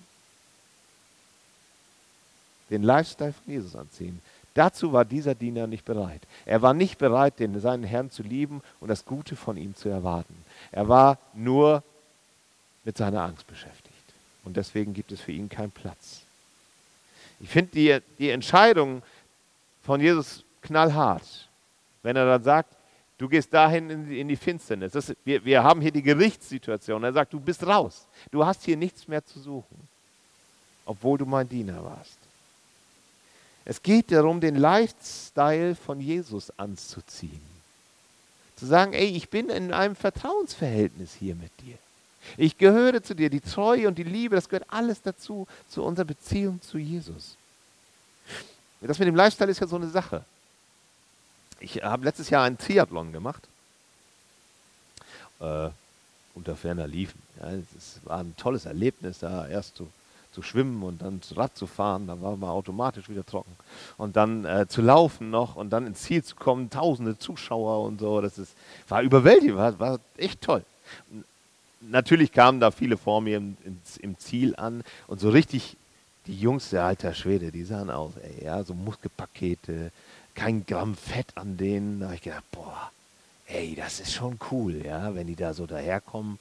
Den 2.71 2.83
Lifestyle 2.83 3.33
von 3.33 3.53
Jesus 3.53 3.75
anziehen. 3.75 4.21
Dazu 4.55 4.93
war 4.93 5.05
dieser 5.05 5.35
Diener 5.35 5.67
nicht 5.67 5.85
bereit. 5.85 6.23
Er 6.45 6.61
war 6.63 6.75
nicht 6.75 6.99
bereit, 6.99 7.39
den, 7.39 7.59
seinen 7.61 7.85
Herrn 7.85 8.11
zu 8.11 8.23
lieben 8.23 8.63
und 8.81 8.89
das 8.89 9.05
Gute 9.05 9.37
von 9.37 9.57
ihm 9.57 9.75
zu 9.77 9.89
erwarten. 9.89 10.35
Er 10.73 10.89
war 10.89 11.19
nur 11.35 11.83
mit 12.85 12.97
seiner 12.97 13.23
Angst 13.23 13.47
beschäftigt. 13.47 13.95
Und 14.45 14.57
deswegen 14.57 14.95
gibt 14.95 15.13
es 15.13 15.21
für 15.21 15.33
ihn 15.33 15.49
keinen 15.49 15.71
Platz. 15.71 16.23
Ich 17.41 17.49
finde 17.49 17.73
die, 17.73 17.99
die 18.19 18.31
Entscheidung 18.31 19.03
von 19.83 20.01
Jesus 20.01 20.45
knallhart, 20.63 21.49
wenn 22.03 22.17
er 22.17 22.27
dann 22.27 22.43
sagt, 22.43 22.75
du 23.19 23.29
gehst 23.29 23.53
dahin 23.53 23.91
in 23.91 24.09
die, 24.09 24.21
in 24.21 24.29
die 24.29 24.37
Finsternis. 24.37 24.93
Das, 24.93 25.15
wir, 25.25 25.45
wir 25.45 25.63
haben 25.63 25.81
hier 25.81 25.93
die 25.93 26.03
Gerichtssituation. 26.03 27.03
Er 27.05 27.13
sagt, 27.13 27.33
du 27.33 27.41
bist 27.41 27.67
raus. 27.67 28.07
Du 28.31 28.45
hast 28.45 28.65
hier 28.65 28.77
nichts 28.77 29.07
mehr 29.09 29.25
zu 29.25 29.41
suchen, 29.41 29.89
obwohl 30.85 31.19
du 31.19 31.27
mein 31.27 31.49
Diener 31.49 31.83
warst. 31.85 32.19
Es 33.65 33.83
geht 33.83 34.11
darum, 34.11 34.41
den 34.41 34.57
Lifestyle 34.57 35.75
von 35.75 36.01
Jesus 36.01 36.51
anzuziehen. 36.57 37.41
Zu 38.57 38.67
sagen, 38.67 38.93
ey, 38.93 39.07
ich 39.07 39.31
bin 39.31 39.49
in 39.49 39.73
einem 39.73 39.97
Vertrauensverhältnis 39.97 41.15
hier 41.15 41.35
mit 41.35 41.51
dir. 41.61 41.79
Ich 42.37 42.59
gehöre 42.59 43.03
zu 43.03 43.15
dir. 43.15 43.31
Die 43.31 43.41
Treue 43.41 43.89
und 43.89 43.97
die 43.97 44.05
Liebe, 44.05 44.37
das 44.37 44.49
gehört 44.49 44.67
alles 44.71 45.01
dazu, 45.03 45.47
zu 45.69 45.83
unserer 45.83 46.07
Beziehung 46.07 46.61
zu 46.63 46.79
Jesus. 46.79 47.37
Das 48.81 48.99
mit 48.99 49.09
dem 49.09 49.17
Lifestyle 49.17 49.51
ist 49.51 49.61
ja 49.61 49.67
so 49.67 49.77
eine 49.77 49.89
Sache. 49.89 50.25
Ich 51.61 51.83
habe 51.83 52.05
letztes 52.05 52.31
Jahr 52.31 52.45
einen 52.45 52.59
Triathlon 52.59 53.13
gemacht. 53.13 53.47
Äh, 55.41 55.71
unter 56.35 56.57
ferner 56.57 56.87
Liefen. 56.87 57.21
Ja, 57.39 57.51
es 57.51 58.01
war 58.05 58.21
ein 58.21 58.35
tolles 58.37 58.65
Erlebnis, 58.65 59.19
da 59.19 59.47
erst 59.47 59.77
zu, 59.77 59.91
zu 60.33 60.43
schwimmen 60.43 60.83
und 60.83 61.03
dann 61.03 61.21
Rad 61.35 61.57
zu 61.57 61.67
fahren. 61.67 62.07
Dann 62.07 62.23
war 62.23 62.37
man 62.37 62.51
automatisch 62.51 63.09
wieder 63.09 63.25
trocken. 63.25 63.53
Und 63.97 64.17
dann 64.17 64.45
äh, 64.45 64.67
zu 64.69 64.83
laufen 64.83 65.31
noch 65.31 65.57
und 65.57 65.71
dann 65.71 65.87
ins 65.87 66.03
Ziel 66.03 66.23
zu 66.23 66.37
kommen, 66.37 66.71
tausende 66.71 67.19
Zuschauer 67.19 67.85
und 67.85 68.01
so. 68.01 68.21
Das 68.21 68.39
ist, 68.39 68.55
war 68.89 69.03
überwältigend, 69.03 69.57
war, 69.57 69.79
war 69.79 69.99
echt 70.17 70.41
toll 70.41 70.65
natürlich 71.81 72.33
kamen 72.33 72.61
da 72.61 72.71
viele 72.71 72.97
vor 72.97 73.21
mir 73.21 73.39
im, 73.39 73.57
im, 73.65 73.79
im, 74.01 74.19
Ziel 74.19 74.55
an 74.57 74.83
und 75.07 75.21
so 75.21 75.31
richtig 75.31 75.77
die 76.27 76.39
Jungs 76.39 76.71
der 76.71 76.85
alter 76.85 77.15
Schwede, 77.15 77.51
die 77.51 77.65
sahen 77.65 77.91
aus, 77.91 78.13
ey, 78.23 78.45
ja, 78.45 78.63
so 78.63 78.75
Muskelpakete, 78.75 79.91
kein 80.35 80.67
Gramm 80.67 80.95
Fett 80.95 81.27
an 81.35 81.57
denen. 81.57 82.01
Da 82.01 82.07
habe 82.07 82.17
ich 82.17 82.23
gedacht, 82.23 82.45
boah, 82.53 82.91
ey, 83.53 83.75
das 83.75 84.01
ist 84.01 84.13
schon 84.13 84.39
cool, 84.51 84.85
ja, 84.85 85.15
wenn 85.15 85.27
die 85.27 85.37
da 85.37 85.53
so 85.55 85.67
daherkommen, 85.67 86.39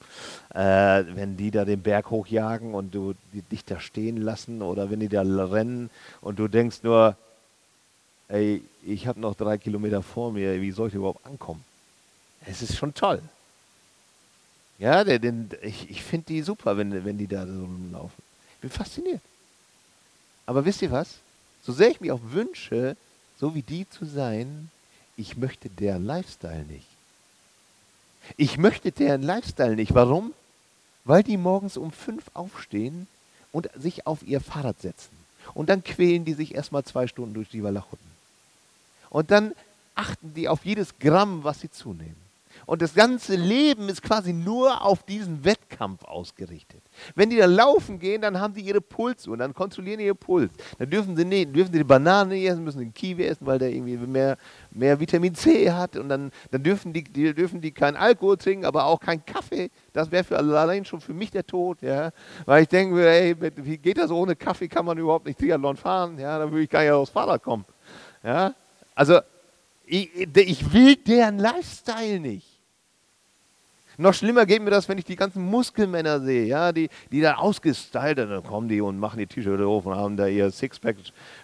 äh, 0.54 1.04
wenn 1.16 1.38
die 1.38 1.52
da 1.52 1.66
den 1.66 1.82
Berg 1.82 2.10
hochjagen 2.10 2.74
und 2.74 2.94
du 2.94 3.14
die, 3.34 3.42
dich 3.42 3.66
da 3.66 3.80
stehen 3.80 4.18
lassen 4.18 4.62
oder 4.62 4.90
wenn 4.90 5.00
die 5.00 5.10
da 5.10 5.22
rennen 5.22 5.90
und 6.22 6.40
du 6.40 6.48
denkst 6.48 6.84
nur, 6.84 7.16
ey, 8.28 8.64
ich 8.86 9.08
habe 9.08 9.20
noch 9.20 9.36
drei 9.36 9.58
Kilometer 9.58 10.04
vor 10.04 10.32
mir, 10.32 10.62
wie 10.62 10.72
soll 10.72 10.90
ich 10.90 10.94
überhaupt 10.94 11.26
ankommen? 11.26 11.64
Es 12.46 12.62
ist 12.62 12.78
schon 12.78 12.94
toll. 12.94 13.22
Ja, 14.78 15.04
der, 15.04 15.20
den, 15.20 15.50
ich, 15.62 15.90
ich 15.90 16.04
finde 16.04 16.28
die 16.28 16.42
super, 16.42 16.78
wenn, 16.78 17.04
wenn 17.04 17.18
die 17.18 17.28
da 17.28 17.46
so 17.46 17.52
rumlaufen. 17.52 18.24
Ich 18.56 18.62
bin 18.62 18.70
fasziniert. 18.70 19.22
Aber 20.46 20.64
wisst 20.64 20.82
ihr 20.82 20.92
was? 20.92 21.18
So 21.64 21.74
sehr 21.74 21.90
ich 21.90 22.00
mich 22.00 22.12
auch 22.12 22.22
wünsche, 22.24 22.96
so 23.40 23.56
wie 23.56 23.62
die 23.62 23.90
zu 23.90 24.06
sein, 24.06 24.72
ich 25.18 25.36
möchte 25.36 25.70
deren 25.70 26.06
Lifestyle 26.06 26.64
nicht. 26.64 26.88
Ich 28.38 28.58
möchte 28.58 28.92
deren 28.92 29.22
Lifestyle 29.22 29.76
nicht. 29.76 29.94
Warum? 29.94 30.34
Weil 31.06 31.24
die 31.24 31.38
morgens 31.38 31.78
um 31.78 31.92
fünf 31.92 32.26
aufstehen 32.34 33.08
und 33.52 33.70
sich 33.76 34.06
auf 34.06 34.24
ihr 34.24 34.42
Fahrrad 34.42 34.80
setzen. 34.82 35.18
Und 35.54 35.70
dann 35.70 35.84
quälen 35.84 36.26
die 36.26 36.34
sich 36.34 36.54
erstmal 36.54 36.84
zwei 36.84 37.08
Stunden 37.08 37.34
durch 37.34 37.50
die 37.50 37.64
Walachuten. 37.64 38.06
Und 39.10 39.32
dann 39.32 39.54
achten 39.96 40.34
die 40.34 40.48
auf 40.48 40.66
jedes 40.66 41.00
Gramm, 41.00 41.44
was 41.44 41.62
sie 41.62 41.72
zunehmen. 41.72 42.29
Und 42.70 42.84
das 42.84 42.94
ganze 42.94 43.36
Leben 43.36 43.90
ist 43.90 44.04
quasi 44.04 44.32
nur 44.32 44.86
auf 44.86 45.02
diesen 45.02 45.44
Wettkampf 45.44 46.04
ausgerichtet. 46.04 46.84
Wenn 47.16 47.32
die 47.32 47.38
da 47.38 47.48
laufen 47.48 47.98
gehen, 47.98 48.22
dann 48.22 48.40
haben 48.40 48.54
sie 48.54 48.62
ihre 48.62 48.80
Pulse 48.80 49.32
und 49.32 49.40
dann 49.40 49.56
kontrollieren 49.56 50.00
ihr 50.00 50.14
Puls. 50.14 50.52
Dann 50.78 50.88
dürfen 50.88 51.16
sie, 51.16 51.26
nicht, 51.26 51.56
dürfen 51.56 51.72
sie 51.72 51.80
die 51.80 51.84
Banane 51.84 52.36
nicht 52.36 52.48
essen, 52.48 52.64
müssen 52.64 52.78
den 52.78 52.94
Kiwi 52.94 53.26
essen, 53.26 53.48
weil 53.48 53.58
der 53.58 53.72
irgendwie 53.72 53.98
mehr, 53.98 54.38
mehr 54.70 55.00
Vitamin 55.00 55.34
C 55.34 55.72
hat. 55.72 55.98
Und 55.98 56.10
dann, 56.10 56.32
dann 56.52 56.62
dürfen, 56.62 56.94
die, 56.94 57.04
die, 57.04 57.34
dürfen 57.34 57.60
die 57.60 57.72
keinen 57.72 57.98
Alkohol 57.98 58.38
trinken, 58.38 58.66
aber 58.66 58.86
auch 58.86 59.00
keinen 59.00 59.26
Kaffee. 59.26 59.72
Das 59.92 60.12
wäre 60.12 60.24
für 60.24 60.38
allein 60.38 60.86
schon 60.86 61.02
für 61.02 61.16
mich 61.16 61.32
der 61.32 61.48
Tod. 61.48 61.82
Ja? 61.82 62.12
Weil 62.46 62.62
ich 62.62 62.70
denke, 62.70 63.04
ey, 63.04 63.36
wie 63.56 63.80
geht 63.80 63.98
das 63.98 64.12
ohne 64.12 64.36
Kaffee? 64.36 64.68
Kann 64.68 64.86
man 64.86 64.96
überhaupt 65.00 65.26
nicht 65.26 65.40
Triathlon 65.40 65.76
fahren? 65.76 66.20
Ja, 66.20 66.38
dann 66.38 66.52
würde 66.52 66.66
ich 66.66 66.70
gar 66.70 66.84
nicht 66.84 66.92
aufs 66.92 67.10
Fahrrad 67.10 67.42
kommen. 67.42 67.66
Ja? 68.24 68.54
Also 68.94 69.22
ich, 69.88 70.12
ich 70.36 70.72
will 70.72 70.98
deren 70.98 71.40
Lifestyle 71.40 72.20
nicht. 72.20 72.59
Noch 74.00 74.14
schlimmer 74.14 74.46
geht 74.46 74.62
mir 74.62 74.70
das, 74.70 74.88
wenn 74.88 74.98
ich 74.98 75.04
die 75.04 75.18
ganzen 75.18 75.44
Muskelmänner 75.44 76.22
sehe, 76.22 76.46
ja, 76.46 76.72
die, 76.72 76.88
die 77.12 77.20
da 77.20 77.36
ausgestylt, 77.36 78.18
dann 78.18 78.42
kommen 78.46 78.70
die 78.70 78.80
und 78.80 78.98
machen 78.98 79.20
die 79.20 79.28
T-Shirts 79.28 79.62
auf 79.62 79.86
und 79.86 79.94
haben 79.94 80.16
da 80.16 80.26
ihr 80.26 80.52
Sixpack 80.52 80.96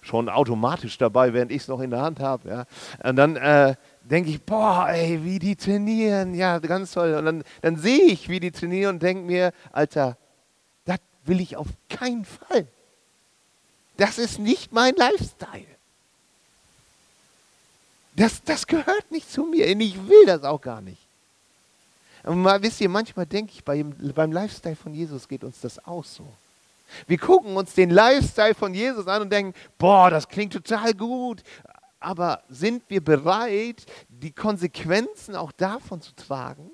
schon 0.01 0.29
automatisch 0.29 0.97
dabei, 0.97 1.33
während 1.33 1.51
ich 1.51 1.63
es 1.63 1.67
noch 1.67 1.81
in 1.81 1.89
der 1.89 2.01
Hand 2.01 2.21
habe. 2.21 2.47
Ja. 2.47 2.65
Und 3.03 3.17
dann 3.17 3.35
äh, 3.35 3.75
denke 4.09 4.29
ich, 4.29 4.41
boah, 4.41 4.87
ey, 4.87 5.21
wie 5.21 5.37
die 5.37 5.57
trainieren, 5.57 6.33
ja, 6.33 6.59
ganz 6.59 6.93
toll. 6.93 7.15
Und 7.15 7.25
dann, 7.25 7.43
dann 7.61 7.75
sehe 7.75 8.05
ich, 8.05 8.29
wie 8.29 8.39
die 8.39 8.51
trainieren 8.51 8.95
und 8.95 9.03
denke 9.03 9.23
mir, 9.23 9.51
Alter, 9.73 10.15
das 10.85 10.99
will 11.25 11.41
ich 11.41 11.57
auf 11.57 11.67
keinen 11.89 12.23
Fall. 12.23 12.67
Das 13.97 14.17
ist 14.17 14.39
nicht 14.39 14.71
mein 14.71 14.95
Lifestyle. 14.95 15.65
Das, 18.15 18.41
das 18.45 18.65
gehört 18.65 19.11
nicht 19.11 19.29
zu 19.29 19.43
mir 19.43 19.69
und 19.75 19.81
ich 19.81 20.07
will 20.07 20.25
das 20.25 20.43
auch 20.43 20.61
gar 20.61 20.79
nicht. 20.79 21.04
Und 22.25 22.41
mal, 22.41 22.61
wisst 22.61 22.81
ihr, 22.81 22.89
manchmal 22.89 23.25
denke 23.25 23.53
ich, 23.53 23.63
beim, 23.63 23.93
beim 24.13 24.31
Lifestyle 24.31 24.75
von 24.75 24.93
Jesus 24.93 25.27
geht 25.27 25.43
uns 25.43 25.61
das 25.61 25.85
auch 25.85 26.03
so. 26.03 26.25
Wir 27.07 27.17
gucken 27.17 27.55
uns 27.55 27.73
den 27.73 27.89
Lifestyle 27.89 28.55
von 28.55 28.73
Jesus 28.73 29.07
an 29.07 29.23
und 29.23 29.31
denken, 29.31 29.53
boah, 29.77 30.09
das 30.09 30.27
klingt 30.27 30.53
total 30.53 30.93
gut. 30.93 31.43
Aber 31.99 32.43
sind 32.49 32.83
wir 32.87 33.03
bereit, 33.03 33.85
die 34.07 34.31
Konsequenzen 34.31 35.35
auch 35.35 35.51
davon 35.51 36.01
zu 36.01 36.15
tragen? 36.15 36.71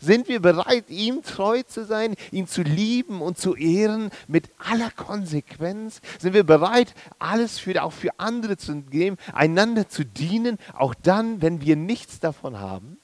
Sind 0.00 0.28
wir 0.28 0.40
bereit, 0.40 0.88
ihm 0.88 1.22
treu 1.22 1.62
zu 1.62 1.84
sein, 1.84 2.14
ihn 2.30 2.46
zu 2.46 2.62
lieben 2.62 3.20
und 3.20 3.36
zu 3.36 3.54
ehren 3.54 4.10
mit 4.28 4.48
aller 4.58 4.90
Konsequenz? 4.90 6.00
Sind 6.18 6.32
wir 6.32 6.44
bereit, 6.44 6.94
alles 7.18 7.58
für, 7.58 7.82
auch 7.82 7.92
für 7.92 8.10
andere 8.18 8.56
zu 8.56 8.80
geben, 8.82 9.18
einander 9.34 9.88
zu 9.90 10.04
dienen, 10.04 10.58
auch 10.72 10.94
dann, 10.94 11.42
wenn 11.42 11.60
wir 11.60 11.76
nichts 11.76 12.18
davon 12.18 12.58
haben? 12.58 12.98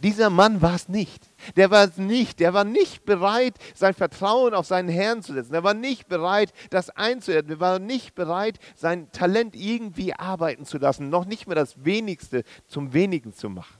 Dieser 0.00 0.30
Mann 0.30 0.62
war 0.62 0.74
es 0.74 0.88
nicht. 0.88 1.22
Der 1.56 1.70
war 1.70 1.84
es 1.84 1.96
nicht. 1.96 2.40
Der 2.40 2.52
war 2.52 2.64
nicht 2.64 3.04
bereit, 3.04 3.54
sein 3.74 3.94
Vertrauen 3.94 4.54
auf 4.54 4.66
seinen 4.66 4.88
Herrn 4.88 5.22
zu 5.22 5.32
setzen. 5.32 5.54
Er 5.54 5.64
war 5.64 5.74
nicht 5.74 6.08
bereit, 6.08 6.52
das 6.70 6.90
einzuhalten. 6.90 7.50
Er 7.50 7.60
war 7.60 7.78
nicht 7.78 8.14
bereit, 8.14 8.58
sein 8.76 9.10
Talent 9.12 9.54
irgendwie 9.54 10.14
arbeiten 10.14 10.66
zu 10.66 10.78
lassen. 10.78 11.10
Noch 11.10 11.24
nicht 11.24 11.46
mehr 11.46 11.56
das 11.56 11.84
Wenigste 11.84 12.44
zum 12.68 12.92
Wenigen 12.92 13.34
zu 13.34 13.48
machen. 13.48 13.76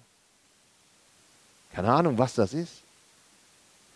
Keine 1.72 1.92
Ahnung, 1.92 2.18
was 2.18 2.34
das 2.34 2.54
ist. 2.54 2.72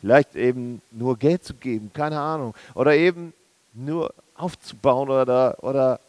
Vielleicht 0.00 0.34
eben 0.34 0.82
nur 0.90 1.16
Geld 1.16 1.44
zu 1.44 1.54
geben, 1.54 1.90
keine 1.92 2.20
Ahnung. 2.20 2.54
Oder 2.74 2.94
eben 2.96 3.32
nur 3.72 4.12
aufzubauen 4.34 5.10
oder, 5.10 5.56
oder 5.62 6.00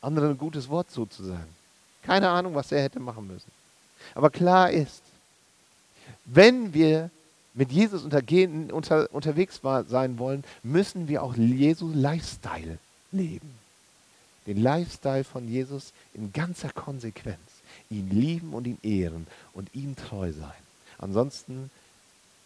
anderen 0.00 0.30
ein 0.30 0.38
gutes 0.38 0.68
Wort 0.68 0.90
zuzusagen. 0.90 1.56
Keine 2.02 2.28
Ahnung, 2.28 2.54
was 2.54 2.72
er 2.72 2.82
hätte 2.82 3.00
machen 3.00 3.26
müssen. 3.26 3.50
Aber 4.14 4.30
klar 4.30 4.70
ist, 4.70 5.02
wenn 6.26 6.74
wir 6.74 7.10
mit 7.54 7.72
Jesus 7.72 8.04
untergehen, 8.04 8.70
unter, 8.70 9.12
unterwegs 9.12 9.64
war, 9.64 9.84
sein 9.84 10.18
wollen, 10.18 10.44
müssen 10.62 11.08
wir 11.08 11.22
auch 11.22 11.34
Jesu 11.34 11.90
Lifestyle 11.92 12.78
leben. 13.12 13.54
Den 14.46 14.62
Lifestyle 14.62 15.24
von 15.24 15.48
Jesus 15.48 15.92
in 16.12 16.32
ganzer 16.32 16.70
Konsequenz. 16.70 17.38
Ihn 17.88 18.10
lieben 18.10 18.52
und 18.52 18.66
ihn 18.66 18.78
ehren 18.82 19.26
und 19.54 19.74
ihm 19.74 19.96
treu 19.96 20.32
sein. 20.32 20.52
Ansonsten 20.98 21.70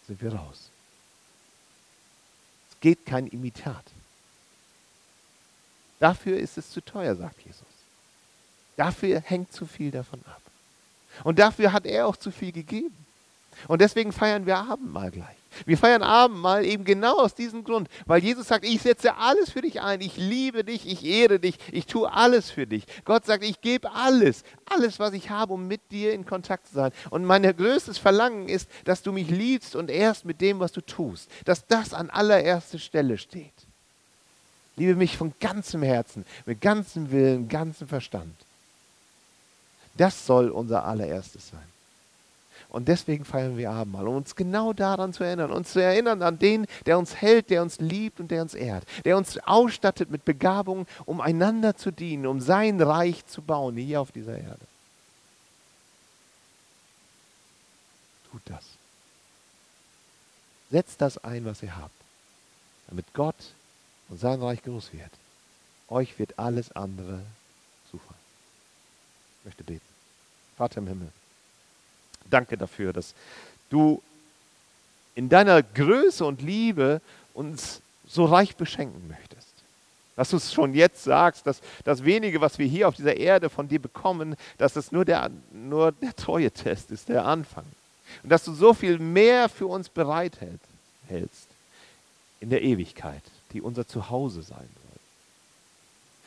sind 0.07 0.22
wir 0.22 0.35
raus. 0.35 0.70
Es 2.70 2.81
geht 2.81 3.05
kein 3.05 3.26
Imitat. 3.26 3.85
Dafür 5.99 6.39
ist 6.39 6.57
es 6.57 6.70
zu 6.70 6.81
teuer, 6.81 7.14
sagt 7.16 7.41
Jesus. 7.45 7.66
Dafür 8.76 9.20
hängt 9.20 9.53
zu 9.53 9.66
viel 9.66 9.91
davon 9.91 10.20
ab. 10.24 10.41
Und 11.24 11.39
dafür 11.39 11.72
hat 11.72 11.85
er 11.85 12.07
auch 12.07 12.16
zu 12.16 12.31
viel 12.31 12.53
gegeben. 12.53 12.97
Und 13.69 13.81
deswegen 13.81 14.13
feiern 14.13 14.47
wir 14.47 14.59
Abendmahl 14.59 15.11
gleich. 15.11 15.37
Wir 15.67 15.77
feiern 15.77 16.03
Abendmahl 16.03 16.65
eben 16.65 16.85
genau 16.85 17.19
aus 17.19 17.35
diesem 17.35 17.65
Grund, 17.65 17.89
weil 18.07 18.23
Jesus 18.23 18.49
sagt, 18.49 18.65
ich 18.65 18.81
setze 18.83 19.17
alles 19.17 19.51
für 19.51 19.61
dich 19.61 19.81
ein, 19.81 20.01
ich 20.01 20.17
liebe 20.17 20.65
dich, 20.65 20.87
ich 20.87 21.05
ehre 21.05 21.41
dich, 21.41 21.59
ich 21.73 21.87
tue 21.87 22.11
alles 22.11 22.51
für 22.51 22.67
dich. 22.67 22.85
Gott 23.05 23.27
sagt, 23.27 23.45
ich 23.45 23.61
gebe 23.61 23.91
alles, 23.93 24.45
alles, 24.67 24.99
was 24.99 25.13
ich 25.13 25.31
habe, 25.31 25.53
um 25.53 25.67
mit 25.67 25.81
dir 25.91 26.13
in 26.15 26.25
Kontakt 26.25 26.69
zu 26.69 26.75
sein. 26.75 26.93
Und 27.11 27.25
mein 27.25 27.43
größtes 27.43 27.99
Verlangen 27.99 28.49
ist, 28.49 28.69
dass 28.85 29.03
du 29.03 29.13
mich 29.13 29.29
liebst 29.29 29.75
und 29.75 29.91
ehrst 29.91 30.25
mit 30.25 30.41
dem, 30.41 30.61
was 30.61 30.73
du 30.73 30.81
tust, 30.81 31.29
dass 31.45 31.67
das 31.67 31.93
an 31.95 32.11
allererster 32.11 32.79
Stelle 32.79 33.19
steht. 33.19 33.53
Liebe 34.77 34.95
mich 34.95 35.17
von 35.17 35.35
ganzem 35.41 35.83
Herzen, 35.83 36.25
mit 36.47 36.61
ganzem 36.61 37.11
Willen, 37.11 37.49
ganzem 37.49 37.89
Verstand. 37.89 38.35
Das 39.97 40.25
soll 40.25 40.49
unser 40.49 40.85
allererstes 40.85 41.49
sein. 41.49 41.80
Und 42.71 42.87
deswegen 42.87 43.25
feiern 43.25 43.57
wir 43.57 43.73
Abendmahl, 43.73 44.07
um 44.07 44.16
uns 44.16 44.37
genau 44.37 44.73
daran 44.73 45.12
zu 45.12 45.25
erinnern, 45.25 45.51
uns 45.51 45.73
zu 45.73 45.83
erinnern 45.83 46.23
an 46.23 46.39
den, 46.39 46.66
der 46.87 46.99
uns 46.99 47.16
hält, 47.16 47.51
der 47.51 47.62
uns 47.62 47.81
liebt 47.81 48.21
und 48.21 48.31
der 48.31 48.43
uns 48.43 48.55
ehrt, 48.55 48.85
der 49.05 49.16
uns 49.16 49.39
ausstattet 49.39 50.11
mit 50.11 50.25
Begabungen, 50.25 50.87
um 51.05 51.21
einander 51.21 51.77
zu 51.77 51.91
dienen, 51.91 52.27
um 52.27 52.41
sein 52.41 52.81
Reich 52.81 53.27
zu 53.27 53.43
bauen 53.43 53.77
hier 53.77 54.01
auf 54.01 54.12
dieser 54.12 54.39
Erde. 54.39 54.61
Tut 58.31 58.43
das. 58.45 58.64
Setzt 60.71 61.01
das 61.01 61.18
ein, 61.18 61.45
was 61.45 61.64
ihr 61.64 61.77
habt, 61.77 61.91
damit 62.87 63.12
Gott 63.14 63.35
und 64.09 64.21
sein 64.21 64.41
Reich 64.41 64.62
groß 64.62 64.93
wird. 64.93 65.11
Euch 65.89 66.16
wird 66.21 66.39
alles 66.39 66.71
andere 66.77 67.21
zufallen. 67.91 68.21
Ich 69.41 69.47
möchte 69.47 69.64
beten. 69.64 69.81
Vater 70.57 70.79
im 70.79 70.87
Himmel 70.87 71.11
danke 72.31 72.57
dafür, 72.57 72.93
dass 72.93 73.14
du 73.68 74.03
in 75.14 75.28
deiner 75.28 75.62
Größe 75.62 76.24
und 76.24 76.43
Liebe 76.43 77.01
uns 77.35 77.81
so 78.07 78.24
reich 78.24 78.57
beschenken 78.57 79.09
möchtest. 79.09 79.49
Dass 80.16 80.31
du 80.31 80.37
es 80.37 80.53
schon 80.53 80.74
jetzt 80.74 81.05
sagst, 81.05 81.47
dass 81.47 81.61
das 81.85 82.05
wenige, 82.05 82.41
was 82.41 82.59
wir 82.59 82.66
hier 82.66 82.89
auf 82.89 82.97
dieser 82.97 83.16
Erde 83.16 83.49
von 83.49 83.68
dir 83.68 83.81
bekommen, 83.81 84.37
dass 84.59 84.76
es 84.76 84.93
nur 84.93 85.05
der, 85.05 85.31
nur 85.53 85.93
der 85.93 86.14
Treue-Test 86.14 86.91
ist, 86.91 87.09
der 87.09 87.24
Anfang. 87.24 87.64
Und 88.22 88.31
dass 88.31 88.45
du 88.45 88.53
so 88.53 88.74
viel 88.74 88.99
mehr 88.99 89.49
für 89.49 89.66
uns 89.66 89.89
bereithältst 89.89 91.49
in 92.41 92.51
der 92.51 92.62
Ewigkeit, 92.62 93.22
die 93.53 93.61
unser 93.61 93.87
Zuhause 93.87 94.43
sein 94.43 94.59
soll. 94.59 94.91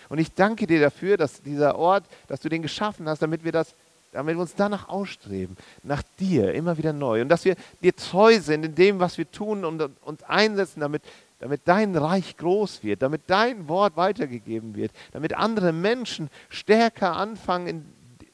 Und 0.09 0.19
ich 0.19 0.33
danke 0.33 0.67
dir 0.67 0.79
dafür, 0.79 1.17
dass 1.17 1.41
dieser 1.41 1.77
Ort, 1.77 2.03
dass 2.27 2.39
du 2.39 2.49
den 2.49 2.61
geschaffen 2.61 3.07
hast, 3.09 3.21
damit 3.21 3.43
wir 3.43 3.51
das 3.51 3.73
damit 4.13 4.35
wir 4.35 4.41
uns 4.41 4.55
danach 4.55 4.87
ausstreben, 4.87 5.57
nach 5.81 6.03
dir 6.19 6.53
immer 6.53 6.77
wieder 6.77 6.93
neu. 6.93 7.21
Und 7.21 7.29
dass 7.29 7.45
wir 7.45 7.55
dir 7.81 7.95
treu 7.95 8.39
sind 8.39 8.63
in 8.63 8.75
dem, 8.75 8.99
was 8.99 9.17
wir 9.17 9.29
tun 9.29 9.65
und 9.65 9.81
uns 10.05 10.23
einsetzen, 10.23 10.79
damit, 10.79 11.01
damit 11.39 11.61
dein 11.65 11.95
Reich 11.95 12.37
groß 12.37 12.83
wird, 12.83 13.01
damit 13.01 13.23
dein 13.27 13.67
Wort 13.67 13.97
weitergegeben 13.97 14.75
wird, 14.75 14.91
damit 15.11 15.33
andere 15.33 15.73
Menschen 15.73 16.29
stärker 16.49 17.15
anfangen, 17.15 17.67
in, 17.67 17.85